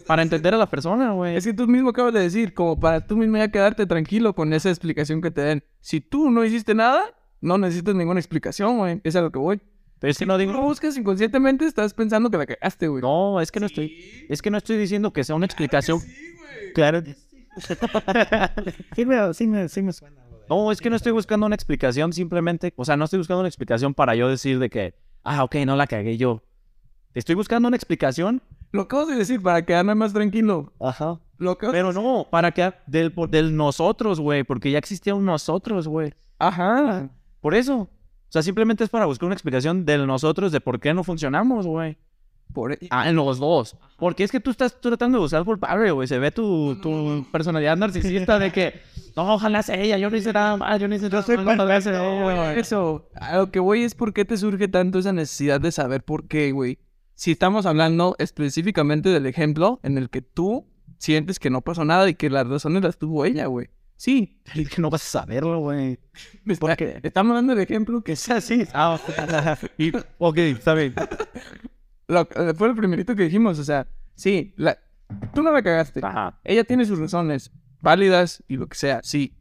para 0.07 0.21
entender 0.21 0.53
a 0.53 0.57
la 0.57 0.69
persona, 0.69 1.11
güey. 1.11 1.35
Es 1.35 1.43
que 1.43 1.53
tú 1.53 1.67
mismo 1.67 1.89
acabas 1.89 2.13
de 2.13 2.21
decir, 2.21 2.53
como 2.53 2.79
para 2.79 3.05
tú 3.05 3.17
mismo 3.17 3.37
ya 3.37 3.51
quedarte 3.51 3.85
tranquilo 3.85 4.33
con 4.33 4.53
esa 4.53 4.69
explicación 4.69 5.21
que 5.21 5.31
te 5.31 5.41
den. 5.41 5.63
Si 5.81 5.99
tú 5.99 6.31
no 6.31 6.45
hiciste 6.45 6.73
nada, 6.73 7.03
no 7.41 7.57
necesitas 7.57 7.95
ninguna 7.95 8.19
explicación, 8.19 8.77
güey. 8.77 9.01
Es 9.03 9.15
a 9.15 9.21
lo 9.21 9.31
que 9.31 9.39
voy. 9.39 9.59
Pero 9.99 10.11
es 10.11 10.17
que 10.17 10.25
no 10.25 10.37
Si 10.37 10.45
tú 10.45 10.51
lo 10.51 10.53
digo... 10.57 10.65
buscas 10.67 10.95
inconscientemente, 10.97 11.65
estás 11.65 11.93
pensando 11.93 12.29
que 12.29 12.37
la 12.37 12.45
cagaste, 12.45 12.87
güey. 12.87 13.01
No, 13.01 13.39
es 13.41 13.51
que 13.51 13.59
no 13.59 13.65
estoy... 13.65 14.25
Es 14.29 14.41
que 14.41 14.49
no 14.49 14.57
estoy 14.57 14.77
diciendo 14.77 15.11
que 15.13 15.23
sea 15.23 15.35
una 15.35 15.45
explicación... 15.45 15.99
Claro. 16.73 17.01
Sí 18.95 19.05
me, 19.05 19.33
sí 19.33 19.47
me, 19.47 19.67
sí 19.69 19.81
me 19.81 19.91
suena. 19.93 20.21
güey. 20.29 20.41
No, 20.49 20.71
es 20.71 20.79
que 20.81 20.89
no 20.89 20.95
estoy 20.95 21.11
buscando 21.11 21.45
una 21.45 21.55
explicación 21.55 22.13
simplemente, 22.13 22.73
o 22.75 22.85
sea, 22.85 22.95
no 22.97 23.05
estoy 23.05 23.17
buscando 23.19 23.39
una 23.41 23.49
explicación 23.49 23.93
para 23.93 24.15
yo 24.15 24.29
decir 24.29 24.59
de 24.59 24.69
que, 24.69 24.93
ah, 25.23 25.43
ok, 25.43 25.55
no 25.65 25.75
la 25.75 25.87
cagué 25.87 26.17
yo. 26.17 26.41
Estoy 27.13 27.35
buscando 27.35 27.67
una 27.67 27.75
explicación, 27.77 28.41
Lo 28.71 28.83
acabas 28.83 29.07
de 29.07 29.15
decir 29.15 29.41
para 29.41 29.65
quedarme 29.65 29.95
más 29.95 30.13
tranquilo. 30.13 30.71
Ajá. 30.79 31.19
Lo 31.37 31.51
acabas- 31.51 31.73
pero 31.73 31.91
no, 31.91 32.27
para 32.29 32.51
que 32.51 32.71
del, 32.87 33.11
por- 33.11 33.29
del 33.29 33.55
nosotros, 33.55 34.19
güey, 34.19 34.43
porque 34.43 34.69
ya 34.71 34.77
existía 34.77 35.15
un 35.15 35.25
nosotros, 35.25 35.87
güey. 35.87 36.13
Ajá. 36.37 37.09
Por 37.41 37.55
eso. 37.55 37.89
O 38.29 38.31
sea, 38.31 38.43
simplemente 38.43 38.83
es 38.83 38.91
para 38.91 39.05
buscar 39.07 39.25
una 39.25 39.33
explicación 39.33 39.85
del 39.85 40.05
nosotros 40.05 40.51
de 40.51 40.61
por 40.61 40.79
qué 40.79 40.93
no 40.93 41.03
funcionamos, 41.03 41.65
güey. 41.65 41.97
Por... 42.53 42.73
e, 42.73 42.79
Ah, 42.91 43.09
en 43.09 43.15
los 43.15 43.39
dos. 43.39 43.75
Porque 43.97 44.23
es 44.23 44.31
que 44.31 44.39
tú 44.39 44.51
estás 44.51 44.79
tratando 44.79 45.17
de 45.17 45.23
buscar 45.23 45.43
culpable, 45.43 45.89
güey. 45.91 46.07
Se 46.07 46.19
ve 46.19 46.29
tu, 46.31 46.75
tu 46.81 47.25
personalidad 47.31 47.75
narcisista 47.75 48.37
de 48.37 48.51
que, 48.51 48.81
no, 49.15 49.33
ojalá 49.33 49.63
sea 49.63 49.75
ella, 49.75 49.97
yo 49.97 50.11
no 50.11 50.17
hice 50.17 50.31
nada 50.31 50.57
mal, 50.57 50.79
yo 50.79 50.87
no 50.87 50.95
hice 50.95 51.09
nada 51.09 51.25
mal, 51.27 51.55
ojalá 51.55 51.81
sea 51.81 51.93
ella, 52.07 52.21
güey". 52.45 52.59
Eso, 52.59 53.09
a 53.15 53.37
lo 53.37 53.51
que 53.51 53.59
voy 53.59 53.81
es 53.81 53.95
por 53.95 54.13
qué 54.13 54.25
te 54.25 54.37
surge 54.37 54.67
tanto 54.67 54.99
esa 54.99 55.11
necesidad 55.11 55.59
de 55.59 55.71
saber 55.71 56.03
por 56.03 56.27
qué, 56.27 56.51
güey. 56.51 56.77
Si 57.15 57.31
estamos 57.31 57.65
hablando 57.65 58.15
específicamente 58.19 59.09
del 59.09 59.25
ejemplo 59.25 59.79
en 59.83 59.97
el 59.97 60.09
que 60.11 60.21
tú 60.21 60.67
sientes 60.99 61.39
que 61.39 61.49
no 61.49 61.61
pasó 61.61 61.83
nada 61.83 62.07
y 62.09 62.13
que 62.13 62.29
las 62.29 62.47
razones 62.47 62.83
las 62.83 62.97
tuvo 62.97 63.25
ella, 63.25 63.47
güey. 63.47 63.69
Sí, 63.99 64.39
Es 64.55 64.69
que 64.69 64.81
no 64.81 64.89
vas 64.89 65.03
a 65.03 65.19
saberlo, 65.19 65.59
güey. 65.59 65.99
está- 66.47 66.73
estamos 67.03 67.31
hablando 67.31 67.53
del 67.53 67.63
ejemplo 67.63 68.01
que 68.01 68.15
sea 68.15 68.37
así. 68.37 68.65
Ah, 68.73 68.97
y, 69.77 69.91
ok, 70.17 70.37
está 70.37 70.73
bien. 70.73 70.93
lo- 72.07 72.21
eh, 72.21 72.53
fue 72.55 72.69
el 72.69 72.75
primerito 72.75 73.13
que 73.13 73.23
dijimos, 73.23 73.59
o 73.59 73.63
sea, 73.65 73.87
sí, 74.15 74.53
la, 74.55 74.77
tú 75.33 75.43
no 75.43 75.51
la 75.51 75.61
cagaste. 75.61 75.99
Ajá. 76.01 76.39
Ella 76.45 76.63
tiene 76.63 76.85
sus 76.85 76.97
razones 76.97 77.51
válidas 77.81 78.41
y 78.47 78.55
lo 78.55 78.67
que 78.67 78.77
sea, 78.77 79.01
sí. 79.03 79.35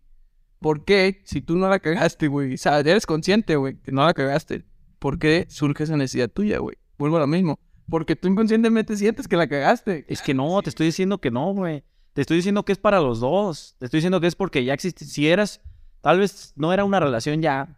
¿Por 0.59 0.85
qué, 0.85 1.23
si 1.25 1.41
tú 1.41 1.57
no 1.57 1.69
la 1.69 1.79
cagaste, 1.79 2.27
güey? 2.27 2.55
O 2.55 2.59
sea, 2.59 2.81
ya 2.81 2.91
eres 2.91 3.07
consciente, 3.07 3.55
güey, 3.55 3.77
que 3.81 3.93
no 3.93 4.05
la 4.05 4.13
cagaste. 4.13 4.65
¿Por 4.99 5.21
qué 5.21 5.47
surge 5.49 5.85
esa 5.85 5.97
necesidad 5.97 6.29
tuya, 6.29 6.59
güey? 6.59 6.77
Vuelvo 6.99 7.19
a 7.19 7.21
lo 7.21 7.29
mismo. 7.29 7.61
Porque 7.89 8.17
tú 8.17 8.27
inconscientemente 8.27 8.97
sientes 8.97 9.29
que 9.29 9.37
la 9.37 9.47
cagaste. 9.47 10.05
Es 10.09 10.21
que 10.21 10.35
no, 10.35 10.61
te 10.63 10.71
estoy 10.71 10.87
diciendo 10.87 11.19
que 11.21 11.31
no, 11.31 11.53
güey. 11.55 11.85
Te 12.19 12.23
estoy 12.23 12.39
diciendo 12.39 12.65
que 12.65 12.73
es 12.73 12.79
para 12.79 12.99
los 12.99 13.21
dos. 13.21 13.77
Te 13.79 13.85
estoy 13.85 13.99
diciendo 13.99 14.21
que 14.21 14.27
es 14.27 14.35
porque 14.35 14.65
ya 14.65 14.75
existe. 14.75 15.05
Si 15.05 15.29
eras, 15.29 15.61
tal 16.01 16.19
vez 16.19 16.53
no 16.57 16.73
era 16.73 16.85
una 16.85 16.99
relación 16.99 17.41
ya, 17.41 17.77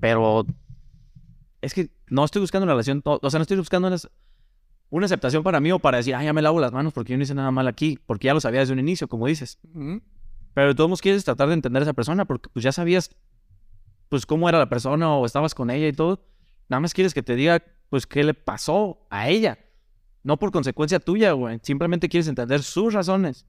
pero 0.00 0.44
es 1.60 1.72
que 1.72 1.88
no 2.08 2.24
estoy 2.24 2.40
buscando 2.40 2.64
una 2.64 2.72
relación. 2.72 3.00
O 3.04 3.30
sea, 3.30 3.38
no 3.38 3.42
estoy 3.42 3.58
buscando 3.58 3.86
una, 3.86 3.96
una 4.88 5.06
aceptación 5.06 5.44
para 5.44 5.60
mí 5.60 5.70
o 5.70 5.78
para 5.78 5.98
decir, 5.98 6.16
ah, 6.16 6.24
ya 6.24 6.32
me 6.32 6.42
lavo 6.42 6.58
las 6.58 6.72
manos 6.72 6.92
porque 6.92 7.12
yo 7.12 7.16
no 7.16 7.22
hice 7.22 7.32
nada 7.32 7.52
mal 7.52 7.68
aquí. 7.68 7.96
Porque 8.06 8.26
ya 8.26 8.34
lo 8.34 8.40
sabía 8.40 8.58
desde 8.58 8.72
un 8.72 8.80
inicio, 8.80 9.06
como 9.06 9.28
dices. 9.28 9.60
Pero 10.52 10.66
de 10.66 10.74
todos 10.74 10.90
modos 10.90 11.00
quieres 11.00 11.24
tratar 11.24 11.46
de 11.46 11.54
entender 11.54 11.80
a 11.80 11.84
esa 11.84 11.92
persona 11.92 12.24
porque 12.24 12.48
pues 12.52 12.64
ya 12.64 12.72
sabías 12.72 13.14
pues 14.08 14.26
cómo 14.26 14.48
era 14.48 14.58
la 14.58 14.68
persona 14.68 15.14
o 15.14 15.24
estabas 15.24 15.54
con 15.54 15.70
ella 15.70 15.86
y 15.86 15.92
todo. 15.92 16.26
Nada 16.68 16.80
más 16.80 16.92
quieres 16.92 17.14
que 17.14 17.22
te 17.22 17.36
diga 17.36 17.62
pues 17.88 18.08
qué 18.08 18.24
le 18.24 18.34
pasó 18.34 19.06
a 19.10 19.28
ella. 19.28 19.60
No 20.24 20.40
por 20.40 20.50
consecuencia 20.50 20.98
tuya, 20.98 21.30
güey. 21.34 21.60
Simplemente 21.62 22.08
quieres 22.08 22.26
entender 22.26 22.64
sus 22.64 22.92
razones. 22.92 23.46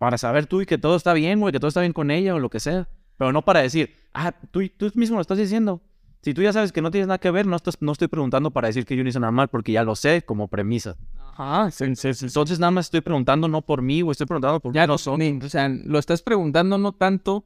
Para 0.00 0.16
saber 0.16 0.46
tú 0.46 0.62
y 0.62 0.66
que 0.66 0.78
todo 0.78 0.96
está 0.96 1.12
bien, 1.12 1.40
güey, 1.40 1.52
que 1.52 1.60
todo 1.60 1.68
está 1.68 1.82
bien 1.82 1.92
con 1.92 2.10
ella 2.10 2.34
o 2.34 2.38
lo 2.38 2.48
que 2.48 2.58
sea. 2.58 2.88
Pero 3.18 3.34
no 3.34 3.42
para 3.42 3.60
decir, 3.60 3.94
ah, 4.14 4.32
tú, 4.50 4.66
tú 4.74 4.90
mismo 4.94 5.16
lo 5.16 5.20
estás 5.20 5.36
diciendo. 5.36 5.82
Si 6.22 6.32
tú 6.32 6.40
ya 6.40 6.54
sabes 6.54 6.72
que 6.72 6.80
no 6.80 6.90
tienes 6.90 7.06
nada 7.06 7.18
que 7.18 7.30
ver, 7.30 7.44
no, 7.44 7.54
estás, 7.54 7.76
no 7.82 7.92
estoy 7.92 8.08
preguntando 8.08 8.50
para 8.50 8.68
decir 8.68 8.86
que 8.86 8.96
yo 8.96 9.02
no 9.02 9.10
hice 9.10 9.20
nada 9.20 9.30
mal 9.30 9.48
porque 9.48 9.72
ya 9.72 9.84
lo 9.84 9.94
sé 9.94 10.22
como 10.22 10.48
premisa. 10.48 10.96
Ajá, 11.18 11.70
sí, 11.70 11.84
sí, 11.96 12.14
sí. 12.14 12.24
Entonces 12.24 12.58
nada 12.58 12.70
más 12.70 12.86
estoy 12.86 13.02
preguntando 13.02 13.46
no 13.46 13.60
por 13.60 13.82
mí, 13.82 14.02
o 14.02 14.10
estoy 14.10 14.26
preguntando 14.26 14.58
por 14.58 14.72
Ya 14.72 14.86
no 14.86 14.96
son. 14.96 15.20
O 15.42 15.48
sea, 15.50 15.68
lo 15.68 15.98
estás 15.98 16.22
preguntando 16.22 16.78
no 16.78 16.92
tanto 16.92 17.44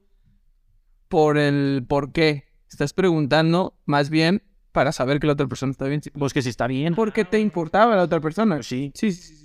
por 1.09 1.38
el 1.38 1.85
por 1.88 2.12
qué. 2.12 2.45
Estás 2.71 2.93
preguntando 2.93 3.75
más 3.85 4.11
bien 4.11 4.45
para 4.71 4.93
saber 4.93 5.19
que 5.19 5.27
la 5.27 5.33
otra 5.33 5.49
persona 5.49 5.73
está 5.73 5.87
bien. 5.87 6.03
Pues 6.17 6.33
que 6.33 6.40
si 6.40 6.51
está 6.51 6.69
bien. 6.69 6.95
¿Por 6.95 7.12
qué 7.12 7.25
te 7.25 7.40
importaba 7.40 7.97
la 7.97 8.05
otra 8.05 8.21
persona? 8.21 8.62
Sí. 8.62 8.93
Sí, 8.95 9.11
sí, 9.11 9.35
sí. 9.35 9.43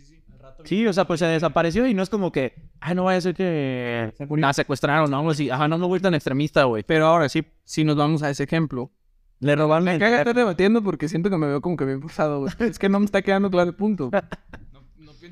Sí. 0.63 0.85
O 0.87 0.93
sea, 0.93 1.05
pues 1.05 1.19
se 1.19 1.25
desapareció 1.25 1.87
y 1.87 1.93
no 1.93 2.03
es 2.03 2.09
como 2.09 2.31
que, 2.31 2.53
ay, 2.79 2.95
no 2.95 3.05
vaya 3.05 3.17
a 3.17 3.21
ser 3.21 3.35
que 3.35 4.13
la 4.29 4.53
secuestraron, 4.53 5.09
no, 5.11 5.29
así, 5.29 5.49
ajá, 5.49 5.67
no 5.67 5.77
me 5.77 5.87
voy 5.87 5.99
tan 5.99 6.13
extremista, 6.13 6.63
güey. 6.65 6.83
Pero 6.83 7.07
ahora 7.07 7.29
sí, 7.29 7.45
si 7.63 7.83
nos 7.83 7.95
vamos 7.95 8.23
a 8.23 8.29
ese 8.29 8.43
ejemplo. 8.43 8.91
Le 9.39 9.55
robaron 9.55 9.85
Me 9.85 9.97
caga 9.97 10.17
estar 10.19 10.35
debatiendo 10.35 10.83
porque 10.83 11.07
siento 11.07 11.29
que 11.29 11.37
me 11.37 11.47
veo 11.47 11.61
como 11.61 11.77
que 11.77 11.85
bien 11.85 12.01
forzado, 12.01 12.41
güey. 12.41 12.53
Es 12.59 12.77
que 12.77 12.89
no 12.89 12.99
me 12.99 13.05
está 13.05 13.21
quedando 13.21 13.49
claro 13.49 13.69
el 13.69 13.75
punto. 13.75 14.11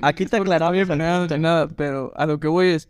Porque 0.00 0.24
está 0.24 0.36
aclaramos. 0.38 0.72
bien 0.72 0.88
ni 1.30 1.38
nada, 1.38 1.68
pero 1.68 2.12
a 2.16 2.26
lo 2.26 2.40
que 2.40 2.48
voy 2.48 2.68
es, 2.68 2.88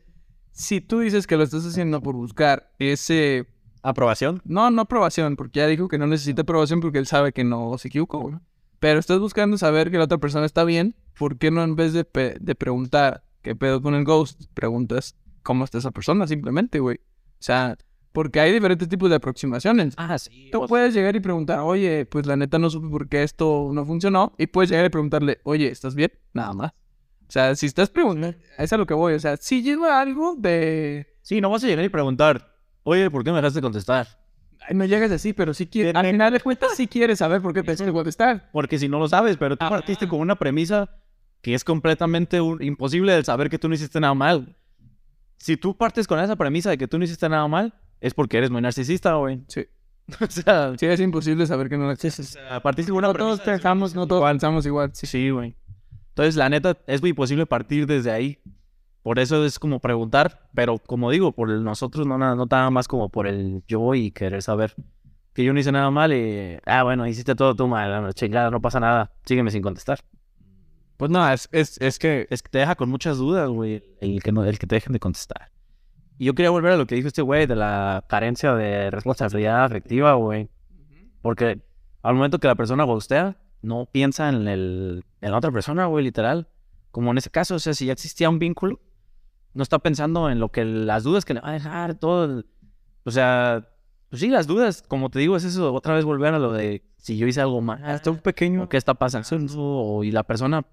si 0.52 0.80
tú 0.80 1.00
dices 1.00 1.26
que 1.26 1.36
lo 1.36 1.42
estás 1.42 1.64
haciendo 1.64 2.02
por 2.02 2.14
buscar 2.14 2.70
ese... 2.78 3.46
aprobación. 3.82 4.42
No, 4.44 4.70
no 4.70 4.82
aprobación, 4.82 5.36
porque 5.36 5.60
ya 5.60 5.66
dijo 5.66 5.88
que 5.88 5.98
no 5.98 6.06
necesita 6.06 6.42
aprobación 6.42 6.80
porque 6.80 6.98
él 6.98 7.06
sabe 7.06 7.32
que 7.32 7.44
no 7.44 7.76
se 7.78 7.88
equivocó, 7.88 8.20
güey. 8.20 8.34
Pero 8.80 8.98
estás 9.00 9.18
buscando 9.18 9.58
saber 9.58 9.90
que 9.90 9.98
la 9.98 10.04
otra 10.04 10.18
persona 10.18 10.46
está 10.46 10.64
bien, 10.64 10.94
¿por 11.18 11.38
qué 11.38 11.50
no 11.50 11.62
en 11.64 11.74
vez 11.76 11.92
de, 11.92 12.04
pe- 12.04 12.36
de 12.40 12.54
preguntar 12.54 13.24
qué 13.42 13.56
pedo 13.56 13.82
con 13.82 13.94
el 13.94 14.04
ghost, 14.04 14.42
preguntas 14.54 15.16
cómo 15.42 15.64
está 15.64 15.78
esa 15.78 15.90
persona 15.90 16.26
simplemente, 16.26 16.78
güey? 16.78 16.98
O 16.98 17.40
sea, 17.42 17.76
porque 18.12 18.40
hay 18.40 18.52
diferentes 18.52 18.88
tipos 18.88 19.10
de 19.10 19.16
aproximaciones. 19.16 19.94
Ah, 19.96 20.18
sí. 20.18 20.48
Tú 20.50 20.66
puedes 20.66 20.94
llegar 20.94 21.14
y 21.16 21.20
preguntar, 21.20 21.60
oye, 21.60 22.06
pues 22.06 22.26
la 22.26 22.36
neta 22.36 22.58
no 22.58 22.70
supe 22.70 22.88
por 22.88 23.08
qué 23.08 23.22
esto 23.22 23.70
no 23.72 23.84
funcionó. 23.84 24.32
Y 24.38 24.46
puedes 24.48 24.70
llegar 24.70 24.86
y 24.86 24.90
preguntarle, 24.90 25.38
oye, 25.44 25.68
¿estás 25.68 25.94
bien? 25.94 26.12
Nada 26.32 26.52
más. 26.52 26.72
O 26.72 27.30
sea, 27.30 27.54
si 27.54 27.66
estás 27.66 27.90
preguntando, 27.90 28.36
es 28.56 28.72
a 28.72 28.76
lo 28.76 28.86
que 28.86 28.94
voy. 28.94 29.12
O 29.14 29.20
sea, 29.20 29.36
si 29.36 29.62
lleva 29.62 30.00
algo 30.00 30.34
de... 30.36 31.06
Sí, 31.22 31.40
no 31.40 31.50
vas 31.50 31.62
a 31.62 31.66
llegar 31.66 31.84
y 31.84 31.88
preguntar, 31.90 32.56
oye, 32.84 33.10
¿por 33.10 33.22
qué 33.22 33.30
me 33.30 33.36
dejaste 33.36 33.60
contestar? 33.60 34.17
No 34.74 34.84
llegas 34.84 35.10
así, 35.12 35.32
pero 35.32 35.54
sí 35.54 35.66
quieres... 35.66 35.94
Al 35.94 36.06
final 36.10 36.32
de 36.32 36.40
cuentas, 36.40 36.70
sí 36.76 36.86
quieres 36.88 37.18
saber 37.18 37.40
por 37.40 37.54
qué 37.54 37.62
te 37.62 37.74
de 37.76 37.92
contestar. 37.92 38.48
Porque 38.52 38.78
si 38.78 38.88
no 38.88 38.98
lo 38.98 39.08
sabes, 39.08 39.36
pero 39.36 39.56
tú 39.56 39.64
Ajá. 39.64 39.76
partiste 39.76 40.08
con 40.08 40.20
una 40.20 40.36
premisa 40.36 40.90
que 41.40 41.54
es 41.54 41.64
completamente 41.64 42.40
un- 42.40 42.62
imposible 42.62 43.12
de 43.12 43.24
saber 43.24 43.48
que 43.48 43.58
tú 43.58 43.68
no 43.68 43.74
hiciste 43.74 44.00
nada 44.00 44.14
mal. 44.14 44.56
Si 45.38 45.56
tú 45.56 45.76
partes 45.76 46.06
con 46.06 46.18
esa 46.18 46.34
premisa 46.36 46.70
de 46.70 46.78
que 46.78 46.88
tú 46.88 46.98
no 46.98 47.04
hiciste 47.04 47.28
nada 47.28 47.46
mal, 47.46 47.72
es 48.00 48.12
porque 48.14 48.38
eres 48.38 48.50
muy 48.50 48.60
narcisista, 48.60 49.14
güey. 49.14 49.42
Sí. 49.48 49.66
o 50.20 50.26
sea, 50.30 50.72
Sí, 50.76 50.86
es 50.86 51.00
imposible 51.00 51.46
saber 51.46 51.68
que 51.68 51.76
no 51.76 51.86
la 51.86 51.92
o 51.92 51.96
sea, 51.96 52.60
partiste 52.60 52.90
con 52.90 52.98
una 52.98 53.08
No 53.08 53.14
todos 53.14 53.40
premisa. 53.40 53.52
pensamos, 53.52 53.94
no 53.94 54.06
todos 54.06 54.28
pensamos 54.28 54.66
igual. 54.66 54.90
Sí. 54.94 55.06
Sí, 55.06 55.30
güey. 55.30 55.54
Entonces, 56.08 56.34
la 56.34 56.48
neta, 56.48 56.76
es 56.88 57.00
muy 57.00 57.10
imposible 57.10 57.46
partir 57.46 57.86
desde 57.86 58.10
ahí. 58.10 58.38
Por 59.08 59.18
eso 59.18 59.42
es 59.42 59.58
como 59.58 59.80
preguntar, 59.80 60.50
pero 60.52 60.76
como 60.76 61.10
digo, 61.10 61.32
por 61.32 61.50
el 61.50 61.64
nosotros 61.64 62.06
no 62.06 62.18
nada, 62.18 62.34
no 62.34 62.44
nada 62.44 62.68
más 62.68 62.86
como 62.86 63.08
por 63.08 63.26
el 63.26 63.62
yo 63.66 63.94
y 63.94 64.10
querer 64.10 64.42
saber 64.42 64.74
que 65.32 65.42
yo 65.42 65.54
no 65.54 65.58
hice 65.58 65.72
nada 65.72 65.90
mal 65.90 66.12
y, 66.12 66.58
ah, 66.66 66.82
bueno, 66.82 67.06
hiciste 67.06 67.34
todo 67.34 67.56
tú 67.56 67.66
mal, 67.66 67.90
ah, 67.90 68.12
chingada, 68.12 68.50
no 68.50 68.60
pasa 68.60 68.80
nada, 68.80 69.10
sígueme 69.24 69.50
sin 69.50 69.62
contestar. 69.62 70.00
Pues 70.98 71.10
no, 71.10 71.26
es, 71.32 71.48
es, 71.52 71.80
es 71.80 71.98
que 71.98 72.26
Es 72.28 72.42
que 72.42 72.50
te 72.50 72.58
deja 72.58 72.74
con 72.74 72.90
muchas 72.90 73.16
dudas, 73.16 73.48
güey, 73.48 73.82
el 74.02 74.22
que, 74.22 74.30
no, 74.30 74.44
el 74.44 74.58
que 74.58 74.66
te 74.66 74.76
dejen 74.76 74.92
de 74.92 75.00
contestar. 75.00 75.52
Y 76.18 76.26
yo 76.26 76.34
quería 76.34 76.50
volver 76.50 76.72
a 76.72 76.76
lo 76.76 76.86
que 76.86 76.94
dijo 76.94 77.08
este 77.08 77.22
güey 77.22 77.46
de 77.46 77.56
la 77.56 78.04
carencia 78.10 78.54
de 78.56 78.90
responsabilidad 78.90 79.64
afectiva, 79.64 80.12
güey. 80.16 80.50
Porque 81.22 81.62
al 82.02 82.14
momento 82.14 82.40
que 82.40 82.46
la 82.46 82.56
persona 82.56 82.84
gustea, 82.84 83.38
no 83.62 83.88
piensa 83.90 84.28
en, 84.28 84.46
el, 84.48 85.02
en 85.22 85.30
la 85.30 85.38
otra 85.38 85.50
persona, 85.50 85.86
güey, 85.86 86.04
literal. 86.04 86.50
Como 86.90 87.10
en 87.10 87.16
ese 87.16 87.30
caso, 87.30 87.54
o 87.54 87.58
sea, 87.58 87.72
si 87.72 87.86
ya 87.86 87.94
existía 87.94 88.28
un 88.28 88.38
vínculo, 88.38 88.82
no 89.54 89.62
está 89.62 89.78
pensando 89.78 90.30
en 90.30 90.38
lo 90.40 90.50
que 90.50 90.64
las 90.64 91.02
dudas 91.04 91.24
que 91.24 91.34
le 91.34 91.40
va 91.40 91.48
a 91.50 91.52
dejar, 91.52 91.94
todo. 91.96 92.44
o 93.04 93.10
sea, 93.10 93.68
Pues 94.10 94.20
sí, 94.20 94.28
las 94.28 94.46
dudas, 94.46 94.82
como 94.86 95.10
te 95.10 95.18
digo, 95.18 95.36
es 95.36 95.44
eso, 95.44 95.72
otra 95.74 95.94
vez 95.94 96.04
volver 96.04 96.32
a 96.34 96.38
lo 96.38 96.52
de 96.52 96.82
si 96.96 97.16
yo 97.18 97.26
hice 97.26 97.40
algo 97.40 97.60
mal, 97.60 97.84
Hasta 97.84 98.10
un 98.10 98.18
pequeño. 98.18 98.62
o 98.64 98.68
qué 98.68 98.76
está 98.76 98.94
pasando, 98.94 99.28
o- 99.56 100.02
y 100.04 100.10
la 100.10 100.22
persona, 100.22 100.64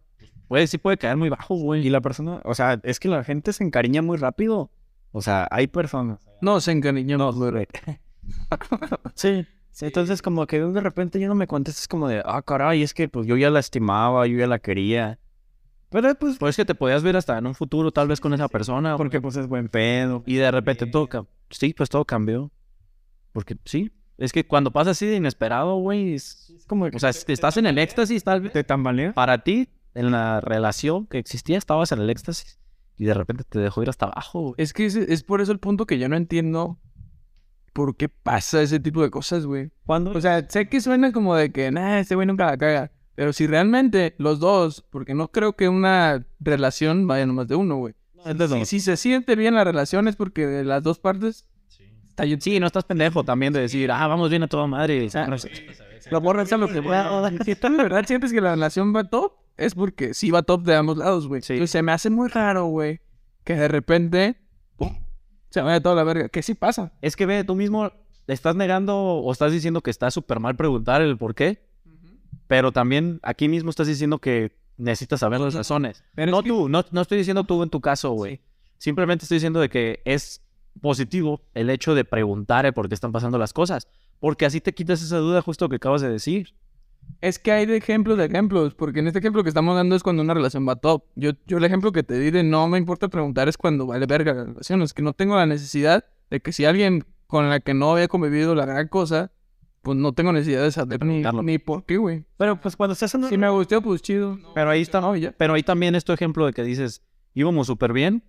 puede, 0.47 0.67
sí 0.67 0.77
puede 0.77 0.97
caer 0.97 1.17
muy 1.17 1.29
bajo, 1.29 1.55
güey. 1.55 1.85
Y 1.85 1.89
la 1.89 1.99
persona, 2.01 2.41
o 2.45 2.53
sea, 2.55 2.79
es 2.83 2.99
que 2.99 3.07
la 3.09 3.23
gente 3.23 3.51
se 3.53 3.63
encariña 3.63 4.01
muy 4.01 4.17
rápido. 4.17 4.71
O 5.11 5.21
sea, 5.21 5.47
hay 5.51 5.67
personas. 5.67 6.19
No, 6.41 6.59
se 6.61 6.71
encariñó. 6.71 7.31
güey. 7.33 7.67
sí. 9.15 9.45
Entonces, 9.81 10.21
como 10.21 10.47
que 10.47 10.61
de 10.61 10.79
repente 10.81 11.19
yo 11.19 11.27
no 11.27 11.35
me 11.35 11.47
contestas 11.47 11.87
como 11.89 12.07
de, 12.07 12.21
ah, 12.25 12.41
caray, 12.41 12.81
es 12.81 12.93
que 12.93 13.09
pues 13.09 13.27
yo 13.27 13.35
ya 13.35 13.49
la 13.49 13.59
estimaba, 13.59 14.25
yo 14.27 14.37
ya 14.37 14.47
la 14.47 14.59
quería. 14.59 15.19
Pero 16.01 16.13
pues, 16.15 16.37
Pues 16.37 16.55
que 16.57 16.65
te 16.65 16.75
podías 16.75 17.03
ver 17.03 17.15
hasta 17.15 17.37
en 17.37 17.47
un 17.47 17.55
futuro, 17.55 17.91
tal 17.91 18.07
vez 18.09 18.19
con 18.19 18.33
esa 18.33 18.49
persona, 18.49 18.97
porque 18.97 19.21
pues 19.21 19.37
es 19.37 19.47
buen 19.47 19.69
pedo. 19.69 20.23
y 20.25 20.35
de 20.35 20.51
repente 20.51 20.85
todo, 20.87 21.27
sí, 21.49 21.73
pues 21.73 21.89
todo 21.89 22.03
cambió. 22.03 22.51
Porque 23.31 23.55
sí, 23.63 23.91
es 24.17 24.33
que 24.33 24.45
cuando 24.45 24.71
pasa 24.71 24.91
así 24.91 25.05
de 25.05 25.15
inesperado, 25.15 25.77
güey, 25.77 26.15
es- 26.15 26.53
como 26.67 26.85
o 26.85 26.99
sea, 26.99 27.13
si 27.13 27.31
estás 27.31 27.55
en 27.57 27.65
el 27.65 27.77
éxtasis, 27.77 28.23
tal 28.25 28.41
vez 28.41 28.51
te 28.51 28.63
tambalea. 28.65 29.13
para 29.13 29.43
ti, 29.43 29.69
en 29.93 30.11
la 30.11 30.41
relación 30.41 31.07
que 31.07 31.17
existía, 31.17 31.57
estabas 31.57 31.91
en 31.93 31.99
el 32.01 32.09
éxtasis, 32.09 32.59
y 32.97 33.05
de 33.05 33.13
repente 33.13 33.43
te 33.47 33.59
dejó 33.59 33.81
ir 33.81 33.89
hasta 33.89 34.07
abajo, 34.07 34.41
güey. 34.41 34.55
Es 34.57 34.73
que 34.73 34.85
es, 34.85 34.95
es 34.95 35.23
por 35.23 35.39
eso 35.39 35.51
el 35.53 35.59
punto 35.59 35.85
que 35.85 35.97
yo 35.97 36.09
no 36.09 36.17
entiendo 36.17 36.77
por 37.73 37.95
qué 37.97 38.07
pasa 38.09 38.61
ese 38.61 38.79
tipo 38.79 39.01
de 39.01 39.09
cosas, 39.11 39.45
güey. 39.45 39.71
Cuando, 39.85 40.11
O 40.11 40.21
sea, 40.21 40.45
sé 40.49 40.67
que 40.69 40.79
suena 40.81 41.11
como 41.11 41.35
de 41.35 41.51
que, 41.51 41.71
nah, 41.71 41.99
este 41.99 42.15
güey 42.15 42.25
nunca 42.27 42.45
la 42.47 42.57
caga. 42.57 42.91
Pero 43.15 43.31
si 43.31 43.47
realmente 43.47 44.13
los 44.17 44.39
dos, 44.39 44.85
porque 44.89 45.13
no 45.13 45.29
creo 45.29 45.53
que 45.53 45.69
una 45.69 46.25
relación 46.39 47.07
vaya 47.07 47.25
nomás 47.25 47.47
de 47.47 47.55
uno, 47.55 47.77
güey. 47.77 47.93
de 48.25 48.65
Si, 48.65 48.79
se 48.81 48.97
siente 48.97 49.35
bien 49.35 49.55
la 49.55 49.63
relación 49.63 50.07
es 50.07 50.15
porque 50.15 50.45
de 50.45 50.65
las 50.65 50.83
dos 50.83 50.99
partes 50.99 51.45
está 52.09 52.25
bien. 52.25 52.41
Sí, 52.41 52.59
no 52.59 52.67
estás 52.67 52.83
pendejo 52.83 53.23
también 53.23 53.53
de 53.53 53.61
decir, 53.61 53.89
ah, 53.91 54.05
vamos 54.07 54.29
bien 54.29 54.43
a 54.43 54.47
toda 54.47 54.67
madre. 54.67 55.07
Lo 56.11 56.21
borras 56.21 56.51
a 56.51 56.57
lo 56.57 56.67
que 56.67 56.81
pueda. 56.81 57.31
Si 57.45 57.55
tú 57.55 57.69
de 57.69 57.77
verdad 57.77 58.05
sientes 58.05 58.31
que 58.31 58.41
la 58.41 58.51
relación 58.51 58.93
va 58.93 59.05
top, 59.05 59.33
es 59.57 59.75
porque 59.75 60.13
sí 60.13 60.31
va 60.31 60.43
top 60.43 60.63
de 60.63 60.75
ambos 60.75 60.97
lados, 60.97 61.27
güey. 61.27 61.41
Sí. 61.41 61.53
Entonces, 61.53 61.71
se 61.71 61.81
me 61.81 61.93
hace 61.93 62.09
muy 62.09 62.27
raro, 62.27 62.65
güey, 62.65 62.99
que 63.43 63.55
de 63.55 63.67
repente 63.69 64.35
¡pum! 64.75 64.93
se 65.49 65.61
vaya 65.61 65.81
toda 65.81 65.95
la 65.95 66.03
verga. 66.03 66.27
Que 66.27 66.43
sí 66.43 66.53
pasa. 66.53 66.91
Es 67.01 67.15
que 67.15 67.25
ve, 67.25 67.45
tú 67.45 67.55
mismo 67.55 67.91
le 68.27 68.33
estás 68.33 68.55
negando 68.55 68.97
o 68.97 69.31
estás 69.31 69.51
diciendo 69.51 69.81
que 69.81 69.91
está 69.91 70.11
súper 70.11 70.39
mal 70.39 70.55
preguntar 70.55 71.01
el 71.01 71.17
por 71.17 71.35
qué, 71.35 71.65
pero 72.47 72.71
también 72.71 73.19
aquí 73.23 73.47
mismo 73.47 73.69
estás 73.69 73.87
diciendo 73.87 74.19
que 74.19 74.51
necesitas 74.77 75.21
saber 75.21 75.39
las 75.39 75.53
razones. 75.53 76.03
Pero 76.15 76.31
no 76.31 76.39
es 76.39 76.43
que- 76.43 76.49
tú, 76.49 76.69
no, 76.69 76.83
no 76.91 77.01
estoy 77.01 77.17
diciendo 77.17 77.43
tú 77.43 77.63
en 77.63 77.69
tu 77.69 77.81
caso, 77.81 78.11
güey. 78.11 78.41
Simplemente 78.77 79.23
estoy 79.25 79.37
diciendo 79.37 79.59
de 79.59 79.69
que 79.69 80.01
es 80.05 80.41
positivo 80.81 81.41
el 81.53 81.69
hecho 81.69 81.95
de 81.95 82.03
preguntar 82.03 82.65
el 82.65 82.73
por 82.73 82.89
qué 82.89 82.95
están 82.95 83.11
pasando 83.13 83.37
las 83.37 83.53
cosas, 83.53 83.87
porque 84.19 84.45
así 84.45 84.59
te 84.61 84.73
quitas 84.73 85.01
esa 85.01 85.17
duda 85.17 85.41
justo 85.41 85.69
que 85.69 85.77
acabas 85.77 86.01
de 86.01 86.09
decir. 86.09 86.53
Es 87.21 87.37
que 87.39 87.51
hay 87.51 87.65
de 87.65 87.77
ejemplos 87.77 88.17
de 88.17 88.25
ejemplos, 88.25 88.73
porque 88.73 88.99
en 88.99 89.07
este 89.07 89.19
ejemplo 89.19 89.43
que 89.43 89.49
estamos 89.49 89.75
dando 89.75 89.95
es 89.95 90.03
cuando 90.03 90.23
una 90.23 90.33
relación 90.33 90.67
va 90.67 90.75
top. 90.75 91.03
Yo, 91.15 91.31
yo 91.45 91.57
el 91.59 91.63
ejemplo 91.63 91.91
que 91.91 92.03
te 92.03 92.17
di 92.19 92.31
de 92.31 92.43
no 92.43 92.67
me 92.67 92.77
importa 92.79 93.07
preguntar 93.07 93.47
es 93.47 93.57
cuando 93.57 93.85
vale 93.85 94.05
verga 94.07 94.33
la 94.33 94.43
relación. 94.45 94.81
Es 94.81 94.93
que 94.93 95.03
no 95.03 95.13
tengo 95.13 95.35
la 95.35 95.45
necesidad 95.45 96.03
de 96.29 96.39
que 96.41 96.51
si 96.51 96.65
alguien 96.65 97.05
con 97.27 97.49
la 97.49 97.59
que 97.59 97.73
no 97.73 97.91
había 97.91 98.07
convivido 98.07 98.55
la 98.55 98.65
gran 98.65 98.87
cosa, 98.87 99.31
pues 99.85 99.97
no 99.97 100.11
tengo 100.13 100.33
necesidad 100.33 100.63
de 100.63 100.71
saber 100.71 101.05
ni, 101.05 101.23
ni 101.43 101.57
por 101.59 101.85
qué, 101.85 101.97
güey. 101.97 102.25
Pero 102.37 102.59
pues 102.59 102.75
cuando 102.75 102.93
estás 102.93 103.13
en. 103.15 103.23
Si 103.29 103.37
me 103.37 103.47
gustó, 103.49 103.81
pues 103.81 104.01
chido. 104.01 104.37
Pero 104.55 104.71
ahí 104.71 104.81
está, 104.81 104.99
No, 104.99 105.15
ya. 105.15 105.31
pero 105.37 105.53
ahí 105.53 105.61
también 105.63 105.93
es 105.95 106.03
tu 106.03 106.11
ejemplo 106.11 106.45
de 106.47 106.53
que 106.53 106.63
dices, 106.63 107.03
íbamos 107.35 107.67
súper 107.67 107.93
bien 107.93 108.23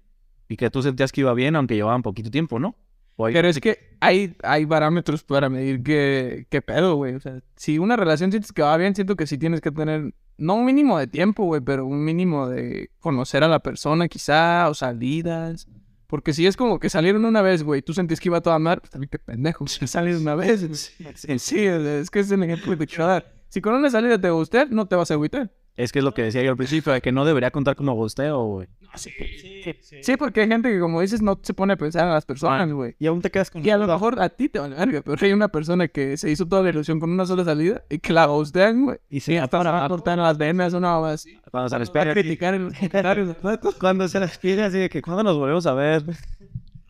y 0.49 0.57
que 0.57 0.71
tú 0.71 0.83
sentías 0.83 1.11
que 1.11 1.23
iba 1.23 1.33
bien 1.35 1.57
aunque 1.57 1.75
llevaban 1.75 2.03
poquito 2.03 2.31
tiempo, 2.31 2.59
¿no? 2.61 2.77
Ahí- 3.19 3.33
Pero 3.33 3.49
es 3.49 3.59
que 3.61 3.97
hay, 4.01 4.37
hay 4.42 4.66
parámetros 4.66 5.25
para 5.25 5.49
medir 5.49 5.83
qué, 5.83 6.47
qué 6.51 6.61
pedo, 6.61 6.97
güey. 6.97 7.14
O 7.14 7.21
sea, 7.21 7.40
si 7.57 7.79
una 7.79 7.97
relación 7.97 8.31
sientes 8.31 8.53
que 8.53 8.61
va 8.61 8.77
bien, 8.77 8.95
siento 8.95 9.16
que 9.16 9.27
sí 9.27 9.38
tienes 9.38 9.62
que 9.62 9.73
tener, 9.73 10.12
no 10.37 10.55
un 10.57 10.66
mínimo 10.66 10.99
de 10.99 11.07
tiempo, 11.07 11.45
güey, 11.47 11.62
pero 11.62 11.87
un 11.87 12.05
mínimo 12.05 12.47
de 12.49 12.90
conocer 13.01 13.42
a 13.42 13.49
la 13.49 13.61
persona 13.61 14.07
quizá, 14.09 14.69
o 14.69 14.75
salidas. 14.75 15.66
Porque 16.07 16.33
si 16.33 16.47
es 16.47 16.57
como 16.57 16.79
que 16.79 16.88
salieron 16.88 17.25
una 17.25 17.42
vez, 17.42 17.62
güey, 17.62 17.83
tú 17.83 17.92
sentís 17.92 18.21
que 18.21 18.29
iba 18.29 18.38
a 18.38 18.42
toda 18.42 18.59
madre, 18.59 18.81
pues 18.81 18.90
también 18.90 19.11
qué 19.11 19.19
pendejo. 19.19 19.66
Si 19.66 19.87
salieron 19.87 20.23
una 20.23 20.35
vez, 20.35 20.61
sí, 20.61 21.38
sí, 21.38 21.64
es 21.64 22.11
que 22.11 22.21
es 22.21 22.31
el 22.31 22.42
ejemplo 22.42 22.73
que 22.73 22.77
te 22.77 22.87
quiero 22.87 23.07
dar. 23.07 23.33
Si 23.49 23.61
con 23.61 23.75
una 23.75 23.90
salida 23.90 24.21
te 24.21 24.31
gusté, 24.31 24.66
no 24.66 24.87
te 24.87 24.97
vas 24.97 25.11
a 25.11 25.14
agüitar. 25.14 25.51
Es 25.76 25.92
que 25.92 25.98
es 25.98 26.04
lo 26.04 26.14
que 26.14 26.22
decía 26.22 26.42
yo 26.42 26.50
al 26.50 26.56
principio, 26.56 26.92
de 26.92 27.02
que 27.02 27.12
no 27.12 27.24
debería 27.24 27.50
contar 27.50 27.76
como 27.76 27.92
gusteo, 27.94 28.44
güey. 28.44 28.68
Sí, 28.96 30.16
porque 30.16 30.40
hay 30.40 30.48
gente 30.48 30.70
que, 30.70 30.80
como 30.80 31.02
dices, 31.02 31.20
no 31.20 31.38
se 31.42 31.52
pone 31.52 31.74
a 31.74 31.76
pensar 31.76 32.06
en 32.06 32.14
las 32.14 32.24
personas, 32.24 32.72
güey. 32.72 32.96
Y 32.98 33.06
aún 33.06 33.20
te 33.20 33.30
quedas 33.30 33.50
con... 33.50 33.64
Y 33.64 33.68
a 33.68 33.76
lo 33.76 33.86
mejor 33.86 34.20
a 34.20 34.30
ti 34.30 34.48
te 34.48 34.58
vale 34.58 34.74
verga, 34.74 35.02
pero 35.04 35.18
hay 35.20 35.32
una 35.32 35.48
persona 35.48 35.88
que 35.88 36.16
se 36.16 36.30
hizo 36.30 36.46
toda 36.46 36.62
la 36.62 36.70
ilusión 36.70 36.98
con 36.98 37.10
una 37.10 37.26
sola 37.26 37.44
salida 37.44 37.82
y 37.90 37.98
que 37.98 38.12
la 38.14 38.24
gustean, 38.26 38.84
güey. 38.84 38.98
Y 39.10 39.20
se 39.20 39.38
hasta 39.38 39.58
ahora 39.58 39.72
va 39.72 39.84
a 39.84 39.88
cortar 39.88 40.16
las 40.16 40.38
venas, 40.38 40.72
una 40.72 40.98
o 40.98 41.04
así. 41.04 41.38
Cuando 41.50 41.68
se 41.68 41.78
les 41.78 41.90
pega. 41.90 42.12
criticar 42.12 42.54
en 42.54 42.64
los 42.64 42.74
comentarios. 42.76 43.36
Cuando 43.78 44.08
se 44.08 44.18
las 44.18 44.38
pide 44.38 44.62
así 44.62 44.78
de 44.78 44.88
que... 44.88 45.02
¿Cuándo 45.02 45.24
nos 45.24 45.36
volvemos 45.36 45.66
a 45.66 45.74
ver? 45.74 46.04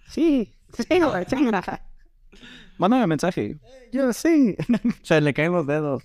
Sí, 0.08 0.54
sí, 0.72 1.00
güey, 1.00 1.24
sí. 1.28 1.50
Mándame 2.78 3.06
mensaje. 3.06 3.58
Yo 3.92 4.12
sí. 4.12 4.56
se 5.02 5.20
le 5.20 5.34
caen 5.34 5.52
los 5.52 5.66
dedos. 5.66 6.04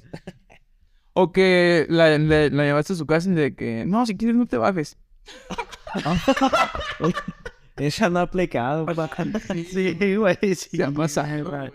O 1.22 1.32
que 1.32 1.86
la, 1.90 2.18
le- 2.18 2.50
la 2.50 2.64
llevaste 2.64 2.94
a 2.94 2.96
su 2.96 3.06
casa 3.06 3.30
y 3.30 3.34
de 3.34 3.56
que, 3.56 3.86
no, 3.86 4.06
si 4.06 4.18
quieres 4.18 4.36
no 4.38 4.46
te 4.48 4.58
bajes. 4.58 4.98
Esa 7.78 8.10
no 8.10 8.20
ha 8.20 8.24
aplicado. 8.24 8.86
Sí, 9.72 10.16
güey, 10.16 10.38
sí. 10.56 10.78
Ya 10.78 10.92
pasa, 10.92 11.24
güey. 11.42 11.72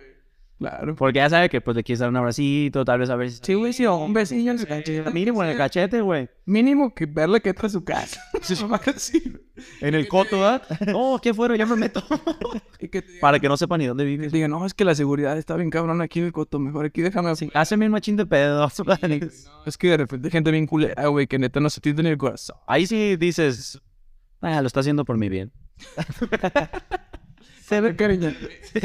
Claro. 0.59 0.95
Porque 0.97 1.19
ya 1.19 1.29
sabe 1.29 1.51
que 1.51 1.61
pues 1.61 1.77
le 1.77 1.85
quieres 1.85 2.01
dar 2.01 2.09
un 2.09 2.17
abracito, 2.17 2.85
tal 2.85 2.99
vez 2.99 3.11
a 3.11 3.17
ver 3.17 3.31
si... 3.31 3.41
Sí, 3.43 3.55
güey, 3.55 3.73
sí, 3.75 3.85
o 3.85 3.97
un 3.97 4.15
besillo 4.15 4.53
en 4.53 4.59
el 4.59 4.67
cachete. 4.67 5.11
Mínimo 5.11 5.45
en 5.45 5.51
el 5.51 5.57
cachete, 5.57 6.01
güey. 6.01 6.31
Mínimo 6.47 6.95
que 6.95 7.05
verle 7.05 7.43
que 7.43 7.51
entra 7.51 7.67
a 7.67 7.71
su 7.71 7.85
casa. 7.85 8.21
Sí. 8.97 9.23
En 9.81 9.95
el 9.95 10.07
coto, 10.07 10.39
¿verdad? 10.41 10.63
No, 10.87 11.19
¿qué 11.21 11.35
fueron? 11.35 11.57
Ya 11.57 11.67
me 11.67 11.77
meto. 11.77 12.03
Para 13.21 13.41
que 13.41 13.49
no 13.49 13.57
sepa 13.57 13.77
ni 13.77 13.87
dónde 13.87 14.05
vives. 14.05 14.31
diga, 14.31 14.49
no, 14.49 14.65
es 14.65 14.73
que 14.73 14.85
la 14.85 14.95
seguridad 14.95 15.37
está 15.37 15.57
bien 15.57 15.71
cabrón 15.71 16.01
aquí 16.01 16.21
en 16.21 16.27
el 16.27 16.33
coto. 16.33 16.59
Mejor 16.59 16.87
aquí 16.87 17.03
déjame 17.03 17.31
así. 17.31 17.51
Háceme 17.55 17.87
un 17.87 17.93
machín 17.93 18.17
de 18.17 18.27
pedo. 18.27 18.67
Es 19.67 19.77
que 19.77 19.89
de 19.89 19.97
repente 19.97 20.31
gente 20.31 20.51
bien 20.51 20.67
culera, 20.67 21.07
güey, 21.09 21.27
que 21.27 21.39
neta 21.39 21.61
no 21.61 21.71
se 21.71 21.81
tiene 21.81 22.05
ni 22.05 22.11
el 22.11 22.19
corazón. 22.19 22.57
Ahí 22.67 22.87
sí 22.87 23.17
dices, 23.17 23.81
ah, 24.41 24.61
lo 24.61 24.67
está 24.67 24.81
haciendo 24.81 25.05
por 25.05 25.19
mi 25.19 25.29
bien. 25.29 25.53
Se 27.67 27.81
ve, 27.81 27.97
cariño. 27.97 28.33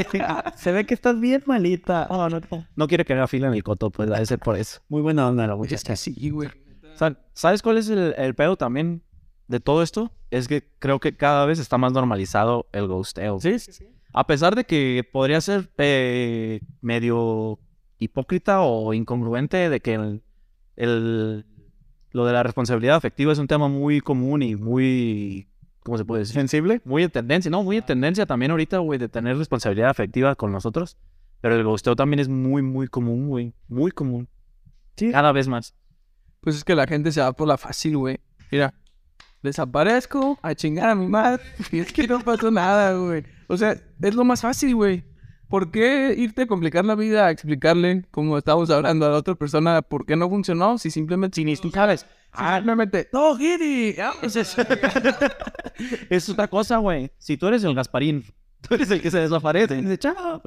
Se 0.56 0.72
ve 0.72 0.84
que 0.86 0.94
estás 0.94 1.20
bien 1.20 1.42
malita. 1.46 2.06
Oh, 2.10 2.28
no, 2.28 2.40
no. 2.50 2.66
No 2.74 2.88
quiere 2.88 3.04
que 3.04 3.12
haga 3.12 3.26
fila 3.28 3.46
en 3.48 3.54
el 3.54 3.62
coto, 3.62 3.90
pues 3.90 4.08
debe 4.10 4.26
ser 4.26 4.38
por 4.40 4.56
eso. 4.58 4.80
Muy 4.88 5.02
buena 5.02 5.28
onda 5.28 5.46
la 5.46 5.54
muchacha. 5.56 5.94
sí, 5.96 6.30
güey. 6.30 6.48
Sa- 6.94 7.16
¿Sabes 7.32 7.62
cuál 7.62 7.78
es 7.78 7.88
el, 7.88 8.14
el 8.18 8.34
pedo 8.34 8.56
también 8.56 9.02
de 9.46 9.60
todo 9.60 9.82
esto? 9.82 10.10
Es 10.30 10.48
que 10.48 10.68
creo 10.78 10.98
que 10.98 11.16
cada 11.16 11.46
vez 11.46 11.58
está 11.58 11.78
más 11.78 11.92
normalizado 11.92 12.66
el 12.72 12.86
ghosteo. 12.88 13.38
Sí, 13.40 13.58
sí, 13.58 13.72
sí. 13.72 13.86
A 14.12 14.26
pesar 14.26 14.54
de 14.56 14.64
que 14.64 15.08
podría 15.10 15.40
ser 15.40 15.70
eh, 15.78 16.60
medio 16.80 17.58
hipócrita 17.98 18.62
o 18.62 18.92
incongruente 18.94 19.70
de 19.70 19.80
que 19.80 19.94
el, 19.94 20.22
el- 20.76 21.46
lo 22.10 22.26
de 22.26 22.32
la 22.32 22.42
responsabilidad 22.42 22.96
afectiva 22.96 23.32
es 23.32 23.38
un 23.38 23.46
tema 23.46 23.68
muy 23.68 24.00
común 24.00 24.42
y 24.42 24.54
muy, 24.56 25.48
¿cómo 25.82 25.98
se 25.98 26.04
puede 26.04 26.20
decir? 26.20 26.34
¿Sensible? 26.34 26.80
Muy 26.84 27.02
en 27.02 27.10
tendencia, 27.10 27.50
no, 27.50 27.62
muy 27.62 27.78
en 27.78 27.86
tendencia 27.86 28.26
también 28.26 28.50
ahorita, 28.50 28.78
güey, 28.78 28.98
de 28.98 29.08
tener 29.08 29.36
responsabilidad 29.36 29.90
afectiva 29.90 30.34
con 30.34 30.52
nosotros. 30.52 30.96
Pero 31.40 31.56
el 31.56 31.64
ghosteo 31.64 31.96
también 31.96 32.20
es 32.20 32.28
muy, 32.28 32.62
muy 32.62 32.86
común, 32.86 33.28
güey. 33.28 33.52
Muy 33.68 33.90
común. 33.90 34.28
Sí. 34.96 35.10
Cada 35.10 35.32
vez 35.32 35.48
más. 35.48 35.74
Pues 36.40 36.56
es 36.56 36.64
que 36.64 36.74
la 36.74 36.86
gente 36.86 37.10
se 37.12 37.20
va 37.20 37.32
por 37.32 37.48
la 37.48 37.58
fácil, 37.58 37.96
güey. 37.96 38.20
Mira, 38.50 38.74
desaparezco 39.42 40.38
a 40.40 40.54
chingar 40.54 40.90
a 40.90 40.94
mi 40.94 41.08
madre 41.08 41.42
y 41.72 41.80
es 41.80 41.92
que 41.92 42.06
no 42.06 42.20
pasó 42.20 42.50
nada, 42.50 42.94
güey. 42.94 43.24
O 43.48 43.56
sea, 43.56 43.76
es 44.00 44.14
lo 44.14 44.24
más 44.24 44.40
fácil, 44.40 44.74
güey. 44.74 45.04
¿Por 45.48 45.70
qué 45.70 46.14
irte 46.16 46.42
a 46.42 46.46
complicar 46.46 46.84
la 46.84 46.94
vida 46.94 47.26
a 47.26 47.30
explicarle, 47.30 48.06
como 48.10 48.38
estábamos 48.38 48.70
hablando 48.70 49.04
a 49.04 49.10
la 49.10 49.16
otra 49.16 49.34
persona, 49.34 49.82
por 49.82 50.06
qué 50.06 50.16
no 50.16 50.28
funcionó? 50.30 50.78
Si 50.78 50.90
simplemente, 50.90 51.36
si 51.36 51.44
ni 51.44 51.56
tú 51.56 51.70
sabes. 51.70 52.06
Ah, 52.32 52.60
no, 53.12 53.36
Giri. 53.36 53.96
ah, 54.00 54.12
Es, 54.22 54.36
es- 54.36 54.56
es 56.10 56.28
otra 56.28 56.48
cosa, 56.48 56.78
güey. 56.78 57.10
Si 57.18 57.36
tú 57.36 57.46
eres 57.46 57.62
el 57.64 57.74
Gasparín, 57.74 58.24
tú 58.66 58.74
eres 58.74 58.90
el 58.90 59.00
que 59.02 59.10
se 59.10 59.18
desaparece. 59.18 59.76
Dice, 59.76 59.98
"Chao". 59.98 60.42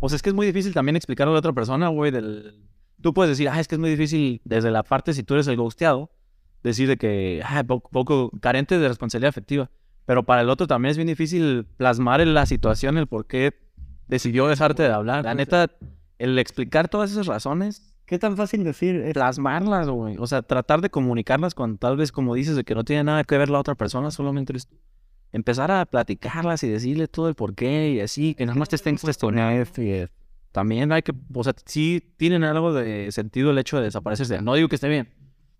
Pues 0.00 0.12
es 0.14 0.22
que 0.22 0.30
es 0.30 0.34
muy 0.34 0.46
difícil 0.46 0.72
también 0.74 0.96
explicarle 0.96 1.34
a 1.34 1.38
otra 1.38 1.52
persona, 1.52 1.88
güey, 1.88 2.10
del... 2.10 2.64
Tú 3.02 3.12
puedes 3.12 3.30
decir, 3.30 3.48
ah, 3.48 3.60
es 3.60 3.68
que 3.68 3.74
es 3.74 3.78
muy 3.80 3.90
difícil 3.90 4.40
desde 4.44 4.70
la 4.70 4.82
parte, 4.82 5.12
si 5.12 5.22
tú 5.22 5.34
eres 5.34 5.46
el 5.48 5.56
ghosteado, 5.56 6.10
decir 6.62 6.88
de 6.88 6.96
que, 6.96 7.42
ah, 7.44 7.62
poco, 7.64 7.90
poco 7.90 8.30
carente 8.40 8.78
de 8.78 8.88
responsabilidad 8.88 9.28
afectiva. 9.28 9.70
Pero 10.06 10.22
para 10.24 10.40
el 10.42 10.48
otro 10.50 10.66
también 10.66 10.90
es 10.90 10.96
bien 10.96 11.06
difícil 11.08 11.66
plasmar 11.76 12.20
en 12.20 12.34
la 12.34 12.46
situación 12.46 12.96
el 12.98 13.06
por 13.06 13.26
qué 13.26 13.52
decidió 14.08 14.46
dejarte 14.48 14.82
de 14.84 14.90
hablar. 14.92 15.24
La 15.24 15.34
neta, 15.34 15.70
el 16.18 16.38
explicar 16.38 16.88
todas 16.88 17.10
esas 17.12 17.26
razones 17.26 17.91
¿Qué 18.12 18.18
tan 18.18 18.36
fácil 18.36 18.62
decir? 18.62 18.96
es? 18.96 19.14
plasmarlas, 19.14 19.88
güey. 19.88 20.16
O 20.18 20.26
sea, 20.26 20.42
tratar 20.42 20.82
de 20.82 20.90
comunicarlas 20.90 21.54
con 21.54 21.78
tal 21.78 21.96
vez 21.96 22.12
como 22.12 22.34
dices 22.34 22.54
de 22.56 22.62
que 22.62 22.74
no 22.74 22.84
tiene 22.84 23.04
nada 23.04 23.24
que 23.24 23.38
ver 23.38 23.48
la 23.48 23.58
otra 23.58 23.74
persona, 23.74 24.10
solamente 24.10 24.52
eres 24.52 24.66
tú. 24.66 24.76
empezar 25.32 25.70
a 25.70 25.86
platicarlas 25.86 26.62
y 26.62 26.68
decirle 26.68 27.08
todo 27.08 27.30
el 27.30 27.34
porqué 27.34 27.92
y 27.92 28.00
así, 28.00 28.34
que 28.34 28.44
nada 28.44 28.58
más 28.58 28.68
te 28.68 28.76
estén 28.76 28.98
cuestionando. 28.98 29.64
y, 29.82 30.06
También 30.52 30.92
hay 30.92 31.00
que, 31.00 31.14
o 31.32 31.42
sea, 31.42 31.54
sí 31.64 32.12
tienen 32.18 32.44
algo 32.44 32.74
de 32.74 33.10
sentido 33.12 33.50
el 33.50 33.56
hecho 33.56 33.78
de 33.78 33.84
desaparecerse. 33.84 34.42
No 34.42 34.52
digo 34.56 34.68
que 34.68 34.74
esté 34.74 34.90
bien. 34.90 35.08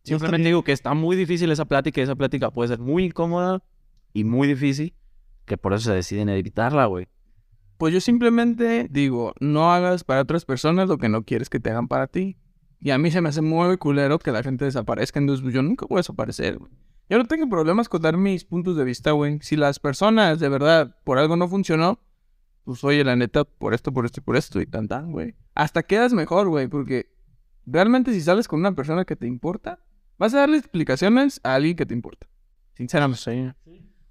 Simplemente 0.03 0.49
digo 0.49 0.63
que 0.63 0.73
está 0.73 0.93
muy 0.93 1.17
difícil 1.17 1.51
esa 1.53 1.65
plática 1.65 2.03
y 2.03 2.05
esa 2.05 2.17
plática 2.17 2.51
puede 2.51 2.69
ser 2.69 2.81
muy 2.81 3.05
incómoda 3.07 3.63
y 4.13 4.25
muy 4.25 4.47
difícil, 4.47 4.93
que 5.47 5.57
por 5.57 5.73
eso 5.73 5.85
se 5.85 5.95
deciden 5.95 6.29
evitarla, 6.29 6.85
güey. 6.85 7.09
Pues 7.79 7.95
yo 7.95 8.01
simplemente 8.03 8.89
digo, 8.91 9.33
no 9.41 9.73
hagas 9.73 10.05
para 10.05 10.21
otras 10.21 10.45
personas 10.45 10.87
lo 10.87 10.99
que 10.99 11.09
no 11.09 11.25
quieres 11.25 11.49
que 11.49 11.61
te 11.61 11.71
hagan 11.71 11.89
para 11.89 12.09
ti. 12.09 12.37
Y 12.83 12.91
a 12.91 12.99
mí 12.99 13.13
se 13.13 13.21
me 13.21 13.29
hace 13.29 13.43
muy 13.43 13.77
culero 13.77 14.19
que 14.19 14.33
la 14.33 14.43
gente 14.43 14.65
desaparezca, 14.65 15.21
entonces 15.21 15.41
pues, 15.43 15.55
yo 15.55 15.63
nunca 15.63 15.87
voy 15.89 15.99
a 15.99 16.01
desaparecer, 16.01 16.59
güey. 16.59 16.73
Yo 17.09 17.19
no 17.19 17.27
tengo 17.27 17.49
problemas 17.49 17.89
con 17.89 18.03
dar 18.03 18.17
mis 18.17 18.45
puntos 18.45 18.77
de 18.77 18.85
vista, 18.85 19.13
güey. 19.13 19.39
Si 19.41 19.55
las 19.55 19.79
personas 19.79 20.41
de 20.41 20.49
verdad 20.49 20.97
por 21.05 21.19
algo 21.19 21.37
no 21.37 21.47
funcionó, 21.47 22.01
pues 22.65 22.83
oye, 22.83 23.05
la 23.05 23.15
neta, 23.15 23.45
por 23.45 23.73
esto, 23.73 23.93
por 23.93 24.05
esto 24.05 24.19
y 24.21 24.25
por 24.25 24.37
esto 24.37 24.61
y 24.61 24.67
tan 24.67 24.89
tan, 24.89 25.13
güey. 25.13 25.37
Hasta 25.55 25.85
quedas 25.85 26.13
mejor, 26.13 26.49
güey, 26.49 26.67
porque 26.67 27.13
realmente 27.67 28.13
si 28.13 28.21
sales 28.21 28.49
con 28.49 28.59
una 28.59 28.73
persona 28.73 29.05
que 29.05 29.15
te 29.15 29.29
importa, 29.29 29.79
vas 30.19 30.35
a 30.35 30.39
darle 30.39 30.57
explicaciones 30.57 31.41
a 31.45 31.55
alguien 31.55 31.77
que 31.77 31.87
te 31.87 31.95
importa. 31.95 32.27
Sinceramente. 32.75 33.55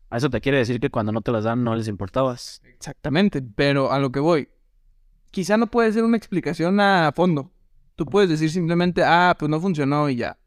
A 0.09 0.17
eso 0.17 0.29
te 0.29 0.39
quiere 0.39 0.59
decir 0.59 0.79
que 0.79 0.89
cuando 0.89 1.11
no 1.11 1.21
te 1.21 1.31
las 1.33 1.43
dan 1.43 1.63
no 1.63 1.75
les 1.75 1.89
importabas. 1.89 2.61
Exactamente, 2.65 3.41
pero 3.41 3.91
a 3.91 3.99
lo 3.99 4.13
que 4.13 4.21
voy. 4.21 4.47
Quizá 5.31 5.57
no 5.57 5.67
puede 5.67 5.91
ser 5.91 6.03
una 6.05 6.17
explicación 6.17 6.79
a 6.79 7.11
fondo. 7.13 7.51
Tú 8.01 8.07
puedes 8.07 8.31
decir 8.31 8.49
simplemente, 8.49 9.03
ah, 9.05 9.35
pues 9.37 9.47
no 9.47 9.61
funcionó 9.61 10.09
y 10.09 10.15
ya. 10.15 10.39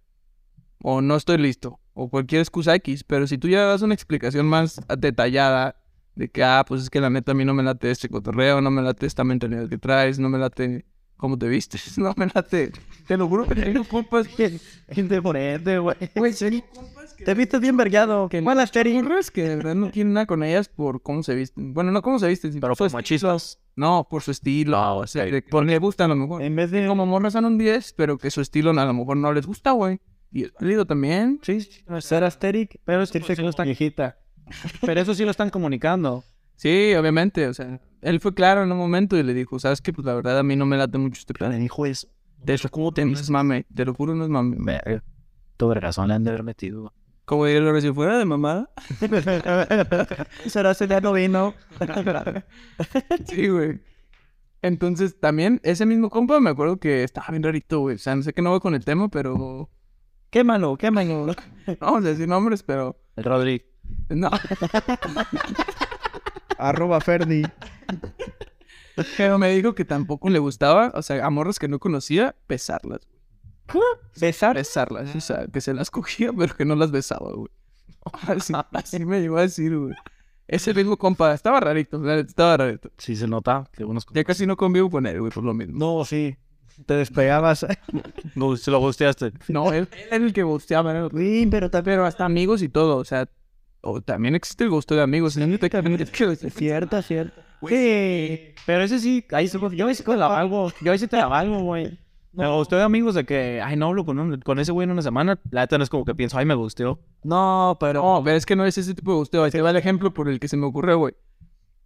O 0.82 1.00
no 1.00 1.14
estoy 1.14 1.38
listo. 1.38 1.78
O 1.92 2.11
cualquier 2.11 2.40
excusa 2.40 2.74
X. 2.74 3.05
Pero 3.05 3.28
si 3.28 3.38
tú 3.38 3.46
ya 3.46 3.62
das 3.62 3.80
una 3.82 3.94
explicación 3.94 4.46
más 4.46 4.80
detallada 4.98 5.76
de 6.16 6.28
que, 6.28 6.42
ah, 6.42 6.64
pues 6.66 6.82
es 6.82 6.90
que 6.90 7.00
la 7.00 7.11
neta 7.11 7.30
a 7.30 7.36
mí 7.36 7.44
no 7.44 7.55
me 7.55 7.62
late 7.62 7.92
este 7.92 8.09
cotorreo, 8.09 8.61
no 8.61 8.72
me 8.72 8.82
late 8.82 9.07
esta 9.07 9.22
mentalidad 9.22 9.68
que 9.68 9.78
traes, 9.78 10.18
no 10.18 10.28
me 10.30 10.38
late 10.38 10.84
cómo 11.17 11.39
te 11.39 11.49
vistes, 11.49 11.97
no 11.99 12.12
me 12.17 12.27
late. 12.35 12.73
Te 13.07 13.17
lo 13.17 13.29
juro 13.29 13.47
que 13.47 13.55
tengo 13.55 13.85
compas 13.85 14.29
que. 14.29 14.59
Indeponente, 14.97 15.79
güey. 15.79 15.97
Güey, 16.15 16.35
que. 16.35 16.65
Te 17.25 17.35
vistes 17.35 17.61
bien 17.61 17.77
vergueado. 17.77 18.29
que 18.29 18.43
¿Cuál 18.43 18.61
Asteri? 18.61 18.95
morras 19.03 19.31
que 19.31 19.49
de 19.49 19.57
verdad 19.57 19.75
no 19.75 19.91
tienen 19.91 20.15
nada 20.15 20.27
con 20.27 20.43
ellas 20.43 20.69
por 20.69 21.03
cómo 21.03 21.23
se 21.23 21.35
visten. 21.35 21.73
Bueno, 21.75 21.93
no 21.93 22.03
cómo 22.03 22.19
se 22.19 22.29
visten, 22.29 22.53
sino 22.53 22.61
Pero 22.62 22.77
como 22.77 22.87
estilo. 22.87 22.99
machistas. 22.99 23.61
No, 23.77 24.07
por 24.09 24.23
su 24.23 24.31
estilo. 24.31 24.77
Ah, 24.77 24.95
o 24.95 25.07
sea, 25.07 25.25
por 25.51 25.65
le 25.65 25.79
gusta 25.79 26.05
a 26.05 26.09
lo 26.09 26.17
mejor. 26.17 26.43
En 26.43 26.55
vez 26.55 26.71
de... 26.71 26.87
Como 26.87 27.07
morras 27.07 27.33
son 27.33 27.45
un 27.45 27.59
10, 27.59 27.95
pero 27.95 28.19
que 28.19 28.31
su 28.31 28.41
estilo 28.41 28.71
a 28.71 28.85
lo 28.85 28.95
mejor 28.95 29.17
no 29.17 29.33
les 29.33 29.47
gusta, 29.47 29.73
güey. 29.73 30.01
Y 30.31 30.45
es 30.45 30.53
válido 30.53 30.85
también. 30.85 31.41
Sí, 31.43 31.61
ser 32.01 32.25
asteric, 32.25 32.81
pero 32.85 32.99
vestirse 33.01 33.37
como 33.37 33.49
esta 33.49 33.65
viejita. 33.65 34.19
Pero 34.83 35.01
eso 35.01 35.15
sí 35.15 35.25
lo 35.25 35.31
están 35.31 35.49
comunicando. 35.49 36.23
Sí, 36.57 36.95
obviamente. 36.95 37.47
O 37.47 37.55
sea, 37.55 37.81
él 38.05 38.20
fue 38.20 38.34
claro 38.34 38.62
en 38.62 38.70
un 38.70 38.78
momento 38.78 39.16
y 39.16 39.22
le 39.22 39.32
dijo, 39.32 39.59
¿sabes 39.59 39.80
qué? 39.80 39.92
Pues 39.92 40.07
la 40.07 40.14
verdad 40.14 40.38
a 40.38 40.42
mí 40.42 40.57
no 40.57 40.66
me 40.66 40.76
late 40.76 40.98
mucho 40.98 41.20
este 41.20 41.32
plan. 41.32 41.50
Le 41.52 41.59
dijo 41.59 41.86
eso. 41.86 42.07
De 42.36 42.52
eso, 42.52 42.68
¿cómo 42.68 42.92
te 42.92 43.02
no 43.05 43.12
es 43.12 43.30
mame? 43.30 43.64
Te 43.74 43.86
lo 43.86 43.94
juro, 43.94 44.14
no 44.14 44.24
es 44.24 44.30
mame. 44.30 44.57
Verga. 44.61 45.02
Tu 45.57 45.66
vergazón 45.66 46.09
le 46.09 46.14
han 46.14 46.24
de 46.24 46.30
haber 46.30 46.42
metido. 46.42 46.92
Como 47.24 47.46
diría 47.46 47.80
si 47.80 47.90
fuera 47.92 48.18
de 48.18 48.26
mamada. 48.26 48.68
Será 50.46 50.74
día 50.74 51.00
no 51.00 51.14
vino. 51.14 51.55
Sí, 53.26 53.48
güey. 53.48 53.80
Entonces, 54.61 55.18
también, 55.18 55.61
ese 55.62 55.86
mismo 55.86 56.11
compa, 56.11 56.40
me 56.40 56.50
acuerdo 56.50 56.76
que 56.78 57.05
estaba 57.05 57.28
bien 57.30 57.42
rarito, 57.42 57.80
güey. 57.80 57.96
O 57.96 57.98
sea, 57.98 58.14
no 58.14 58.22
sé 58.22 58.34
qué 58.34 58.42
no 58.42 58.50
voy 58.50 58.61
con 58.61 58.74
el 58.74 58.84
tema, 58.84 59.09
pero... 59.09 59.70
Quémalo, 60.28 60.76
quémalo. 60.76 61.26
No 61.66 61.76
vamos 61.80 62.05
a 62.05 62.09
decir 62.09 62.28
nombres, 62.28 62.62
pero... 62.62 63.00
El 63.16 63.24
Rodri. 63.24 63.64
No. 64.11 64.30
Arroba 66.59 67.01
Ferdi. 67.01 67.42
Pero 69.16 69.38
me 69.38 69.51
dijo 69.51 69.74
que 69.74 69.84
tampoco 69.84 70.30
le 70.30 70.38
gustaba, 70.38 70.92
o 70.95 71.03
sea, 71.03 71.24
a 71.24 71.30
morras 71.30 71.59
que 71.59 71.68
no 71.68 71.78
conocía, 71.78 72.36
besarlas. 72.49 73.01
¿Besar? 74.20 74.57
Besarlas, 74.57 75.14
o 75.16 75.20
sea, 75.20 75.47
que 75.47 75.61
se 75.61 75.74
las 75.74 75.90
cogía, 75.90 76.32
pero 76.32 76.55
que 76.55 76.64
no 76.64 76.76
las 76.76 76.90
besaba, 76.90 77.32
güey. 77.32 77.51
Así, 78.28 78.53
así 78.72 79.05
me 79.07 79.22
llegó 79.22 79.38
a 79.38 79.42
decir, 79.42 79.74
güey. 79.76 79.95
Ese 80.47 80.74
mismo 80.74 80.99
compa, 80.99 81.32
estaba 81.32 81.59
rarito, 81.59 82.07
estaba 82.18 82.59
rarito. 82.59 82.90
Sí 82.99 83.16
se 83.16 83.26
nota 83.26 83.64
que 83.72 83.82
unos... 83.82 84.05
Ya 84.12 84.24
casi 84.24 84.47
no 84.47 84.59
convivo 84.59 84.90
con 84.90 85.07
él, 85.07 85.18
güey, 85.20 85.32
por 85.32 85.42
lo 85.42 85.55
mismo. 85.55 85.78
No, 85.78 86.05
sí. 86.05 86.36
Te 86.84 86.95
despegabas. 86.95 87.66
No, 88.34 88.57
se 88.57 88.70
lo 88.70 88.80
gusteaste. 88.80 89.32
No, 89.49 89.72
él, 89.72 89.88
él 89.92 90.07
era 90.11 90.16
el 90.16 90.32
que 90.32 90.42
gusteaba, 90.42 90.92
¿no? 90.92 91.09
Sí, 91.09 91.47
pero 91.51 91.70
también... 91.70 91.97
pero 91.97 92.05
hasta 92.05 92.24
amigos 92.24 92.62
y 92.62 92.68
todo, 92.68 92.97
o 92.97 93.05
sea, 93.05 93.28
o 93.85 94.01
también 94.01 94.35
existe 94.35 94.64
el 94.64 94.70
gusto 94.70 94.95
de 94.95 95.03
amigos. 95.03 95.35
Cierto, 96.55 97.03
cierto. 97.03 97.41
Sí. 97.68 98.55
Pero 98.66 98.82
ese 98.82 98.99
sí, 98.99 99.24
ahí 99.32 99.49
se 99.49 99.59
yo 99.74 99.95
sí 99.95 100.03
te 100.03 100.16
la 100.16 100.39
algo. 100.39 100.72
Yo 100.80 100.93
ahí 100.93 100.99
sí 100.99 101.07
te 101.07 101.16
la 101.16 101.26
algo, 101.26 101.61
güey. 101.61 101.99
Me 102.32 102.49
gustó 102.49 102.76
de 102.76 102.82
amigos 102.82 103.14
de 103.14 103.24
que, 103.24 103.62
ay, 103.64 103.76
no 103.76 103.87
hablo 103.87 104.05
con, 104.05 104.18
un- 104.18 104.41
con 104.41 104.59
ese 104.59 104.72
güey 104.72 104.85
en 104.85 104.91
una 104.91 105.03
semana. 105.03 105.39
La 105.51 105.61
neta 105.61 105.78
no 105.78 105.85
es 105.85 105.91
como 105.91 106.05
que 106.05 106.16
pienso, 106.16 106.37
ay, 106.37 106.45
me 106.45 106.55
gustó. 106.55 106.99
No, 107.22 107.76
pero... 107.78 108.03
No, 108.03 108.22
pero 108.24 108.37
es 108.37 108.45
que 108.45 108.57
no 108.57 108.64
es 108.66 108.76
ese 108.76 108.93
tipo 108.95 109.12
de 109.12 109.18
gusteo. 109.18 109.45
Ahí 109.45 109.53
te 109.53 109.62
va 109.62 109.70
el 109.70 109.76
ejemplo 109.76 110.12
por 110.12 110.28
el 110.28 110.41
que 110.41 110.49
se 110.49 110.57
me 110.57 110.66
ocurrió, 110.66 110.99
güey. 110.99 111.14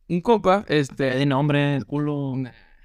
Un 0.09 0.23
compa, 0.23 0.63
Te 0.65 0.79
este... 0.79 1.17
di 1.19 1.27
nombre, 1.27 1.77
el 1.77 1.85
culo. 1.85 2.33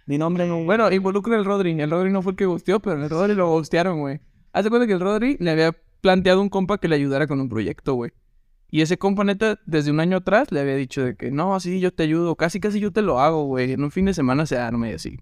Nombre 0.08 0.46
no... 0.46 0.64
Bueno, 0.66 0.92
involucra 0.92 1.38
el 1.38 1.46
Rodri. 1.46 1.80
El 1.80 1.90
Rodri 1.90 2.12
no 2.12 2.22
fue 2.22 2.34
el 2.34 2.36
que 2.36 2.46
gusteó, 2.46 2.82
pero 2.82 3.02
el 3.02 3.10
Rodri 3.10 3.34
lo 3.34 3.50
gustearon, 3.50 4.02
güey. 4.02 4.20
Haz 4.52 4.66
de 4.66 4.70
cuenta 4.70 4.86
que 4.86 4.94
el 4.94 5.00
Rodri 5.00 5.38
le 5.40 5.52
había 5.52 5.74
planteado 6.02 6.40
a 6.40 6.44
un 6.44 6.50
compa 6.50 6.78
que 6.80 6.90
le 6.90 6.96
ayudara 6.96 7.28
con 7.28 7.40
un 7.40 7.48
proyecto, 7.48 7.94
güey. 7.94 8.12
Y 8.74 8.82
ese 8.82 8.98
compa, 8.98 9.24
neta, 9.24 9.60
desde 9.68 9.92
un 9.92 10.00
año 10.00 10.18
atrás 10.18 10.52
le 10.52 10.60
había 10.60 10.76
dicho 10.76 11.06
de 11.06 11.16
que, 11.16 11.30
no, 11.30 11.60
sí, 11.60 11.80
yo 11.80 11.94
te 11.94 12.02
ayudo. 12.02 12.36
Casi, 12.36 12.60
casi 12.60 12.80
yo 12.80 12.92
te 12.92 13.04
lo 13.04 13.20
hago, 13.20 13.44
güey. 13.44 13.74
En 13.74 13.84
un 13.84 13.92
fin 13.92 14.06
de 14.06 14.16
semana 14.16 14.48
se 14.48 14.58
arma 14.58 14.90
y 14.90 14.94
así. 14.94 15.20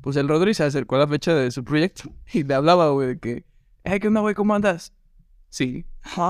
Pues 0.00 0.16
el 0.16 0.26
Rodri 0.26 0.54
se 0.54 0.64
acercó 0.64 0.96
a 0.96 1.00
la 1.00 1.06
fecha 1.06 1.34
de 1.34 1.50
su 1.50 1.62
proyecto 1.62 2.04
y 2.32 2.42
le 2.42 2.54
hablaba, 2.54 2.88
güey, 2.88 3.08
de 3.08 3.18
que, 3.18 3.44
hey, 3.84 4.00
¿qué 4.00 4.08
onda, 4.08 4.22
güey? 4.22 4.34
¿Cómo 4.34 4.54
andas? 4.54 4.94
Sí. 5.50 5.84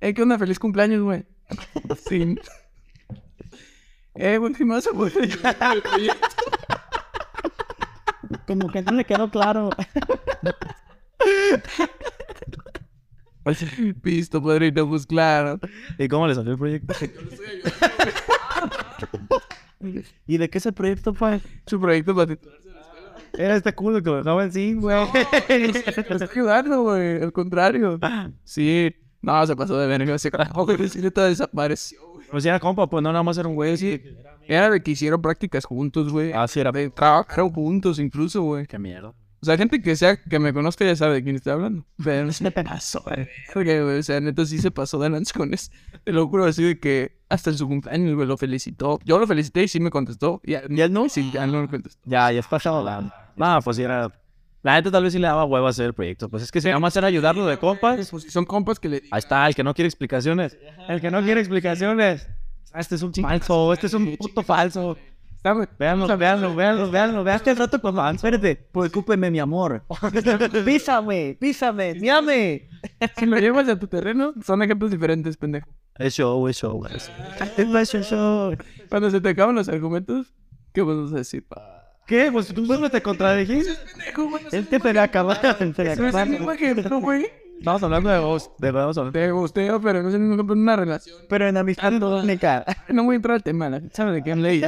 hey, 0.00 0.14
¿qué 0.14 0.22
onda? 0.22 0.38
Feliz 0.38 0.58
cumpleaños, 0.58 1.02
güey. 1.02 1.26
sí. 2.08 2.34
Eh, 4.14 4.38
güey, 4.38 4.54
¿qué 4.54 4.64
más 4.64 4.84
se 4.84 4.92
puede? 4.94 5.28
Como 8.46 8.72
que 8.72 8.80
no 8.80 8.92
le 8.92 9.04
quedó 9.04 9.30
claro. 9.30 9.68
Pisto, 14.02 14.42
padrino, 14.42 14.88
pues 14.88 15.06
claro. 15.06 15.58
¿Y 15.98 16.08
cómo 16.08 16.26
le 16.26 16.34
salió 16.34 16.52
el 16.52 16.58
proyecto? 16.58 16.94
¿Y 20.26 20.36
de 20.38 20.48
qué 20.48 20.58
es 20.58 20.66
el 20.66 20.72
proyecto, 20.74 21.12
pues? 21.12 21.42
Su 21.66 21.80
proyecto 21.80 22.14
para 22.14 22.28
titularse. 22.28 22.62
Era 23.36 23.56
este 23.56 23.72
culo 23.74 24.02
que 24.02 24.10
lo 24.10 24.16
dejaba 24.18 24.42
así, 24.44 24.74
güey. 24.74 25.06
Me 25.48 25.66
está 25.66 26.28
ayudando, 26.30 26.82
güey. 26.82 27.22
Al 27.22 27.32
contrario. 27.32 27.98
Sí. 28.44 28.94
No, 29.22 29.46
se 29.46 29.56
pasó 29.56 29.78
de 29.78 29.86
verga 29.86 30.14
ese 30.14 30.30
carajo, 30.30 30.66
güey. 30.66 30.88
Sí, 30.88 31.00
neta 31.00 31.24
desapareció, 31.24 31.98
güey. 32.12 32.26
Pues 32.30 32.44
era 32.44 32.60
compa, 32.60 32.88
pues 32.88 33.02
no 33.02 33.10
nada 33.10 33.22
más 33.22 33.38
era 33.38 33.48
un 33.48 33.54
güey 33.54 33.72
así. 33.72 34.02
Era 34.46 34.68
de 34.70 34.82
que 34.82 34.90
hicieron 34.90 35.22
prácticas 35.22 35.64
juntos, 35.64 36.12
güey. 36.12 36.32
Ah, 36.32 36.46
sí, 36.46 36.60
era. 36.60 36.70
De- 36.72 36.90
Trabajaron 36.90 37.50
juntos 37.50 37.98
incluso, 37.98 38.42
güey. 38.42 38.66
Qué 38.66 38.78
mierda. 38.78 39.14
O 39.42 39.44
sea, 39.44 39.56
gente 39.56 39.82
que 39.82 39.96
sea, 39.96 40.22
que 40.22 40.38
me 40.38 40.52
conozca 40.52 40.84
ya 40.84 40.94
sabe 40.94 41.14
de 41.14 41.24
quién 41.24 41.34
estoy 41.34 41.52
hablando. 41.54 41.84
Pero 42.02 42.28
pasó 42.64 43.02
de 43.10 43.28
verga, 43.54 43.82
güey. 43.82 43.98
O 43.98 44.02
sea, 44.04 44.20
neta 44.20 44.46
sí 44.46 44.58
se 44.58 44.70
pasó 44.70 45.00
de 45.00 45.10
lanza 45.10 45.32
con 45.36 45.52
eso. 45.52 45.70
Te 46.04 46.12
lo 46.12 46.28
juro 46.28 46.44
así 46.44 46.62
de 46.62 46.78
que 46.78 47.18
hasta 47.28 47.50
en 47.50 47.58
su 47.58 47.66
cumpleaños, 47.66 48.14
güey, 48.14 48.28
lo 48.28 48.36
felicitó. 48.36 49.00
Yo 49.04 49.18
lo 49.18 49.26
felicité 49.26 49.64
y 49.64 49.68
sí 49.68 49.80
me 49.80 49.90
contestó. 49.90 50.40
Y 50.44 50.54
a- 50.54 50.62
¿Y 50.68 50.80
él 50.80 50.92
no? 50.92 51.08
Sí, 51.08 51.30
ya 51.32 51.44
no 51.48 51.60
me 51.62 51.68
contestó. 51.68 52.00
Ya, 52.04 52.30
ya 52.30 52.38
es 52.40 52.46
pasado 52.46 52.84
la... 52.84 53.32
No, 53.34 53.58
pues 53.62 53.78
era. 53.80 54.12
La 54.62 54.74
neta 54.74 54.92
tal 54.92 55.02
vez 55.02 55.12
sí 55.12 55.18
le 55.18 55.26
daba 55.26 55.44
huevo 55.44 55.66
hacer 55.66 55.86
el 55.86 55.92
proyecto. 55.94 56.28
Pues 56.28 56.44
es 56.44 56.52
que 56.52 56.60
si 56.60 56.68
nada 56.68 56.78
más 56.78 56.94
era 56.96 57.08
ayudarlo 57.08 57.44
de 57.46 57.56
compas. 57.58 58.08
Pues 58.10 58.32
son 58.32 58.44
compas 58.44 58.78
que 58.78 58.88
le. 58.88 58.96
Ahí 59.10 59.18
está, 59.18 59.44
el 59.48 59.56
que 59.56 59.64
no 59.64 59.74
quiere 59.74 59.88
explicaciones. 59.88 60.56
El 60.88 61.00
que 61.00 61.10
no 61.10 61.20
quiere 61.20 61.40
explicaciones. 61.40 62.28
Ah, 62.72 62.78
Este 62.80 62.94
es 62.94 63.02
un 63.02 63.12
Falso, 63.12 63.72
este 63.72 63.88
es 63.88 63.94
un 63.94 64.16
puto 64.16 64.42
falso. 64.44 64.96
Güey. 65.44 65.66
Veanlo, 65.78 66.06
veanlo, 66.16 66.54
veanlo, 66.54 66.90
veanlo. 66.90 67.24
Vean 67.24 67.36
este 67.36 67.54
rato 67.54 67.80
con 67.80 67.96
fan. 67.96 68.14
Espérate. 68.14 68.56
Preocúpeme, 68.56 69.30
mi 69.30 69.40
amor. 69.40 69.82
písame, 70.64 71.36
písame, 71.40 71.94
miame. 71.96 72.68
Si 73.16 73.26
lo 73.26 73.38
llevas 73.38 73.68
a 73.68 73.78
tu 73.78 73.88
terreno, 73.88 74.34
son 74.44 74.62
ejemplos 74.62 74.90
diferentes, 74.90 75.36
pendejo. 75.36 75.68
Es 75.96 76.14
show, 76.14 76.46
es 76.46 76.56
show. 76.56 76.82
Eso, 76.86 77.98
eso. 77.98 78.52
Cuando 78.88 79.10
se 79.10 79.20
te 79.20 79.30
acaban 79.30 79.54
los 79.56 79.68
argumentos, 79.68 80.32
¿qué 80.72 80.82
vas 80.82 81.12
a 81.12 81.16
decir? 81.16 81.44
pa? 81.46 81.96
¿Qué? 82.06 82.30
Pues 82.30 82.54
tú 82.54 82.62
mismo 82.62 82.88
te 82.88 83.02
contradijiste. 83.02 83.74
Pendejo, 83.74 84.30
güey. 84.30 84.44
Él 84.52 84.68
te 84.68 84.78
pelea 84.78 85.04
acabar. 85.04 85.40
Te 85.58 85.66
pelea 85.66 85.92
Eso 85.94 86.06
es 86.06 86.14
el 86.14 86.28
mismo 86.28 86.50
acabar. 86.50 86.70
ejemplo, 86.70 87.00
güey. 87.00 87.26
Estamos 87.58 87.82
hablando 87.82 88.10
de 88.10 88.18
vos. 88.18 88.50
De 88.58 88.70
vos. 88.70 89.12
Te 89.12 89.30
gusteo, 89.30 89.80
pero 89.80 90.02
no 90.02 90.08
es 90.08 90.14
ejemplo 90.14 90.54
en 90.54 90.60
una 90.60 90.76
relación. 90.76 91.16
Pero 91.28 91.48
en 91.48 91.56
amistad 91.56 91.92
no 91.92 93.04
voy 93.04 93.14
a 93.14 93.16
entrar 93.16 93.34
al 93.34 93.42
tema, 93.42 93.68
la 93.68 93.80
gente 93.80 93.94
sabe 93.94 94.12
de 94.12 94.22
qué 94.22 94.34
ley. 94.34 94.62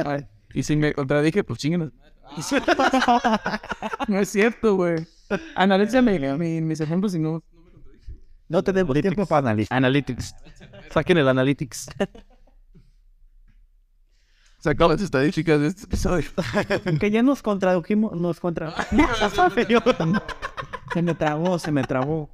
Y 0.55 0.63
si 0.63 0.75
me 0.75 0.93
contradije, 0.93 1.43
pues 1.43 1.59
chinguenos. 1.59 1.91
No 4.07 4.19
es 4.19 4.29
cierto, 4.29 4.75
güey. 4.75 5.05
Analízame 5.55 6.17
mi- 6.37 6.61
mis 6.61 6.79
ejemplos 6.79 7.13
y 7.15 7.19
no. 7.19 7.43
No 8.47 8.63
tenemos 8.63 8.99
tiempo 8.99 9.25
para 9.25 9.39
analizar. 9.49 9.77
Analytics. 9.77 10.35
Saquen 10.91 11.17
el 11.17 11.27
Analytics. 11.27 11.87
Sacamos 14.59 14.93
las 14.95 15.01
estadísticas 15.03 15.59
de 15.59 15.67
este 15.67 15.83
episodio. 15.83 16.27
Que 16.99 17.11
ya 17.11 17.21
nos 17.21 17.43
contradujimos, 17.43 18.13
nos 18.19 18.39
contra... 18.39 18.73
se 20.93 21.01
me 21.03 21.13
trabó, 21.13 21.59
se 21.59 21.71
me 21.71 21.83
trabó. 21.83 22.29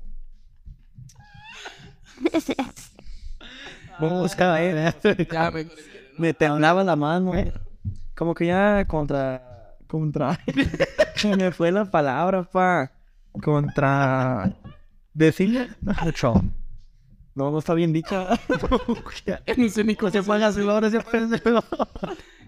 Vamos. 3.99 4.35
Ya, 5.31 5.51
me 5.51 5.67
Me 6.17 6.33
temblaba 6.33 6.83
la 6.83 6.95
mano, 6.95 7.35
eh. 7.35 7.51
Como 8.15 8.33
que 8.33 8.47
ya 8.47 8.85
contra... 8.85 9.77
Contra... 9.87 10.39
Se 11.15 11.35
me 11.35 11.51
fue 11.51 11.71
la 11.71 11.85
palabra, 11.85 12.43
pa. 12.43 12.91
Contra... 13.41 14.53
Decirle... 15.13 15.69
No, 17.33 17.49
no 17.49 17.59
está 17.59 17.73
bien 17.73 17.93
dicha. 17.93 18.27
Ya 19.25 19.55
no 19.57 19.69
sé 19.69 19.83
ni 19.83 19.95
cómo 19.95 20.11
se 20.11 20.21
se 20.21 20.23
puede 21.01 21.39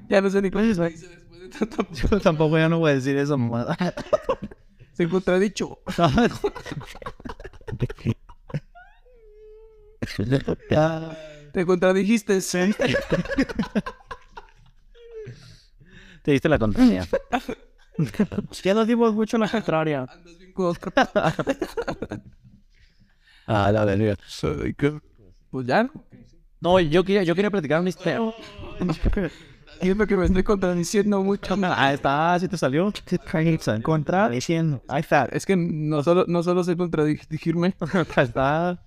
Ya 0.09 0.21
no 0.21 0.29
sé 0.29 0.41
ni 0.41 0.51
cómo 0.51 0.73
se 0.73 0.91
tanto. 1.59 1.87
Yo 1.93 2.19
tampoco 2.19 2.57
ya 2.57 2.67
no 2.67 2.79
voy 2.79 2.91
a 2.91 2.95
decir 2.95 3.15
eso, 3.17 3.37
mamá. 3.37 3.77
Se 4.93 5.07
contradicho. 5.07 5.79
Te 11.53 11.65
contradijiste. 11.65 12.39
Te 16.23 16.31
diste 16.31 16.49
la 16.49 16.57
contraria. 16.57 17.05
ya 18.63 18.73
nos 18.73 18.87
dimos 18.87 19.13
mucho 19.13 19.37
la 19.37 19.49
contraria. 19.49 20.07
Andas 20.09 20.37
bien 20.39 20.53
con. 20.53 20.75
Ah, 23.45 23.71
la 23.71 23.85
verga. 23.85 24.15
Pues 25.51 25.67
ya, 25.67 25.89
¿no? 26.61 26.79
Yo 26.79 27.03
quería, 27.03 27.23
yo 27.23 27.35
quería 27.35 27.51
platicar 27.51 27.81
una 27.81 27.89
historia. 27.89 28.19
Siento 29.81 30.07
que 30.07 30.15
me 30.15 30.25
estoy 30.25 30.43
contradiciendo 30.43 31.21
mucho. 31.21 31.57
Ah, 31.61 31.91
está, 31.93 32.39
sí 32.39 32.47
te 32.47 32.57
salió. 32.57 32.93
Contra 33.81 34.29
diciendo. 34.29 34.81
Ahí 34.87 35.01
está. 35.01 35.25
Es 35.25 35.45
que 35.45 35.57
no 35.57 36.01
solo, 36.03 36.23
no 36.27 36.41
solo 36.41 36.63
sé 36.63 36.77
contradigirme. 36.77 37.75
Está. 38.17 38.81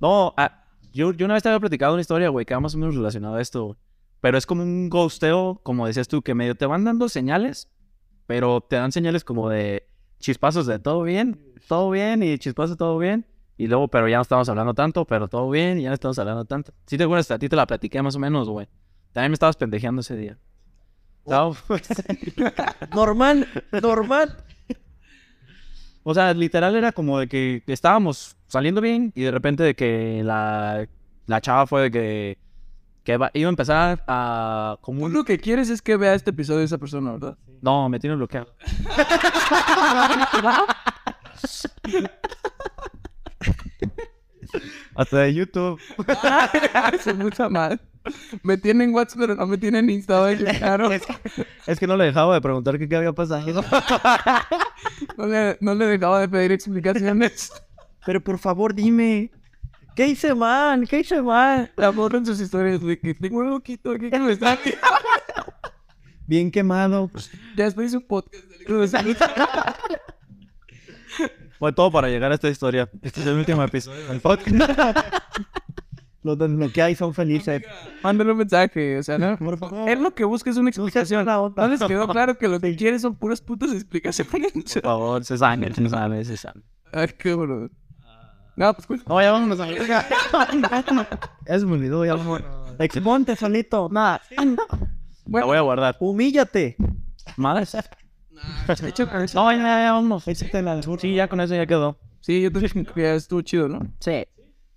No, 0.00 0.32
ah, 0.36 0.64
yo, 0.92 1.12
yo 1.12 1.24
una 1.24 1.34
vez 1.34 1.42
te 1.42 1.48
había 1.48 1.58
platicado 1.58 1.94
una 1.94 2.00
historia, 2.00 2.28
güey, 2.28 2.46
que 2.46 2.54
va 2.54 2.60
más 2.60 2.74
o 2.76 2.78
menos 2.78 2.94
relacionado 2.94 3.34
a 3.34 3.40
esto. 3.40 3.64
güey. 3.64 3.76
Pero 4.20 4.36
es 4.36 4.46
como 4.46 4.62
un 4.62 4.90
ghosteo, 4.90 5.60
como 5.62 5.86
decías 5.86 6.08
tú, 6.08 6.22
que 6.22 6.34
medio 6.34 6.54
te 6.54 6.66
van 6.66 6.84
dando 6.84 7.08
señales, 7.08 7.70
pero 8.26 8.60
te 8.60 8.76
dan 8.76 8.92
señales 8.92 9.24
como 9.24 9.48
de 9.48 9.86
chispazos 10.18 10.66
de 10.66 10.78
todo 10.78 11.02
bien, 11.02 11.54
todo 11.66 11.90
bien, 11.90 12.22
y 12.22 12.38
chispazos 12.38 12.76
todo 12.76 12.98
bien. 12.98 13.26
Y 13.56 13.66
luego, 13.66 13.88
pero 13.88 14.08
ya 14.08 14.16
no 14.16 14.22
estamos 14.22 14.48
hablando 14.48 14.74
tanto, 14.74 15.04
pero 15.04 15.28
todo 15.28 15.50
bien, 15.50 15.78
y 15.78 15.82
ya 15.82 15.88
no 15.88 15.94
estamos 15.94 16.18
hablando 16.18 16.44
tanto. 16.44 16.72
Si 16.86 16.96
te 16.96 17.04
acuerdas, 17.04 17.30
a 17.30 17.38
ti 17.38 17.48
te 17.48 17.56
la 17.56 17.66
platiqué 17.66 18.02
más 18.02 18.16
o 18.16 18.18
menos, 18.18 18.48
güey. 18.48 18.68
También 19.12 19.32
me 19.32 19.34
estabas 19.34 19.56
pendejeando 19.56 20.00
ese 20.00 20.16
día. 20.16 20.38
No, 21.26 21.54
Normal, 22.94 23.46
normal. 23.82 24.36
O 26.02 26.14
sea, 26.14 26.32
literal 26.32 26.74
era 26.76 26.92
como 26.92 27.18
de 27.18 27.28
que 27.28 27.62
estábamos 27.66 28.36
saliendo 28.46 28.80
bien 28.80 29.12
y 29.14 29.22
de 29.22 29.30
repente 29.30 29.62
de 29.62 29.74
que 29.74 30.22
la, 30.24 30.88
la 31.26 31.40
chava 31.40 31.66
fue 31.66 31.82
de 31.82 31.90
que, 31.90 32.38
que 33.10 33.16
va- 33.16 33.30
iba 33.34 33.48
a 33.48 33.50
empezar 33.50 34.04
a... 34.06 34.78
Como 34.82 35.06
un... 35.06 35.12
lo 35.12 35.24
que 35.24 35.38
quieres 35.38 35.68
es 35.68 35.82
que 35.82 35.96
vea 35.96 36.14
este 36.14 36.30
episodio 36.30 36.60
de 36.60 36.66
esa 36.66 36.78
persona, 36.78 37.12
¿verdad? 37.12 37.36
No, 37.60 37.88
me 37.88 37.98
tiene 37.98 38.14
bloqueado. 38.16 38.54
Hasta 44.94 45.18
de 45.18 45.34
YouTube. 45.34 45.80
Se 47.00 47.14
mucha 47.14 47.48
mal. 47.48 47.80
Me 48.42 48.56
tienen 48.56 48.94
WhatsApp, 48.94 49.18
pero 49.20 49.34
no 49.34 49.46
me 49.46 49.58
tienen 49.58 49.88
Insta, 49.90 50.34
claro. 50.58 50.90
Es 51.66 51.78
que 51.78 51.86
no 51.86 51.96
le 51.96 52.04
dejaba 52.06 52.34
de 52.34 52.40
preguntar 52.40 52.78
qué, 52.78 52.88
qué 52.88 52.96
había 52.96 53.12
pasado. 53.12 53.62
No 55.16 55.26
le, 55.26 55.58
no 55.60 55.74
le 55.74 55.86
dejaba 55.86 56.20
de 56.20 56.28
pedir 56.28 56.52
explicaciones. 56.52 57.52
Pero 58.06 58.22
por 58.22 58.38
favor, 58.38 58.74
dime. 58.74 59.30
¿Qué 60.00 60.08
hice 60.08 60.34
mal? 60.34 60.88
¿Qué 60.88 61.00
hice 61.00 61.20
mal? 61.20 61.70
La 61.76 61.90
en 61.90 62.24
sus 62.24 62.40
historias 62.40 62.80
de 62.80 62.98
que 62.98 63.12
tengo 63.12 63.40
un 63.40 63.50
loquito 63.50 63.90
aquí 63.90 64.08
que 64.08 64.18
me 64.18 64.32
está... 64.32 64.58
Bien 66.26 66.50
quemado. 66.50 67.10
Ya 67.54 67.64
después 67.64 67.88
hice 67.88 67.98
un 67.98 68.06
podcast 68.06 68.46
de 68.46 68.64
Fue 71.58 71.74
todo 71.74 71.92
para 71.92 72.08
llegar 72.08 72.32
a 72.32 72.36
esta 72.36 72.48
historia. 72.48 72.88
Este 73.02 73.20
es 73.20 73.26
el 73.26 73.36
último 73.36 73.62
episodio 73.62 74.06
del 74.06 74.22
podcast. 74.22 74.56
Los 76.22 76.38
de 76.38 76.70
que 76.72 76.80
hay 76.80 76.94
son 76.94 77.12
felices. 77.12 77.62
Mándale 78.02 78.32
un 78.32 78.38
mensaje, 78.38 78.96
o 78.96 79.02
sea, 79.02 79.18
¿no? 79.18 79.36
Por 79.36 79.58
favor. 79.58 79.86
Él 79.86 80.02
lo 80.02 80.14
que 80.14 80.24
busca 80.24 80.48
es 80.48 80.56
una 80.56 80.70
explicación. 80.70 81.26
¿No 81.26 81.68
les 81.68 81.82
quedó 81.82 82.08
claro 82.08 82.38
que 82.38 82.48
lo 82.48 82.58
que 82.58 82.74
quiere 82.74 82.98
son 82.98 83.16
puras 83.16 83.42
putas 83.42 83.70
explicaciones? 83.72 84.32
Por 84.32 84.82
favor, 84.82 85.22
se 85.26 85.36
sabe, 85.36 85.74
se 85.74 85.90
sabe, 85.90 86.24
se 86.24 86.38
sabe. 86.38 86.62
Ay, 86.90 87.08
qué 87.18 87.34
bueno. 87.34 87.68
No, 88.60 88.74
pues 88.74 88.86
pues, 88.86 89.08
No, 89.08 89.18
ya 89.22 89.32
vámonos 89.32 89.58
a 89.58 89.70
Es 91.46 91.64
me 91.64 91.72
olvidó, 91.72 92.04
ya 92.04 92.14
vámonos. 92.14 92.46
Exponte 92.78 93.34
solito. 93.34 93.88
Nada. 93.90 94.20
La 95.26 95.46
voy 95.46 95.56
a 95.56 95.62
guardar. 95.62 95.96
Humíllate. 95.98 96.76
Cabeza. 97.40 97.82
No, 99.34 99.50
ya, 99.50 99.56
ya, 99.56 99.92
vámonos. 99.92 100.28
Échate 100.28 100.60
la 100.60 100.78
Sí, 100.82 101.14
ya 101.14 101.26
con 101.26 101.40
eso 101.40 101.54
ya 101.54 101.64
quedó. 101.64 101.98
Sí, 102.20 102.42
yo 102.42 102.52
también 102.52 102.84
que 102.84 103.00
ya 103.00 103.14
estuvo 103.14 103.40
chido, 103.40 103.66
¿no? 103.66 103.80
Sí. 103.98 104.26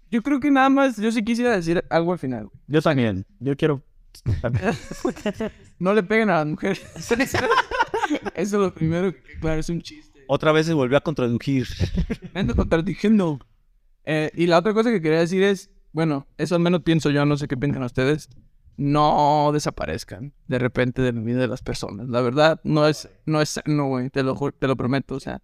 Yo 0.10 0.22
creo 0.22 0.40
que 0.40 0.50
nada 0.50 0.70
más, 0.70 0.96
yo 0.96 1.12
sí 1.12 1.22
quisiera 1.22 1.52
decir 1.52 1.84
algo 1.90 2.14
al 2.14 2.20
final. 2.20 2.50
Yo 2.68 2.82
también. 2.82 3.26
Yo 3.40 3.58
quiero. 3.58 3.82
No 5.80 5.94
le 5.94 6.04
peguen 6.04 6.30
a 6.30 6.36
las 6.36 6.48
mujeres. 6.48 6.82
Eso 6.96 7.14
es 8.36 8.54
lo 8.54 8.74
primero 8.74 9.12
que, 9.12 9.40
claro, 9.42 9.60
es 9.60 9.68
un 9.68 9.82
chiste. 9.82 10.24
Otra 10.30 10.54
vez 10.54 10.68
se 10.68 10.74
volvió 10.74 10.98
a 10.98 11.02
contradujir. 11.02 11.68
Me 12.34 12.40
ando 12.40 12.56
contradiciendo. 12.56 13.40
Eh, 14.06 14.32
y 14.36 14.48
la 14.48 14.58
otra 14.60 14.74
cosa 14.74 14.92
que 14.92 15.02
quería 15.02 15.20
decir 15.20 15.44
es, 15.44 15.70
bueno, 15.92 16.28
eso 16.38 16.56
al 16.56 16.62
menos 16.62 16.82
pienso 16.82 17.10
yo, 17.10 17.26
no 17.26 17.38
sé 17.38 17.48
qué 17.48 17.58
piensan 17.58 17.84
ustedes. 17.84 18.30
No 18.76 19.52
desaparezcan 19.54 20.34
de 20.48 20.58
repente 20.60 21.02
de 21.04 21.14
la 21.14 21.22
vida 21.22 21.40
de 21.40 21.48
las 21.48 21.62
personas. 21.62 22.10
La 22.10 22.22
verdad, 22.22 22.60
no 22.64 22.88
es, 22.88 23.08
no 23.26 23.40
es 23.42 23.50
sano, 23.50 23.86
güey. 23.88 24.10
Te 24.10 24.24
lo, 24.24 24.36
te 24.58 24.68
lo 24.68 24.76
prometo. 24.76 25.14
O 25.14 25.20
sea, 25.20 25.42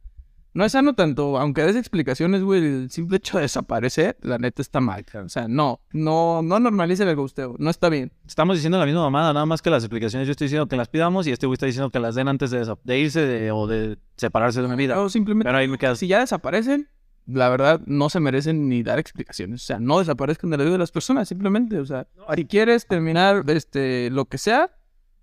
no 0.56 0.66
es 0.66 0.72
sano 0.72 0.96
tanto, 0.96 1.38
aunque 1.38 1.62
des 1.62 1.76
explicaciones, 1.76 2.42
güey. 2.42 2.66
El 2.66 2.90
simple 2.90 3.18
hecho 3.18 3.38
de 3.38 3.44
desaparecer, 3.44 4.18
la 4.24 4.40
neta 4.40 4.64
está 4.64 4.80
mal. 4.80 5.06
O 5.24 5.30
sea, 5.30 5.48
no, 5.48 5.80
no, 5.94 6.42
no 6.42 6.60
normalicen 6.60 7.08
el 7.08 7.16
gusteo. 7.18 7.56
No 7.60 7.70
está 7.70 7.90
bien. 7.90 8.12
Estamos 8.28 8.56
diciendo 8.58 8.80
la 8.80 8.86
misma 8.88 9.02
mamada, 9.02 9.32
nada 9.32 9.46
más 9.46 9.62
que 9.62 9.70
las 9.70 9.84
explicaciones 9.84 10.28
yo 10.28 10.32
estoy 10.32 10.46
diciendo 10.46 10.68
que 10.68 10.76
las 10.76 10.90
pidamos 10.90 11.28
y 11.28 11.32
este 11.32 11.46
güey 11.46 11.54
está 11.54 11.68
diciendo 11.68 11.92
que 11.92 12.00
las 12.00 12.16
den 12.16 12.28
antes 12.30 12.50
de, 12.50 12.76
de 12.84 13.00
irse 13.00 13.22
de- 13.22 13.52
o 13.52 13.68
de 13.68 14.00
separarse 14.18 14.64
de 14.64 14.68
mi 14.68 14.76
vida. 14.76 15.00
O 15.00 15.08
simplemente, 15.08 15.48
Pero 15.48 15.60
ahí 15.60 15.68
me 15.68 15.78
quedas. 15.78 16.00
si 16.00 16.08
ya 16.08 16.20
desaparecen, 16.20 16.90
la 17.32 17.50
verdad, 17.50 17.82
no 17.86 18.10
se 18.10 18.20
merecen 18.20 18.70
ni 18.70 18.84
dar 18.84 19.00
explicaciones. 19.00 19.64
O 19.64 19.66
sea, 19.66 19.80
no 19.80 20.00
desaparezcan 20.00 20.50
de 20.50 20.58
la 20.58 20.64
vida 20.64 20.74
de 20.74 20.80
las 20.80 20.92
personas, 20.92 21.28
simplemente. 21.28 21.80
O 21.80 21.86
sea, 21.86 22.08
si 22.36 22.46
quieres 22.46 22.88
terminar 22.88 23.44
este, 23.48 24.10
lo 24.10 24.26
que 24.26 24.38
sea, 24.38 24.76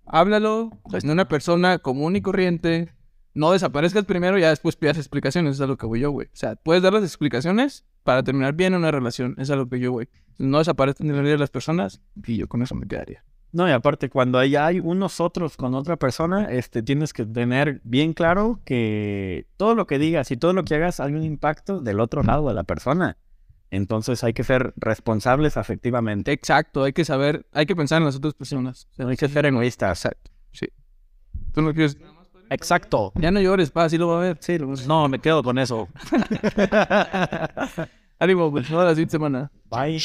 háblalo 0.05 0.71
pues, 0.89 1.03
de 1.03 1.11
una 1.11 1.27
persona 1.27 1.79
común 1.79 2.15
y 2.15 2.21
corriente. 2.21 2.93
No 3.33 3.51
desaparezcas 3.51 4.05
primero 4.05 4.37
y 4.37 4.41
ya 4.41 4.49
después 4.49 4.75
pidas 4.75 4.97
explicaciones. 4.97 5.55
Eso 5.55 5.63
es 5.63 5.67
a 5.67 5.71
lo 5.71 5.77
que 5.77 5.85
voy 5.85 5.99
yo, 5.99 6.11
güey. 6.11 6.27
O 6.27 6.35
sea, 6.35 6.55
puedes 6.55 6.81
dar 6.81 6.93
las 6.93 7.03
explicaciones 7.03 7.85
para 8.03 8.23
terminar 8.23 8.53
bien 8.53 8.73
una 8.73 8.89
relación. 8.89 9.33
Eso 9.33 9.41
es 9.41 9.49
a 9.51 9.55
lo 9.57 9.69
que 9.69 9.79
yo, 9.79 9.91
güey. 9.91 10.07
No 10.37 10.59
desaparezcan 10.59 11.07
de 11.07 11.13
la 11.13 11.21
vida 11.21 11.31
de 11.33 11.39
las 11.39 11.49
personas 11.49 12.01
y 12.25 12.37
yo 12.37 12.47
con 12.47 12.61
eso 12.61 12.73
me 12.73 12.87
quedaría. 12.87 13.23
No, 13.57 13.67
y 13.67 13.71
aparte, 13.71 14.07
cuando 14.11 14.37
hay 14.37 14.79
unos 14.79 15.19
otros 15.19 15.57
con 15.57 15.73
otra 15.73 15.97
persona, 15.97 16.51
este, 16.51 16.83
tienes 16.83 17.11
que 17.11 17.25
tener 17.25 17.81
bien 17.83 18.13
claro 18.13 18.59
que 18.65 19.47
todo 19.57 19.73
lo 19.73 19.87
que 19.87 19.97
digas 19.97 20.29
y 20.29 20.37
todo 20.37 20.53
lo 20.53 20.63
que 20.63 20.75
hagas 20.75 20.99
hay 20.99 21.13
un 21.13 21.23
impacto 21.23 21.79
del 21.81 21.99
otro 21.99 22.21
lado 22.21 22.47
de 22.49 22.53
la 22.53 22.65
persona. 22.65 23.17
Entonces 23.71 24.23
hay 24.23 24.33
que 24.33 24.43
ser 24.43 24.75
responsables 24.77 25.57
afectivamente. 25.57 26.31
Exacto, 26.33 26.83
hay 26.83 26.93
que 26.93 27.03
saber, 27.03 27.47
hay 27.51 27.65
que 27.65 27.75
pensar 27.75 27.97
en 27.99 28.05
las 28.05 28.15
otras 28.17 28.35
personas. 28.35 28.87
O 28.91 28.95
sea, 28.95 29.07
Hay 29.07 29.17
que 29.17 29.27
ser 29.27 29.43
egoístas. 29.47 30.07
Sí. 30.51 30.67
¿Tú 31.51 31.63
no 31.63 31.73
quieres? 31.73 31.97
Exacto. 32.51 33.11
Ya 33.15 33.31
no 33.31 33.41
llores, 33.41 33.71
pa, 33.71 33.85
así 33.85 33.97
lo 33.97 34.07
va 34.09 34.19
a 34.19 34.21
ver. 34.21 34.37
Sí, 34.39 34.59
lo- 34.59 34.71
No, 34.87 35.09
me 35.09 35.17
quedo 35.17 35.41
con 35.41 35.57
eso. 35.57 35.87
Ánimo, 38.19 38.51
pues, 38.51 38.67
toda 38.67 38.85
la 38.85 38.91
siguiente 38.91 39.13
semana. 39.13 39.51
Bye. 39.71 39.99